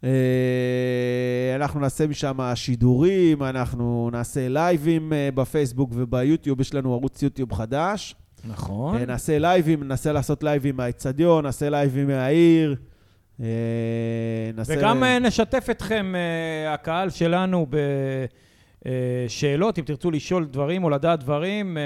אה, 0.03 1.55
אנחנו 1.55 1.79
נעשה 1.79 2.07
משם 2.07 2.39
שידורים, 2.55 3.43
אנחנו 3.43 4.09
נעשה 4.11 4.47
לייבים 4.49 5.13
אה, 5.13 5.29
בפייסבוק 5.33 5.91
וביוטיוב, 5.93 6.61
יש 6.61 6.73
לנו 6.73 6.93
ערוץ 6.93 7.23
יוטיוב 7.23 7.53
חדש. 7.53 8.15
נכון. 8.47 8.97
אה, 8.97 9.05
נעשה 9.05 9.39
לייבים, 9.39 9.83
ננסה 9.83 10.11
לעשות 10.11 10.43
לייבים 10.43 10.77
מהאצטדיון, 10.77 11.43
נעשה 11.43 11.69
לייבים 11.69 12.07
מהעיר. 12.07 12.75
נעשה... 14.55 14.73
וגם 14.77 15.03
נשתף 15.03 15.67
אתכם, 15.71 16.13
הקהל 16.67 17.09
שלנו, 17.09 17.65
בשאלות, 18.85 19.79
אם 19.79 19.83
תרצו 19.83 20.11
לשאול 20.11 20.45
דברים 20.45 20.83
או 20.83 20.89
לדעת 20.89 21.19
דברים, 21.19 21.77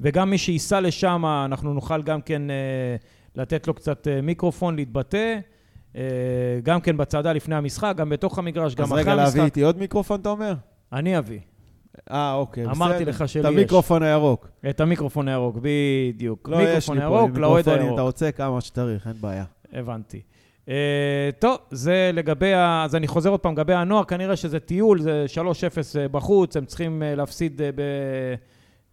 וגם 0.00 0.30
מי 0.30 0.38
שייסע 0.38 0.80
לשם, 0.80 1.24
אנחנו 1.44 1.74
נוכל 1.74 2.02
גם 2.02 2.20
כן 2.20 2.42
לתת 3.36 3.66
לו 3.66 3.74
קצת 3.74 4.06
מיקרופון 4.22 4.76
להתבטא. 4.76 5.38
אה, 5.96 6.02
גם 6.62 6.80
כן 6.80 6.96
בצעדה 6.96 7.32
לפני 7.32 7.54
המשחק, 7.54 7.94
גם 7.96 8.08
בתוך 8.08 8.38
המגרש, 8.38 8.74
גם 8.74 8.84
אז 8.84 8.90
אחרי 8.90 9.00
רגע, 9.00 9.14
להביא 9.14 9.24
המשחק. 9.24 9.44
איתי 9.44 9.62
עוד 9.62 9.78
מיקרופון, 9.78 10.20
אתה 10.20 10.28
אומר? 10.28 10.54
אני 10.92 11.18
אביא. 11.18 11.40
אה, 12.10 12.34
אוקיי, 12.34 12.64
בסדר. 12.66 12.76
אמרתי 12.76 13.04
לך 13.04 13.28
שלי 13.28 13.40
את 13.40 13.46
יש. 13.46 13.52
המיקרופון 13.52 14.02
הירוק. 14.02 14.48
את 14.70 14.80
המיקרופון 14.80 15.28
הירוק, 15.28 15.56
בדיוק. 15.62 16.48
לא, 16.48 16.62
יש 16.62 16.90
מיקרופון 16.90 16.98
לי 16.98 17.02
פה, 17.34 17.40
לאוהד 17.40 17.56
מיקרופונים, 17.56 17.80
הירוק. 17.80 17.94
אתה 17.94 18.02
רוצה 18.02 18.32
כמה 18.32 18.60
שצריך, 18.60 19.06
אין 19.06 19.16
בעיה. 19.20 19.44
הבנתי. 19.72 20.20
Uh, 20.66 20.70
טוב, 21.38 21.56
זה 21.70 22.10
לגבי 22.14 22.54
ה... 22.54 22.82
אז 22.84 22.94
אני 22.94 23.08
חוזר 23.08 23.30
עוד 23.30 23.40
פעם, 23.40 23.52
לגבי 23.52 23.74
הנוער, 23.74 24.04
כנראה 24.04 24.36
שזה 24.36 24.60
טיול, 24.60 25.00
זה 25.00 25.24
3-0 25.34 25.38
אה, 25.98 26.08
בחוץ, 26.08 26.56
הם 26.56 26.64
צריכים 26.64 27.02
להפסיד 27.16 27.60
ב... 27.74 27.82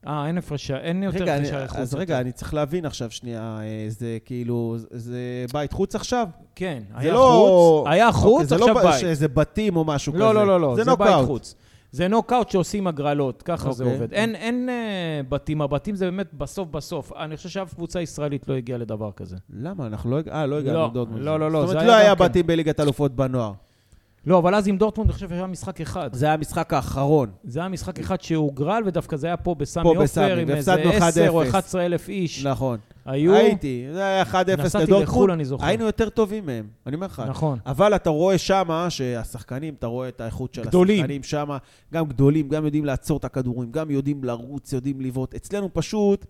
אה, 0.07 0.27
אין 0.27 0.37
הפרשה, 0.37 0.77
אין 0.77 1.03
יותר 1.03 1.21
רגע, 1.23 1.37
אני, 1.37 1.47
קשרי 1.47 1.67
חוץ. 1.67 1.79
אז. 1.79 1.93
רגע, 1.95 2.19
אני 2.19 2.31
צריך 2.31 2.53
להבין 2.53 2.85
עכשיו 2.85 3.11
שנייה, 3.11 3.59
אה, 3.61 3.85
זה 3.89 4.17
כאילו, 4.25 4.75
זה 4.91 5.45
בית 5.53 5.73
חוץ 5.73 5.95
עכשיו? 5.95 6.27
כן, 6.55 6.83
זה 6.89 6.93
היה 6.99 7.13
לא- 7.13 7.81
חוץ, 7.83 7.91
היה 7.91 8.07
אוקיי, 8.07 8.21
חוץ, 8.21 8.45
זה 8.45 8.55
עכשיו 8.55 8.73
לא 8.73 8.83
בית. 8.83 8.99
שזה 8.99 9.27
בתים 9.27 9.75
או 9.75 9.83
משהו 9.83 10.13
כזה. 10.13 10.23
לא, 10.23 10.35
לא, 10.35 10.47
לא, 10.47 10.61
לא, 10.61 10.75
זה 10.75 10.83
זה 10.83 10.95
בית. 10.95 11.25
חוץ. 11.25 11.55
זה 11.91 12.07
נוקאוט 12.07 12.49
שעושים 12.49 12.87
הגרלות, 12.87 13.41
ככה 13.41 13.71
זה 13.71 13.83
אוקיי. 13.83 13.97
עובד. 13.97 14.13
אין, 14.13 14.35
אין 14.35 14.69
אה, 14.69 15.21
בתים, 15.29 15.61
הבתים 15.61 15.95
זה 15.95 16.05
באמת 16.05 16.33
בסוף 16.33 16.67
בסוף. 16.69 17.11
אני 17.13 17.37
חושב 17.37 17.49
שאף 17.49 17.73
קבוצה 17.73 18.01
ישראלית 18.01 18.47
לא 18.47 18.53
הגיעה 18.53 18.77
לדבר 18.77 19.11
כזה. 19.15 19.35
למה? 19.53 19.87
אנחנו 19.87 20.11
לא... 20.11 20.19
אה, 20.31 20.45
לא 20.45 20.57
הגענו 20.59 20.77
לא, 20.77 20.87
לדורטמונד. 20.87 21.23
לא, 21.23 21.39
לא, 21.39 21.51
לא, 21.51 21.59
זאת 21.61 21.69
זה 21.69 21.75
אומרת, 21.75 21.87
לא 21.87 21.95
היה 21.95 22.15
כן. 22.15 22.23
בתים 22.23 22.47
בליגת 22.47 22.79
אלופות 22.79 23.15
בנוער. 23.15 23.53
לא, 24.25 24.37
אבל 24.37 24.55
אז 24.55 24.67
עם 24.67 24.77
דורטמונד, 24.77 25.09
אני 25.09 25.13
חושב 25.13 25.29
שהיה 25.29 25.47
משחק 25.47 25.81
אחד. 25.81 26.09
זה 26.13 26.25
היה 26.25 26.33
המשחק 26.33 26.73
האחרון. 26.73 27.29
זה 27.43 27.59
היה 27.59 27.69
משחק 27.69 27.99
אחד 27.99 28.21
שהוגרל, 28.21 28.83
ודווקא 28.85 29.17
זה 29.17 29.27
היה 29.27 29.37
פה 29.37 29.55
בסמי 29.55 29.95
עופר, 29.95 30.37
עם 30.37 30.49
איזה 30.49 30.71
והפסדנו 30.71 31.05
10 31.05 31.29
או 31.29 31.43
1-0. 31.43 31.49
11 31.49 31.85
אלף 31.85 32.09
איש. 32.09 32.45
נכון. 32.45 32.77
היו, 33.05 33.35
הייתי, 33.35 33.87
זה 33.93 34.03
היה 34.05 34.23
1-0 34.23 34.27
נסעתי 34.27 34.83
לדורטמונד. 34.83 35.03
לחו"ל, 35.03 35.31
אני 35.31 35.45
זוכר. 35.45 35.65
היינו 35.65 35.85
יותר 35.85 36.09
טובים 36.09 36.45
מהם, 36.45 36.67
אני 36.87 36.95
אומר 36.95 37.07
לך. 37.07 37.23
נכון. 37.27 37.59
אבל 37.65 37.95
אתה 37.95 38.09
רואה 38.09 38.37
שמה 38.37 38.89
שהשחקנים, 38.89 39.73
אתה 39.73 39.87
רואה 39.87 40.07
את 40.07 40.21
האיכות 40.21 40.53
של 40.53 40.63
גדולים. 40.63 40.99
השחקנים 40.99 41.23
שמה, 41.23 41.57
גם 41.93 42.05
גדולים, 42.05 42.49
גם 42.49 42.65
יודעים 42.65 42.85
לעצור 42.85 43.17
את 43.17 43.25
הכדורים, 43.25 43.71
גם 43.71 43.91
יודעים 43.91 44.23
לרוץ, 44.23 44.73
יודעים 44.73 45.01
לבעוט. 45.01 45.35
אצלנו 45.35 45.69
פשוט, 45.73 46.25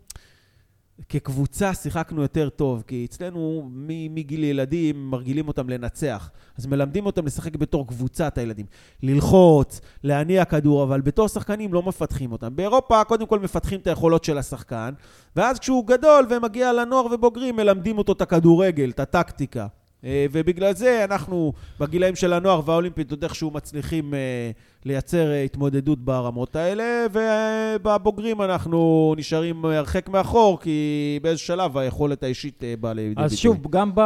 כקבוצה 1.09 1.73
שיחקנו 1.73 2.21
יותר 2.21 2.49
טוב, 2.49 2.83
כי 2.87 3.05
אצלנו 3.09 3.69
מגיל 4.09 4.43
ילדים 4.43 5.09
מרגילים 5.09 5.47
אותם 5.47 5.69
לנצח. 5.69 6.31
אז 6.57 6.65
מלמדים 6.65 7.05
אותם 7.05 7.25
לשחק 7.25 7.55
בתור 7.55 7.87
קבוצת 7.87 8.37
הילדים. 8.37 8.65
ללחוץ, 9.03 9.81
להניע 10.03 10.45
כדור, 10.45 10.83
אבל 10.83 11.01
בתור 11.01 11.27
שחקנים 11.27 11.73
לא 11.73 11.83
מפתחים 11.83 12.31
אותם. 12.31 12.55
באירופה 12.55 13.03
קודם 13.03 13.25
כל 13.25 13.39
מפתחים 13.39 13.79
את 13.79 13.87
היכולות 13.87 14.23
של 14.23 14.37
השחקן, 14.37 14.93
ואז 15.35 15.59
כשהוא 15.59 15.87
גדול 15.87 16.25
ומגיע 16.29 16.73
לנוער 16.73 17.05
ובוגרים, 17.05 17.55
מלמדים 17.55 17.97
אותו 17.97 18.11
את 18.11 18.21
הכדורגל, 18.21 18.89
את 18.89 18.99
הטקטיקה. 18.99 19.67
אה, 20.03 20.25
ובגלל 20.31 20.73
זה 20.73 21.03
אנחנו, 21.03 21.53
בגילאים 21.79 22.15
של 22.15 22.33
הנוער 22.33 22.61
והאולימפית, 22.65 23.11
עוד 23.11 23.23
איכשהו 23.23 23.51
מצליחים 23.51 24.13
אה, 24.13 24.51
לייצר 24.85 25.31
אה, 25.31 25.43
התמודדות 25.43 25.99
ברמות 25.99 26.55
האלה, 26.55 27.05
ובבוגרים 27.11 28.41
אנחנו 28.41 29.13
נשארים 29.17 29.65
הרחק 29.65 30.09
מאחור, 30.09 30.59
כי 30.59 31.19
באיזה 31.21 31.39
שלב 31.39 31.77
היכולת 31.77 32.23
האישית 32.23 32.63
אה, 32.63 32.73
באה 32.79 32.93
לידי 32.93 33.09
ביטוי. 33.09 33.23
אז 33.23 33.35
שוב, 33.35 33.67
גם, 33.69 33.91
ב, 33.95 34.01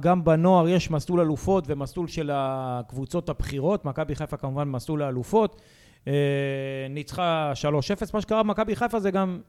גם 0.00 0.24
בנוער 0.24 0.68
יש 0.68 0.90
מסלול 0.90 1.20
אלופות 1.20 1.64
ומסלול 1.66 2.08
של 2.08 2.30
הקבוצות 2.32 3.28
הבכירות. 3.28 3.84
מכבי 3.84 4.14
חיפה 4.14 4.36
כמובן 4.36 4.68
מסלול 4.68 5.02
האלופות. 5.02 5.62
ניצחה 6.90 7.52
3-0. 8.02 8.10
מה 8.14 8.20
שקרה 8.20 8.42
במכבי 8.42 8.76
חיפה 8.76 9.00
זה 9.00 9.10
גם... 9.10 9.40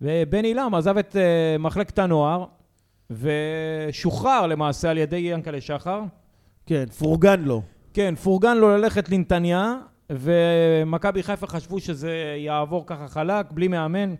ובן 0.00 0.44
עילם 0.44 0.74
עזב 0.74 0.98
את 0.98 1.16
מחלקת 1.58 1.98
הנוער, 1.98 2.44
ושוחרר 3.10 4.46
למעשה 4.46 4.90
על 4.90 4.98
ידי 4.98 5.16
ינקלה 5.16 5.60
שחר. 5.60 6.02
כן, 6.66 6.86
פורגן 6.98 7.40
לו. 7.40 7.62
כן, 7.94 8.14
פורגן 8.14 8.56
לו 8.56 8.68
ללכת 8.68 9.08
לנתניה, 9.08 9.74
ומכבי 10.10 11.22
חיפה 11.22 11.46
חשבו 11.46 11.80
שזה 11.80 12.36
יעבור 12.38 12.86
ככה 12.86 13.08
חלק, 13.08 13.52
בלי 13.52 13.68
מאמן, 13.68 14.14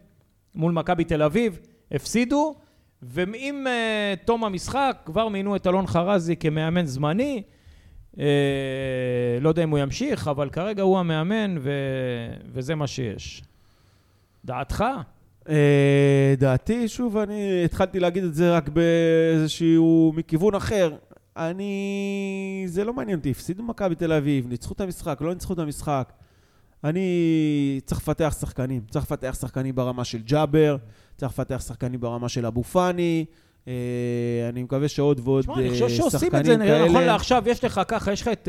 מול 0.54 0.72
מכבי 0.72 1.04
תל 1.04 1.22
אביב. 1.22 1.60
הפסידו, 1.92 2.54
ועם 3.02 3.66
uh, 3.66 4.26
תום 4.26 4.44
המשחק 4.44 4.98
כבר 5.04 5.28
מינו 5.28 5.56
את 5.56 5.66
אלון 5.66 5.86
חרזי 5.86 6.36
כמאמן 6.36 6.86
זמני. 6.86 7.42
Uh, 8.14 8.18
לא 9.40 9.48
יודע 9.48 9.64
אם 9.64 9.70
הוא 9.70 9.78
ימשיך, 9.78 10.28
אבל 10.28 10.50
כרגע 10.50 10.82
הוא 10.82 10.98
המאמן, 10.98 11.56
ו... 11.60 11.70
וזה 12.52 12.74
מה 12.74 12.86
שיש. 12.86 13.42
דעתך? 14.44 14.84
אה, 15.48 16.34
דעתי, 16.38 16.88
שוב, 16.88 17.16
אני 17.16 17.64
התחלתי 17.64 18.00
להגיד 18.00 18.24
את 18.24 18.34
זה 18.34 18.56
רק 18.56 18.68
באיזשהו, 18.68 20.12
מכיוון 20.16 20.54
אחר. 20.54 20.96
אני... 21.36 22.64
זה 22.66 22.84
לא 22.84 22.94
מעניין 22.94 23.18
אותי, 23.18 23.30
הפסידו 23.30 23.62
מכבי 23.62 23.94
תל 23.94 24.12
אביב, 24.12 24.48
ניצחו 24.48 24.74
את 24.74 24.80
המשחק, 24.80 25.18
לא 25.20 25.34
ניצחו 25.34 25.52
את 25.52 25.58
המשחק. 25.58 26.12
אני 26.84 27.80
צריך 27.84 28.00
לפתח 28.00 28.36
שחקנים. 28.40 28.82
צריך 28.90 29.04
לפתח 29.04 29.36
שחקנים 29.40 29.74
ברמה 29.74 30.04
של 30.04 30.18
ג'אבר, 30.22 30.76
צריך 31.16 31.32
לפתח 31.32 31.62
שחקנים 31.66 32.00
ברמה 32.00 32.28
של 32.28 32.46
אבו 32.46 32.64
פאני. 32.64 33.24
אה, 33.68 34.48
אני 34.48 34.62
מקווה 34.62 34.88
שעוד 34.88 35.20
ועוד 35.24 35.42
תשמע, 35.42 35.54
אני 35.54 35.66
אה, 35.66 35.70
חושב 35.70 35.88
שעושים 35.88 36.20
שחקנים 36.20 36.40
את 36.40 36.44
זה, 36.44 36.56
נכון 36.56 36.92
כאלה. 36.92 37.06
לעכשיו, 37.06 37.42
יש 37.46 37.64
לך 37.64 37.80
ככה, 37.88 38.12
יש 38.12 38.22
לך 38.22 38.28
את 38.28 38.48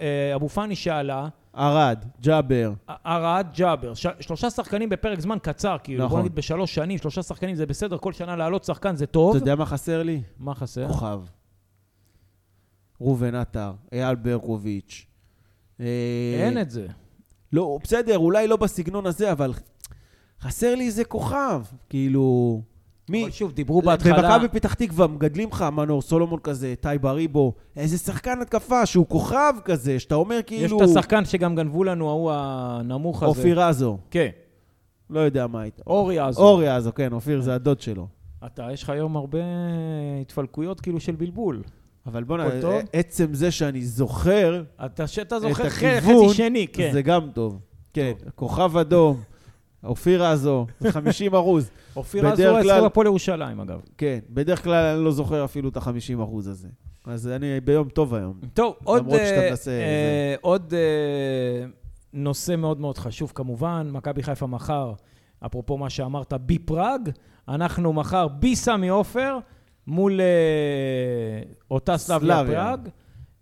אה, 0.00 0.34
אבו, 0.34 0.48
פאני 0.48 0.76
שעלה, 0.76 1.28
ארד, 1.56 2.04
ג'אבר. 2.20 2.72
ארד 3.06 3.46
ג'אבר, 3.54 3.92
שלושה 4.20 4.50
שחקנים 4.50 4.88
בפרק 4.88 5.20
זמן 5.20 5.38
קצר, 5.42 5.76
כאילו, 5.82 6.04
נכון. 6.04 6.16
בוא 6.16 6.20
נגיד 6.20 6.34
בשלוש 6.34 6.74
שנים, 6.74 6.98
שלושה 6.98 7.22
שחקנים 7.22 7.54
זה 7.54 7.66
בסדר, 7.66 7.98
כל 7.98 8.12
שנה 8.12 8.36
לעלות 8.36 8.64
שחקן 8.64 8.96
זה 8.96 9.06
טוב. 9.06 9.36
אתה 9.36 9.42
יודע 9.42 9.54
מה 9.54 9.66
חסר 9.66 10.02
לי? 10.02 10.22
מה 10.38 10.54
חסר? 10.54 10.88
כוכב. 10.88 11.20
ראובן 13.00 13.34
עטר, 13.34 13.72
אייל 13.92 14.14
ברקוביץ'. 14.14 15.06
אין 15.78 16.60
את 16.60 16.70
זה. 16.70 16.86
לא, 17.52 17.78
בסדר, 17.82 18.18
אולי 18.18 18.48
לא 18.48 18.56
בסגנון 18.56 19.06
הזה, 19.06 19.32
אבל 19.32 19.52
חסר 20.40 20.74
לי 20.74 20.86
איזה 20.86 21.04
כוכב. 21.04 21.62
כאילו... 21.88 22.62
מי? 23.08 23.22
אבל 23.22 23.30
שוב, 23.30 23.52
דיברו 23.52 23.82
בהתחלה... 23.82 24.38
במכבי 24.38 24.48
פתח 24.60 24.74
תקווה 24.74 25.06
מגדלים 25.06 25.48
לך 25.52 25.62
מנור 25.72 26.02
סולומון 26.02 26.40
כזה, 26.42 26.74
טי 26.80 26.88
בריבו, 27.00 27.52
איזה 27.76 27.98
שחקן 27.98 28.40
התקפה 28.40 28.86
שהוא 28.86 29.06
כוכב 29.06 29.54
כזה, 29.64 30.00
שאתה 30.00 30.14
אומר 30.14 30.36
יש 30.36 30.42
כאילו... 30.46 30.76
את 30.84 30.88
השחקן 30.88 31.24
שגם 31.24 31.56
גנבו 31.56 31.84
לנו, 31.84 32.08
ההוא 32.08 32.32
הנמוך 32.34 33.22
הזה. 33.22 33.26
אופיר 33.38 33.60
עזו. 33.62 33.98
כן, 34.10 34.28
לא 35.10 35.20
יודע 35.20 35.46
מה 35.46 35.60
הייתה. 35.60 35.82
אורי 35.86 36.18
עזו. 36.18 36.42
אורי 36.42 36.68
עזו, 36.68 36.94
כן, 36.94 37.12
אופיר 37.12 37.40
זה 37.40 37.54
הדוד 37.54 37.80
שלו. 37.80 38.06
אתה, 38.46 38.68
יש 38.72 38.82
לך 38.82 38.90
היום 38.90 39.16
הרבה 39.16 39.38
התפלקויות 40.20 40.80
כאילו 40.80 41.00
של 41.00 41.14
בלבול. 41.14 41.62
אבל 42.06 42.24
בוא'נה? 42.24 42.44
עצם 42.92 43.34
זה 43.34 43.50
שאני 43.50 43.84
זוכר 43.84 44.62
אתה, 44.84 45.06
שאתה 45.06 45.36
את 45.36 45.40
זוכר 45.42 45.68
ח- 45.68 45.76
הכיוון, 45.76 46.24
חצי 46.26 46.34
שני, 46.34 46.66
כן. 46.72 46.90
זה 46.92 47.02
גם 47.02 47.28
טוב. 47.34 47.58
כן, 47.92 48.12
כוכב 48.34 48.76
אדום, 48.76 49.20
אופיר 49.86 50.22
זה 50.80 50.92
50 50.92 51.34
אחוז. 51.34 51.70
אופיר 51.96 52.30
בדרך 52.30 52.66
אצלו 52.66 52.86
הפועל 52.86 53.06
ירושלים, 53.06 53.60
אגב. 53.60 53.80
כן, 53.98 54.18
בדרך 54.30 54.64
כלל 54.64 54.94
אני 54.94 55.04
לא 55.04 55.12
זוכר 55.12 55.44
אפילו 55.44 55.68
את 55.68 55.76
ה-50 55.76 56.24
אחוז 56.24 56.48
הזה. 56.48 56.68
אז 57.06 57.28
אני 57.28 57.60
ביום 57.60 57.88
טוב 57.88 58.14
היום. 58.14 58.40
טוב, 58.54 58.74
עוד, 58.84 59.02
למרות 59.02 59.20
שאתה 59.26 59.50
מנסה, 59.50 59.70
אה, 59.70 60.34
עוד 60.40 60.74
אה, 60.74 61.66
נושא 62.12 62.56
מאוד 62.56 62.80
מאוד 62.80 62.98
חשוב 62.98 63.32
כמובן, 63.34 63.88
מכבי 63.92 64.22
חיפה 64.22 64.46
מחר, 64.46 64.92
אפרופו 65.46 65.78
מה 65.78 65.90
שאמרת, 65.90 66.32
בפראג, 66.32 67.10
אנחנו 67.48 67.92
מחר 67.92 68.28
בסמי 68.28 68.88
עופר 68.88 69.38
מול 69.86 70.20
אה, 70.20 70.26
אותה 71.70 71.96
סלאביה. 71.96 72.44
פראג, 72.44 72.88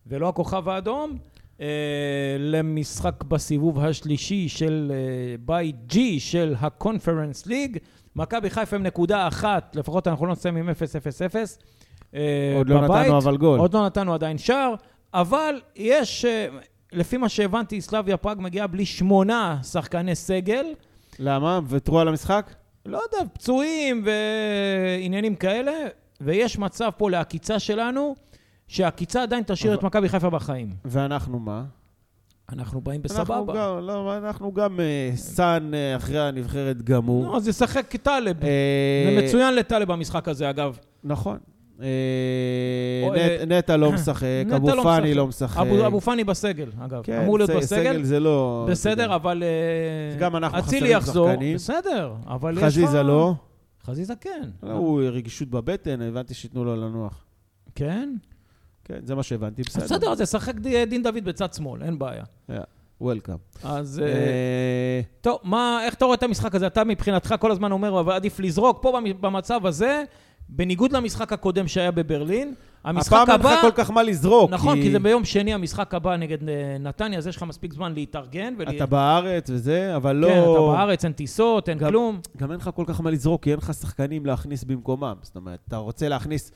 ולא 0.06 0.28
הכוכב 0.28 0.68
האדום, 0.68 1.18
למשחק 2.38 3.24
בסיבוב 3.24 3.78
השלישי 3.78 4.48
של 4.48 4.92
אה, 4.94 5.36
בית 5.40 5.76
G 5.90 5.96
של 6.18 6.54
הקונפרנס 6.60 7.46
ליג. 7.46 7.78
מכבי 8.16 8.50
חיפה 8.50 8.76
עם 8.76 8.82
נקודה 8.82 9.28
אחת, 9.28 9.76
לפחות 9.76 10.08
אנחנו 10.08 10.26
לא 10.26 10.32
נסיים 10.32 10.56
עם 10.56 10.68
0-0-0. 10.68 10.72
אה, 12.14 12.54
עוד 12.56 12.68
לא 12.68 12.80
בבית. 12.80 13.00
נתנו 13.00 13.18
אבל 13.18 13.36
גול. 13.36 13.58
עוד 13.58 13.74
לא 13.74 13.86
נתנו 13.86 14.14
עדיין 14.14 14.38
שער, 14.38 14.74
אבל 15.14 15.60
יש, 15.76 16.24
אה, 16.24 16.46
לפי 16.92 17.16
מה 17.16 17.28
שהבנתי, 17.28 17.80
סלאביה 17.80 18.16
פראג 18.16 18.38
מגיעה 18.40 18.66
בלי 18.66 18.86
שמונה 18.86 19.58
שחקני 19.62 20.14
סגל. 20.14 20.66
למה? 21.18 21.60
ותרו 21.68 22.00
על 22.00 22.08
המשחק? 22.08 22.50
לא 22.86 23.00
יודע, 23.04 23.30
פצועים 23.32 24.04
ועניינים 24.04 25.34
כאלה, 25.34 25.72
ויש 26.20 26.58
מצב 26.58 26.90
פה 26.96 27.10
לעקיצה 27.10 27.58
שלנו. 27.58 28.14
שהעקיצה 28.68 29.22
עדיין 29.22 29.42
תשאיר 29.46 29.74
את 29.74 29.82
מכבי 29.82 30.08
חיפה 30.08 30.30
בחיים. 30.30 30.70
ואנחנו 30.84 31.38
מה? 31.38 31.64
אנחנו 32.52 32.80
באים 32.80 33.00
אנחנו 33.10 33.24
בסבבה. 33.24 33.52
גם, 33.54 33.86
לא, 33.86 34.16
אנחנו 34.16 34.52
גם 34.52 34.80
אה, 34.80 35.10
סאן 35.16 35.74
אה, 35.74 35.96
אחרי 35.96 36.20
הנבחרת 36.20 36.82
גמור. 36.82 37.24
נו, 37.24 37.36
אז 37.36 37.48
ישחק 37.48 37.86
כטלב. 37.90 38.44
אה, 38.44 38.50
זה 39.10 39.26
מצוין 39.26 39.54
לטלב 39.54 39.92
במשחק 39.92 40.28
הזה, 40.28 40.50
אגב. 40.50 40.78
נכון. 41.04 41.38
אה, 41.80 41.86
אה, 43.16 43.44
נטע 43.46 43.76
לא 43.76 43.92
משחק, 43.92 44.26
נטע 44.46 44.56
אבו 44.56 44.74
לא 44.74 44.82
פאני. 44.82 45.14
לא 45.14 45.26
משחק. 45.26 45.60
אבו 45.60 45.86
אבו 45.86 46.00
פאני 46.00 46.24
בסגל, 46.24 46.68
אגב. 46.80 47.02
כן, 47.02 47.20
אמור 47.22 47.38
להיות 47.38 47.50
בסגל. 47.50 47.92
סגל 47.92 48.02
זה 48.02 48.20
לא... 48.20 48.66
בסדר, 48.70 49.14
אבל... 49.14 49.42
אה, 49.42 50.18
גם 50.18 50.36
אנחנו 50.36 50.62
חסרים. 50.62 51.00
שחקנים. 51.00 51.54
בסדר, 51.54 52.14
אבל 52.26 52.52
יש 52.52 52.58
לך... 52.58 52.64
חזיזה 52.64 53.02
לא. 53.02 53.34
חזיזה 53.84 54.14
כן. 54.20 54.48
לא, 54.62 54.72
הוא 54.72 55.02
רגישות 55.02 55.48
בבטן, 55.48 56.02
הבנתי 56.02 56.34
שייתנו 56.34 56.64
לו 56.64 56.76
לנוח. 56.76 57.24
כן? 57.74 58.14
כן, 58.84 58.98
זה 59.04 59.14
מה 59.14 59.22
שהבנתי, 59.22 59.62
בסדר. 59.62 59.84
בסדר, 59.84 60.12
אז 60.12 60.20
ישחק 60.20 60.54
דין 60.88 61.02
דוד 61.02 61.24
בצד 61.24 61.54
שמאל, 61.54 61.82
אין 61.82 61.98
בעיה. 61.98 62.24
וולקאם. 63.00 63.34
אז... 63.64 64.02
אה, 64.04 65.00
טוב, 65.20 65.38
מה, 65.42 65.80
איך 65.84 65.94
אתה 65.94 66.04
רואה 66.04 66.14
את 66.16 66.22
המשחק 66.22 66.54
הזה? 66.54 66.66
אתה 66.66 66.84
מבחינתך 66.84 67.34
כל 67.40 67.50
הזמן 67.50 67.72
אומר, 67.72 68.00
אבל 68.00 68.12
עדיף 68.12 68.40
לזרוק. 68.40 68.78
פה 68.82 68.92
במ- 68.92 69.20
במצב 69.20 69.66
הזה, 69.66 70.04
בניגוד 70.48 70.92
למשחק 70.92 71.32
הקודם 71.32 71.68
שהיה 71.68 71.90
בברלין, 71.90 72.54
המשחק 72.84 73.12
הפעם 73.12 73.30
אין 73.30 73.40
הבא... 73.40 73.54
לך 73.54 73.60
כל 73.60 73.70
כך 73.74 73.90
מה 73.90 74.02
לזרוק. 74.02 74.50
נכון, 74.50 74.82
כי 74.82 74.90
זה 74.92 74.98
ביום 74.98 75.24
שני 75.24 75.54
המשחק 75.54 75.94
הבא 75.94 76.16
נגד 76.16 76.48
אה, 76.48 76.76
נתניה, 76.80 77.18
אז 77.18 77.26
יש 77.26 77.36
לך 77.36 77.42
מספיק 77.42 77.72
זמן 77.72 77.94
להתארגן. 77.94 78.54
ול- 78.58 78.68
אתה 78.76 78.86
בארץ 78.86 79.50
וזה, 79.50 79.96
אבל 79.96 80.16
לא... 80.16 80.28
כן, 80.28 80.38
אתה 80.40 80.48
בארץ, 80.60 81.04
אין 81.04 81.12
טיסות, 81.12 81.68
אין 81.68 81.78
גם- 81.78 81.88
כלום. 81.88 82.20
גם 82.36 82.50
אין 82.50 82.60
לך 82.60 82.70
כל 82.74 82.84
כך 82.86 83.00
מה 83.00 83.10
לזרוק, 83.10 83.42
כי 83.42 83.50
אין 83.50 83.58
לך 83.58 83.74
שחקנים 83.74 84.26
להכניס 84.26 84.64
במקומם. 84.64 85.14
זאת 85.22 85.36
אומרת, 85.36 85.58
אתה 85.68 85.76
רוצה 85.76 86.08
להכניס... 86.08 86.52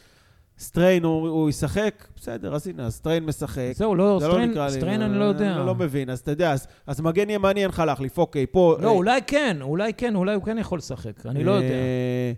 סטריין, 0.58 1.04
הוא, 1.04 1.28
הוא 1.28 1.48
ישחק? 1.50 2.04
בסדר, 2.16 2.54
אז 2.54 2.68
הנה, 2.68 2.86
אז 2.86 2.94
סטריין 2.94 3.24
משחק. 3.24 3.72
זהו, 3.74 3.94
לא, 3.94 4.18
זה 4.20 4.26
סטריין, 4.26 4.50
לי- 4.58 4.70
סטריין 4.70 5.02
אני 5.02 5.18
לא 5.18 5.24
יודע. 5.24 5.56
אני 5.56 5.66
לא 5.66 5.74
מבין, 5.74 6.10
אז 6.10 6.18
אתה 6.18 6.30
יודע, 6.30 6.52
אז, 6.52 6.66
אז 6.86 7.00
מגן 7.00 7.30
ימני 7.30 7.60
אין 7.62 7.68
לך 7.68 7.82
להחליף, 7.86 8.18
אוקיי, 8.18 8.46
פה... 8.50 8.76
לא, 8.80 8.86
אה, 8.88 8.92
אולי 8.92 9.20
כן, 9.26 9.56
אולי 9.60 9.92
כן, 9.94 10.14
אולי 10.14 10.34
הוא 10.34 10.44
כן 10.44 10.58
יכול 10.58 10.78
לשחק, 10.78 11.26
אני 11.26 11.44
לא 11.44 11.50
יודע. 11.52 11.68
אה, 11.68 12.32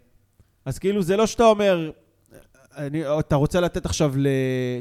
אז 0.64 0.78
כאילו, 0.78 1.02
זה 1.02 1.16
לא 1.16 1.26
שאתה 1.26 1.44
אומר, 1.44 1.90
אני, 2.76 3.02
אתה 3.18 3.36
רוצה 3.36 3.60
לתת 3.60 3.86
עכשיו 3.86 4.12
ל... 4.16 4.26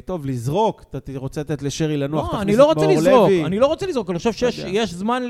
טוב, 0.04 0.26
לזרוק, 0.26 0.84
אתה 0.90 0.98
רוצה 1.16 1.40
לתת 1.40 1.62
לשרי 1.62 1.96
לנוח, 1.96 2.24
לא, 2.24 2.28
תכניס 2.28 2.42
אני 2.42 2.52
את 2.52 2.58
לא 2.58 2.64
רוצה 2.64 2.80
מאור 2.80 2.92
לזרוק, 2.92 3.14
לוי. 3.30 3.44
אני 3.44 3.58
לא 3.58 3.66
רוצה 3.66 3.86
לזרוק, 3.86 4.10
אני 4.10 4.18
חושב 4.18 4.32
שיש 4.32 4.94
זמן 4.94 5.22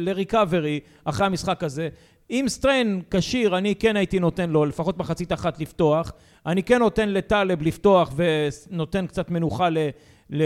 לריקאברי 0.00 0.80
אחרי 1.04 1.26
המשחק 1.26 1.64
הזה. 1.64 1.88
אם 2.30 2.44
סטריין 2.48 3.02
כשיר, 3.10 3.58
אני 3.58 3.74
כן 3.74 3.96
הייתי 3.96 4.18
נותן 4.20 4.50
לו 4.50 4.64
לפחות 4.64 4.98
מחצית 4.98 5.32
אחת 5.32 5.60
לפתוח. 5.60 6.12
אני 6.46 6.62
כן 6.62 6.78
נותן 6.78 7.08
לטלב 7.08 7.62
לפתוח 7.62 8.14
ונותן 8.16 9.06
קצת 9.06 9.30
מנוחה 9.30 9.68
ל- 9.70 9.88
ל- 10.30 10.42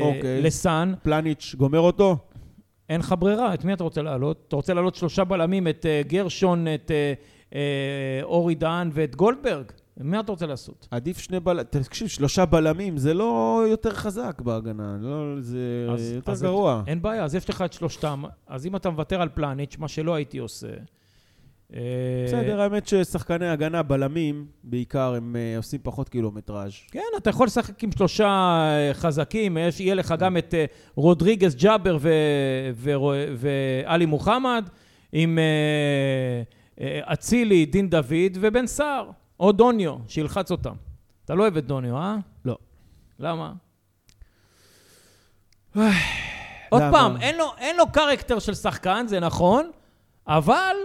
אוקיי. 0.00 0.42
לסאן. 0.42 0.94
פלניץ' 1.02 1.54
גומר 1.58 1.78
אותו? 1.80 2.16
אין 2.88 3.00
לך 3.00 3.14
ברירה, 3.18 3.54
את 3.54 3.64
מי 3.64 3.72
אתה 3.72 3.84
רוצה 3.84 4.02
להעלות? 4.02 4.44
אתה 4.48 4.56
רוצה 4.56 4.74
להעלות 4.74 4.94
שלושה 4.94 5.24
בלמים, 5.24 5.68
את 5.68 5.86
אה, 5.86 6.02
גרשון, 6.06 6.66
את 6.74 6.90
אה, 6.90 7.12
אה, 7.54 7.60
אורי 8.22 8.54
דהן 8.54 8.90
ואת 8.92 9.16
גולדברג? 9.16 9.64
מה 10.00 10.20
אתה 10.20 10.32
רוצה 10.32 10.46
לעשות? 10.46 10.88
עדיף 10.90 11.18
שני 11.18 11.40
בלמים, 11.40 11.62
תקשיב, 11.70 12.08
שלושה 12.08 12.44
בלמים, 12.46 12.96
זה 12.96 13.14
לא 13.14 13.62
יותר 13.68 13.90
חזק 13.94 14.40
בהגנה, 14.44 14.96
לא, 15.00 15.40
זה 15.40 15.58
אז- 15.92 16.12
יותר 16.12 16.32
אז 16.32 16.42
גרוע. 16.42 16.82
אין 16.86 17.02
בעיה, 17.02 17.24
אז 17.24 17.34
יש 17.34 17.48
לך 17.50 17.62
את 17.62 17.72
שלושתם. 17.72 18.22
אז 18.46 18.66
אם 18.66 18.76
אתה 18.76 18.90
מוותר 18.90 19.22
על 19.22 19.28
פלניץ', 19.34 19.76
מה 19.78 19.88
שלא 19.88 20.14
הייתי 20.14 20.38
עושה... 20.38 20.66
אה, 21.74 21.80
בסדר, 22.26 22.60
האמת 22.60 22.86
ששחקני 22.88 23.48
הגנה, 23.48 23.82
בלמים, 23.82 24.46
בעיקר, 24.64 25.14
הם 25.14 25.36
אה, 25.36 25.56
עושים 25.56 25.80
פחות 25.82 26.08
קילומטראז'. 26.08 26.72
כן, 26.90 27.00
אתה 27.16 27.30
יכול 27.30 27.46
לשחק 27.46 27.84
עם 27.84 27.92
שלושה 27.92 28.26
אה, 28.28 28.90
חזקים, 28.94 29.58
יש, 29.58 29.80
יהיה 29.80 29.94
לך 29.94 30.14
גם 30.18 30.36
את 30.36 30.54
אה, 30.54 30.64
רודריגז 30.94 31.54
ג'אבר 31.54 31.98
ואלי 33.36 34.06
מוחמד, 34.06 34.68
עם 35.12 35.38
אה, 35.38 35.44
אה, 36.80 37.12
אצילי, 37.12 37.66
דין 37.66 37.90
דוד 37.90 38.32
ובן 38.40 38.66
סער, 38.66 39.10
או 39.40 39.52
דוניו, 39.52 39.96
שילחץ 40.08 40.50
אותם. 40.50 40.74
אתה 41.24 41.34
לא 41.34 41.42
אוהב 41.42 41.56
את 41.56 41.66
דוניו, 41.66 41.96
אה? 41.96 42.16
לא. 42.44 42.56
למה? 43.18 43.52
עוד? 46.68 46.82
פעם, 46.90 47.16
אין 47.20 47.36
לו, 47.36 47.52
אין 47.58 47.76
לו 47.76 47.92
קרקטר 47.92 48.38
של 48.38 48.54
שחקן, 48.54 49.04
זה 49.08 49.20
נכון, 49.20 49.70
אבל 50.26 50.76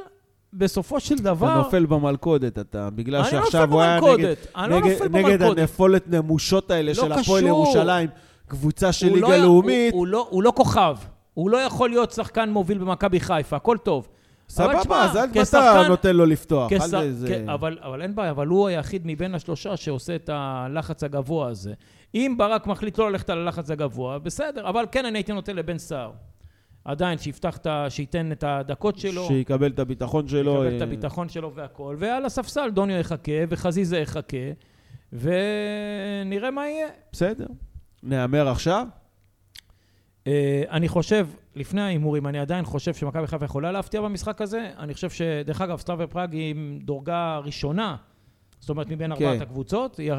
בסופו 0.57 0.99
של 0.99 1.15
אתה 1.15 1.23
דבר... 1.23 1.57
נופל 1.57 1.85
במלכודת, 1.85 2.59
אתה, 2.59 2.89
בגלל 2.89 3.19
לא 3.21 3.25
שעכשיו 3.29 3.73
הוא 3.73 3.81
היה 3.81 3.99
נגד, 4.13 4.33
אני 4.55 4.69
לא 4.71 4.77
נגד, 4.79 4.91
נופל 4.91 5.07
נגד 5.07 5.25
במלכודת. 5.39 5.57
הנפולת 5.57 6.07
נמושות 6.07 6.71
האלה 6.71 6.91
לא 6.91 6.93
של 6.93 7.11
הפועל. 7.11 7.43
ירושלים, 7.47 8.09
קבוצה 8.47 8.91
של 8.91 9.07
הוא 9.07 9.15
ליגה 9.15 9.27
לא- 9.27 9.37
לאומית. 9.37 9.93
הוא, 9.93 10.07
לא, 10.07 10.29
לא 10.33 10.53
כוכב. 10.55 10.97
הוא 11.33 11.49
לא 11.49 11.57
יכול 11.57 11.89
להיות 11.89 12.11
שחקן 12.11 12.49
מוביל 12.49 12.77
במכבי 12.77 13.19
חיפה, 13.19 13.55
הכל 13.55 13.77
טוב. 13.83 14.07
סבבה, 14.49 15.03
אז 15.03 15.17
אל 15.17 15.41
אתה 15.43 15.83
נותן 15.89 16.15
לו 16.15 16.25
לפתוח. 16.25 16.69
כש... 16.73 16.81
זה- 17.11 17.45
אבל, 17.53 17.77
אבל 17.81 18.01
אין 18.01 18.15
בעיה, 18.15 18.31
אבל 18.31 18.47
הוא 18.47 18.67
היחיד 18.67 19.01
מבין 19.05 19.35
השלושה 19.35 19.77
שעושה 19.77 20.15
את 20.15 20.29
הלחץ 20.33 21.03
הגבוה 21.03 21.47
הזה. 21.47 21.73
אם 22.15 22.35
ברק 22.37 22.67
מחליט 22.67 22.97
לא 22.97 23.11
ללכת 23.11 23.29
על 23.29 23.37
הלחץ 23.37 23.71
הגבוה, 23.71 24.19
בסדר, 24.19 24.69
אבל 24.69 24.85
כן 24.91 25.05
אני 25.05 25.17
הייתי 25.17 25.33
נותן 25.33 25.55
לבן 25.55 25.77
סער. 25.77 26.11
עדיין, 26.87 27.17
שיפתח 27.17 27.57
את 27.57 27.65
ה... 27.65 27.89
שייתן 27.89 28.31
את 28.31 28.43
הדקות 28.43 28.97
שלו. 28.97 29.27
שיקבל 29.27 29.71
את 29.71 29.79
הביטחון 29.79 30.27
שלו. 30.27 30.53
יקבל 30.65 30.75
את 30.75 30.81
אה, 30.81 30.87
הביטחון 30.87 31.29
שלו 31.29 31.53
והכל, 31.55 31.95
ועל 31.99 32.25
הספסל 32.25 32.69
דוניו 32.69 32.97
יחכה, 32.97 33.31
וחזיזה 33.49 33.97
יחכה, 33.97 34.37
ונראה 35.13 36.51
מה 36.51 36.67
יהיה. 36.67 36.87
בסדר. 37.11 37.45
נהמר 38.03 38.47
עכשיו? 38.47 38.87
אה, 40.27 40.63
אני 40.71 40.87
חושב, 40.87 41.27
לפני 41.55 41.81
ההימורים, 41.81 42.27
אני 42.27 42.39
עדיין 42.39 42.65
חושב 42.65 42.93
שמכבי 42.93 43.27
חיפה 43.27 43.45
יכולה 43.45 43.71
להפתיע 43.71 44.01
במשחק 44.01 44.41
הזה. 44.41 44.69
אני 44.77 44.93
חושב 44.93 45.09
שדרך 45.09 45.61
אגב, 45.61 45.79
סלאביה 45.79 46.07
פראג 46.07 46.33
היא 46.33 46.55
דורגה 46.81 47.39
ראשונה, 47.43 47.95
זאת 48.59 48.69
אומרת 48.69 48.87
מבין 48.87 49.15
כן. 49.15 49.25
ארבעת 49.25 49.41
הקבוצות, 49.41 49.97
היא 49.97 50.13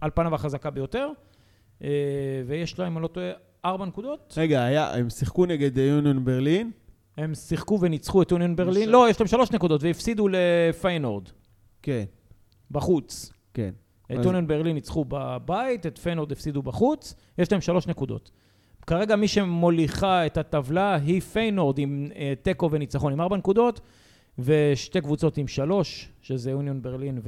על 0.00 0.10
פניו 0.14 0.34
החזקה 0.34 0.70
ביותר, 0.70 1.08
אה, 1.84 1.88
ויש 2.46 2.78
לה, 2.78 2.86
אם 2.86 2.96
אני 2.96 3.02
לא 3.02 3.08
טועה, 3.08 3.30
ארבע 3.64 3.86
נקודות. 3.86 4.34
רגע, 4.36 4.64
היה- 4.64 4.94
הם 4.94 5.10
שיחקו 5.10 5.46
נגד 5.46 5.78
יוניון 5.78 6.24
ברלין. 6.24 6.70
הם 7.16 7.34
שיחקו 7.34 7.78
וניצחו 7.80 8.22
את 8.22 8.30
יוניון 8.30 8.56
ברלין. 8.56 8.88
לא, 8.88 9.06
יש 9.10 9.20
להם 9.20 9.26
שלוש 9.28 9.50
נקודות, 9.52 9.82
והפסידו 9.82 10.28
לפיינורד, 10.30 11.28
כן, 11.82 12.04
בחוץ. 12.70 13.32
כן. 13.54 13.70
את 14.12 14.24
יוניון 14.24 14.46
ברלין 14.46 14.74
ניצחו 14.74 15.04
בבית, 15.08 15.86
את 15.86 15.98
פיינורד 15.98 16.32
הפסידו 16.32 16.62
בחוץ, 16.62 17.14
יש 17.38 17.52
להם 17.52 17.60
שלוש 17.60 17.86
נקודות. 17.86 18.30
כרגע 18.86 19.16
מי 19.16 19.28
שמוליכה 19.28 20.26
את 20.26 20.36
הטבלה 20.36 20.94
היא 20.94 21.20
פיינורד 21.20 21.78
עם 21.78 22.08
אה, 22.16 22.32
תיקו 22.42 22.68
וניצחון 22.72 23.12
עם 23.12 23.20
ארבע 23.20 23.36
נקודות, 23.36 23.80
ושתי 24.38 25.00
קבוצות 25.00 25.38
עם 25.38 25.48
שלוש, 25.48 26.08
שזה 26.22 26.50
יוניון 26.50 26.82
ברלין 26.82 27.20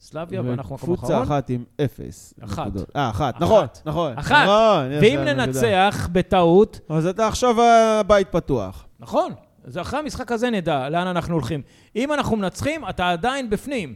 וסלביה, 0.00 0.42
ואנחנו 0.42 0.74
מקום 0.74 0.94
קבוצה 0.96 1.06
אחרון. 1.12 1.22
אחת 1.22 1.50
עם 1.50 1.64
אפס 1.84 2.34
אחת. 2.44 2.72
אה, 2.96 3.10
אחת. 3.10 3.40
נכון, 3.40 3.66
נכון. 3.84 4.12
אחת. 4.18 4.44
נכון, 4.44 4.86
ואם. 5.00 5.20
ננצח 5.20 6.08
בטעות, 6.12 6.80
אז 6.88 7.06
אתה 7.06 7.28
עכשיו 7.28 7.62
הבית 7.62 8.28
פתוח. 8.30 8.86
נכון, 9.00 9.32
אז 9.64 9.78
אחרי 9.78 10.00
המשחק 10.00 10.32
הזה 10.32 10.50
נדע 10.50 10.88
לאן 10.88 11.06
אנחנו 11.06 11.34
הולכים. 11.34 11.62
אם 11.96 12.12
אנחנו 12.12 12.36
מנצחים, 12.36 12.88
אתה 12.88 13.10
עדיין 13.10 13.50
בפנים. 13.50 13.94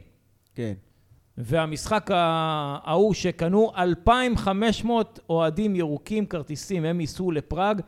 כן. 0.54 0.72
והמשחק 1.38 2.10
ההוא 2.12 3.14
שקנו 3.14 3.72
2,500 3.78 5.20
אוהדים 5.30 5.76
ירוקים 5.76 6.26
כרטיסים, 6.26 6.84
הם 6.84 7.00
ייסעו 7.00 7.30
לפראג 7.30 7.80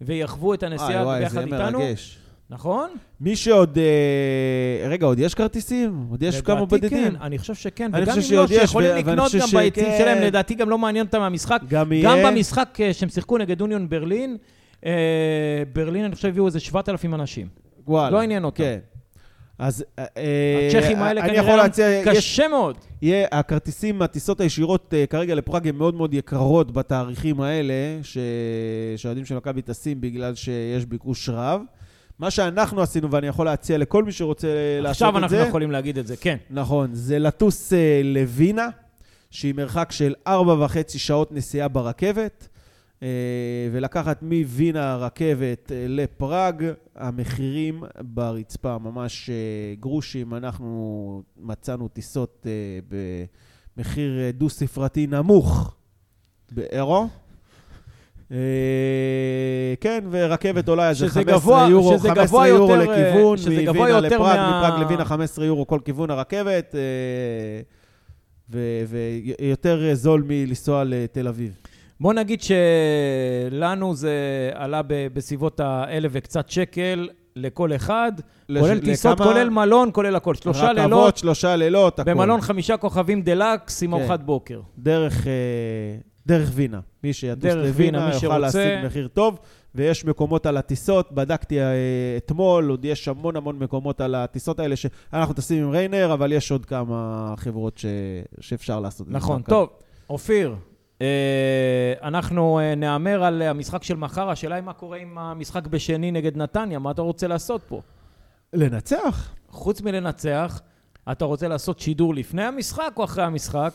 ויחוו 0.00 0.54
את 0.54 0.62
וואי, 0.62 0.72
הנסיעה 0.72 1.04
וואי, 1.04 1.18
ביחד 1.20 1.34
זה 1.34 1.40
איתנו. 1.40 1.78
מרגש. 1.78 2.18
נכון? 2.50 2.90
מי 3.20 3.36
שעוד... 3.36 3.78
אה, 3.78 4.88
רגע, 4.88 5.06
עוד 5.06 5.18
יש 5.18 5.34
כרטיסים? 5.34 6.06
עוד 6.10 6.22
יש 6.22 6.40
כמה 6.40 6.54
לדעתי 6.56 6.70
בודדים? 6.70 7.10
כן, 7.10 7.22
אני 7.22 7.38
חושב 7.38 7.54
שכן. 7.54 7.90
אני 7.94 8.02
וגם 8.02 8.14
חושב 8.14 8.32
אם 8.32 8.38
לא, 8.38 8.46
שעוד 8.46 8.50
יש, 8.50 8.60
שיכולים 8.60 8.88
ו- 8.90 8.94
ואני 8.94 9.02
לקנות 9.02 9.24
חושב 9.26 9.38
גם 9.40 9.46
שכן. 9.48 9.58
ביציעים 9.58 9.92
שלהם, 9.98 10.18
לדעתי 10.22 10.54
גם 10.54 10.70
לא 10.70 10.78
מעניין 10.78 11.06
אותם 11.06 11.18
מהמשחק. 11.18 11.60
גם 11.68 11.68
גם 11.78 11.92
יהיה... 11.92 12.30
במשחק 12.30 12.78
אה, 12.80 12.92
שהם 12.92 13.08
שיחקו 13.08 13.38
נגד 13.38 13.60
אוניון 13.60 13.88
ברלין, 13.88 14.36
אה, 14.86 14.92
ברלין, 15.72 16.04
אני 16.04 16.14
חושב, 16.14 16.28
הביאו 16.28 16.46
איזה 16.46 16.60
7,000 16.60 17.14
אנשים. 17.14 17.48
וואלה. 17.86 18.10
לא 18.10 18.20
עניין 18.20 18.44
אותם. 18.44 18.56
כן. 18.56 18.78
אז 19.58 19.84
אה, 19.98 20.04
הצ'כים 20.68 20.98
האלה 20.98 21.20
אני 21.20 21.28
כנראה 21.30 21.44
יכול 21.44 21.56
להציע, 21.56 21.90
יש, 21.90 22.08
קשה 22.08 22.48
מאוד. 22.48 22.76
יהיה, 23.02 23.26
הכרטיסים, 23.32 24.02
הטיסות 24.02 24.40
הישירות 24.40 24.94
אה, 24.96 25.04
כרגע 25.06 25.34
לפראג 25.34 25.68
הן 25.68 25.74
מאוד 25.76 25.94
מאוד 25.94 26.14
יקרות 26.14 26.72
בתאריכים 26.72 27.40
האלה, 27.40 27.74
ש- 28.02 28.18
שהאוהדים 28.96 29.24
של 29.24 29.36
מכבי 29.36 29.62
טסים 29.62 30.00
בגלל 30.00 30.34
שיש 30.34 30.86
ביקוש 30.86 31.28
רב. 31.28 31.60
מה 32.18 32.30
שאנחנו 32.30 32.82
עשינו, 32.82 33.10
ואני 33.10 33.26
יכול 33.26 33.46
להציע 33.46 33.78
לכל 33.78 34.04
מי 34.04 34.12
שרוצה 34.12 34.48
לעשות 34.80 34.90
עכשיו 34.90 35.10
את 35.10 35.16
אנחנו 35.22 35.36
זה, 35.36 35.42
יכולים 35.42 35.70
להגיד 35.70 35.98
את 35.98 36.06
זה, 36.06 36.16
כן. 36.16 36.36
נכון, 36.50 36.90
זה 36.92 37.18
לטוס 37.18 37.72
אה, 37.72 38.00
לווינה, 38.04 38.68
שהיא 39.30 39.54
מרחק 39.54 39.92
של 39.92 40.14
ארבע 40.26 40.64
וחצי 40.64 40.98
שעות 40.98 41.32
נסיעה 41.32 41.68
ברכבת, 41.68 42.48
אה, 43.02 43.08
ולקחת 43.72 44.22
מווינה 44.22 44.96
רכבת 44.96 45.72
אה, 45.72 45.86
לפראג, 45.88 46.64
המחירים 46.96 47.82
ברצפה, 48.00 48.78
ממש 48.78 49.30
גרושים. 49.80 50.34
אנחנו 50.34 51.22
מצאנו 51.36 51.88
טיסות 51.88 52.46
במחיר 53.76 54.30
דו-ספרתי 54.34 55.06
נמוך 55.06 55.76
באירו. 56.52 57.08
אה, 58.32 58.36
כן, 59.80 60.04
ורכבת 60.10 60.68
עולה 60.68 60.88
איזה 60.88 61.06
שזה 61.06 61.14
15 61.20 61.38
גבוה- 61.38 61.70
יורו, 61.70 61.98
שזה 61.98 62.08
15 62.08 62.24
גבוה 62.26 62.48
יורו 62.48 62.70
יותר, 62.76 62.90
אה, 62.92 63.10
לכיוון, 63.12 63.38
מווינה 63.76 64.00
לפראג, 64.00 64.38
מפראג 64.38 64.80
לווינה 64.80 65.04
15 65.04 65.44
יורו 65.44 65.66
כל 65.66 65.78
כיוון 65.84 66.10
הרכבת, 66.10 66.74
אה, 66.74 68.58
ויותר 68.88 69.94
זול 69.94 70.24
מלנסוע 70.26 70.82
לתל 70.86 71.28
אביב. 71.28 71.58
בוא 72.00 72.12
נגיד 72.12 72.40
שלנו 72.42 73.94
זה 73.94 74.12
עלה 74.54 74.80
בסביבות 74.88 75.60
האלף 75.60 76.10
וקצת 76.14 76.48
שקל 76.50 77.08
לכל 77.36 77.74
אחד, 77.74 78.12
לש- 78.48 78.60
כולל 78.62 78.78
טיסות, 78.78 79.20
לכמה? 79.20 79.32
כולל 79.32 79.50
מלון, 79.50 79.90
כולל 79.92 80.16
הכל. 80.16 80.34
שלושה 80.34 80.60
רכבות, 80.64 80.76
לילות 80.76 81.16
שלושה 81.16 81.56
לילות, 81.56 81.98
הכול. 82.00 82.14
במלון 82.14 82.40
חמישה 82.40 82.76
כוכבים 82.76 83.22
דלקס 83.22 83.82
עם 83.82 83.90
כן. 83.94 84.00
ארוחת 84.00 84.20
בוקר. 84.20 84.60
דרך, 84.78 85.26
אה, 85.26 85.32
דרך 86.28 86.50
וינה. 86.54 86.80
מי 87.04 87.12
שיטוס 87.12 87.52
לווינה 87.54 87.98
מי 87.98 88.04
יוכל 88.06 88.20
שרוצה. 88.20 88.38
להשיג 88.38 88.86
מחיר 88.86 89.08
טוב, 89.08 89.38
ויש 89.74 90.04
מקומות 90.04 90.46
על 90.46 90.56
הטיסות, 90.56 91.12
בדקתי 91.12 91.60
אה, 91.60 91.74
אתמול, 92.16 92.68
עוד 92.68 92.84
יש 92.84 93.08
המון 93.08 93.36
המון 93.36 93.58
מקומות 93.58 94.00
על 94.00 94.14
הטיסות 94.14 94.60
האלה, 94.60 94.76
שאנחנו 94.76 95.34
טסים 95.34 95.64
עם 95.64 95.70
ריינר, 95.70 96.12
אבל 96.12 96.32
יש 96.32 96.50
עוד 96.50 96.66
כמה 96.66 97.34
חברות 97.36 97.78
ש... 97.78 97.86
שאפשר 98.40 98.80
לעשות. 98.80 99.06
נכון. 99.10 99.42
טוב, 99.42 99.68
אופיר, 100.10 100.54
אה, 101.02 101.92
אנחנו 102.02 102.58
אה, 102.58 102.74
נהמר 102.74 103.24
על 103.24 103.42
המשחק 103.42 103.82
של 103.82 103.96
מחר, 103.96 104.30
השאלה 104.30 104.54
היא 104.54 104.64
מה 104.64 104.72
קורה 104.72 104.98
עם 104.98 105.18
המשחק 105.18 105.66
בשני 105.66 106.10
נגד 106.10 106.36
נתניה, 106.36 106.78
מה 106.78 106.90
אתה 106.90 107.02
רוצה 107.02 107.26
לעשות 107.26 107.62
פה? 107.68 107.80
לנצח. 108.52 109.30
חוץ 109.50 109.80
מלנצח, 109.80 110.60
אתה 111.12 111.24
רוצה 111.24 111.48
לעשות 111.48 111.78
שידור 111.78 112.14
לפני 112.14 112.42
המשחק 112.42 112.92
או 112.96 113.04
אחרי 113.04 113.24
המשחק? 113.24 113.72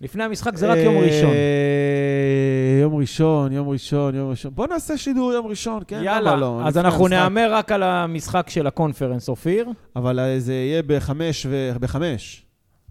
לפני 0.00 0.24
המשחק 0.24 0.56
זה 0.56 0.72
רק 0.72 0.78
יום 0.78 0.96
ראשון. 0.96 1.30
אה, 1.30 2.78
יום 2.80 2.94
ראשון, 2.94 3.52
יום 3.52 3.68
ראשון, 3.68 4.14
יום 4.14 4.30
ראשון. 4.30 4.54
בוא 4.54 4.66
נעשה 4.66 4.96
שידור 4.96 5.32
יום 5.32 5.46
ראשון, 5.46 5.82
כן? 5.86 6.00
יאללה, 6.02 6.36
לא? 6.36 6.60
אז 6.66 6.78
אנחנו. 6.78 7.08
נהמר 7.08 7.52
רק 7.52 7.72
על 7.72 7.82
המשחק 7.82 8.50
של 8.50 8.66
הקונפרנס, 8.66 9.28
אופיר. 9.28 9.68
אבל 9.96 10.38
זה 10.38 10.52
יהיה 10.52 10.82
בחמש 10.86 11.46
ו... 11.50 11.72
בחמש. 11.80 12.46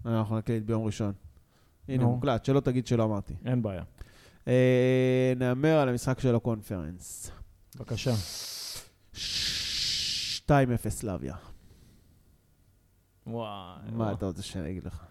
אנחנו 0.06 0.38
נקליט 0.38 0.62
ביום 0.62 0.84
ראשון. 0.84 1.12
הנה, 1.88 2.02
נו. 2.02 2.10
מוקלט, 2.10 2.44
שלא 2.44 2.60
תגיד 2.60 2.86
שלא 2.86 3.04
אמרתי. 3.04 3.34
אין 3.44 3.62
בעיה. 3.62 3.82
אה, 4.48 5.32
נהמר 5.36 5.78
על 5.78 5.88
המשחק 5.88 6.20
של 6.20 6.34
הקונפרנס. 6.34 7.30
בבקשה. 7.76 8.12
2-0 9.14 9.18
סלאביה. 10.88 11.34
וואי. 13.26 13.46
מה 13.92 14.04
וואי. 14.04 14.14
אתה 14.14 14.26
רוצה 14.26 14.42
שאני 14.42 14.70
אגיד 14.70 14.84
לך? 14.84 15.04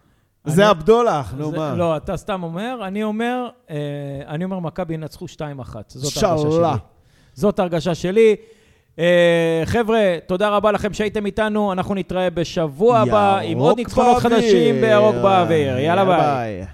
זה 0.44 0.66
הבדולח, 0.66 1.34
נו 1.36 1.50
מה. 1.52 1.74
לא, 1.74 1.96
אתה 1.96 2.16
סתם 2.16 2.42
אומר, 2.42 2.80
אני 2.84 3.02
אומר, 3.02 3.48
אה, 3.70 3.76
אני 4.28 4.44
אומר 4.44 4.58
מכבי 4.58 4.94
ינצחו 4.94 5.24
2-1. 5.24 5.28
זאת 5.88 6.22
ההרגשה 6.22 6.50
שאללה. 6.50 6.72
שלי. 6.72 6.78
זאת 7.34 7.58
ההרגשה 7.58 7.94
שלי. 7.94 8.36
אה, 8.98 9.62
חבר'ה, 9.64 10.16
תודה 10.26 10.48
רבה 10.48 10.72
לכם 10.72 10.92
שהייתם 10.92 11.26
איתנו, 11.26 11.72
אנחנו 11.72 11.94
נתראה 11.94 12.30
בשבוע 12.30 12.98
הבא 12.98 13.38
עם 13.38 13.58
עוד 13.58 13.76
ניצחונות. 13.76 14.18
חדשים 14.22 14.80
בירוק 14.80 15.14
באוויר. 15.22 15.78
יאללה 15.78 16.04
ביי. 16.04 16.66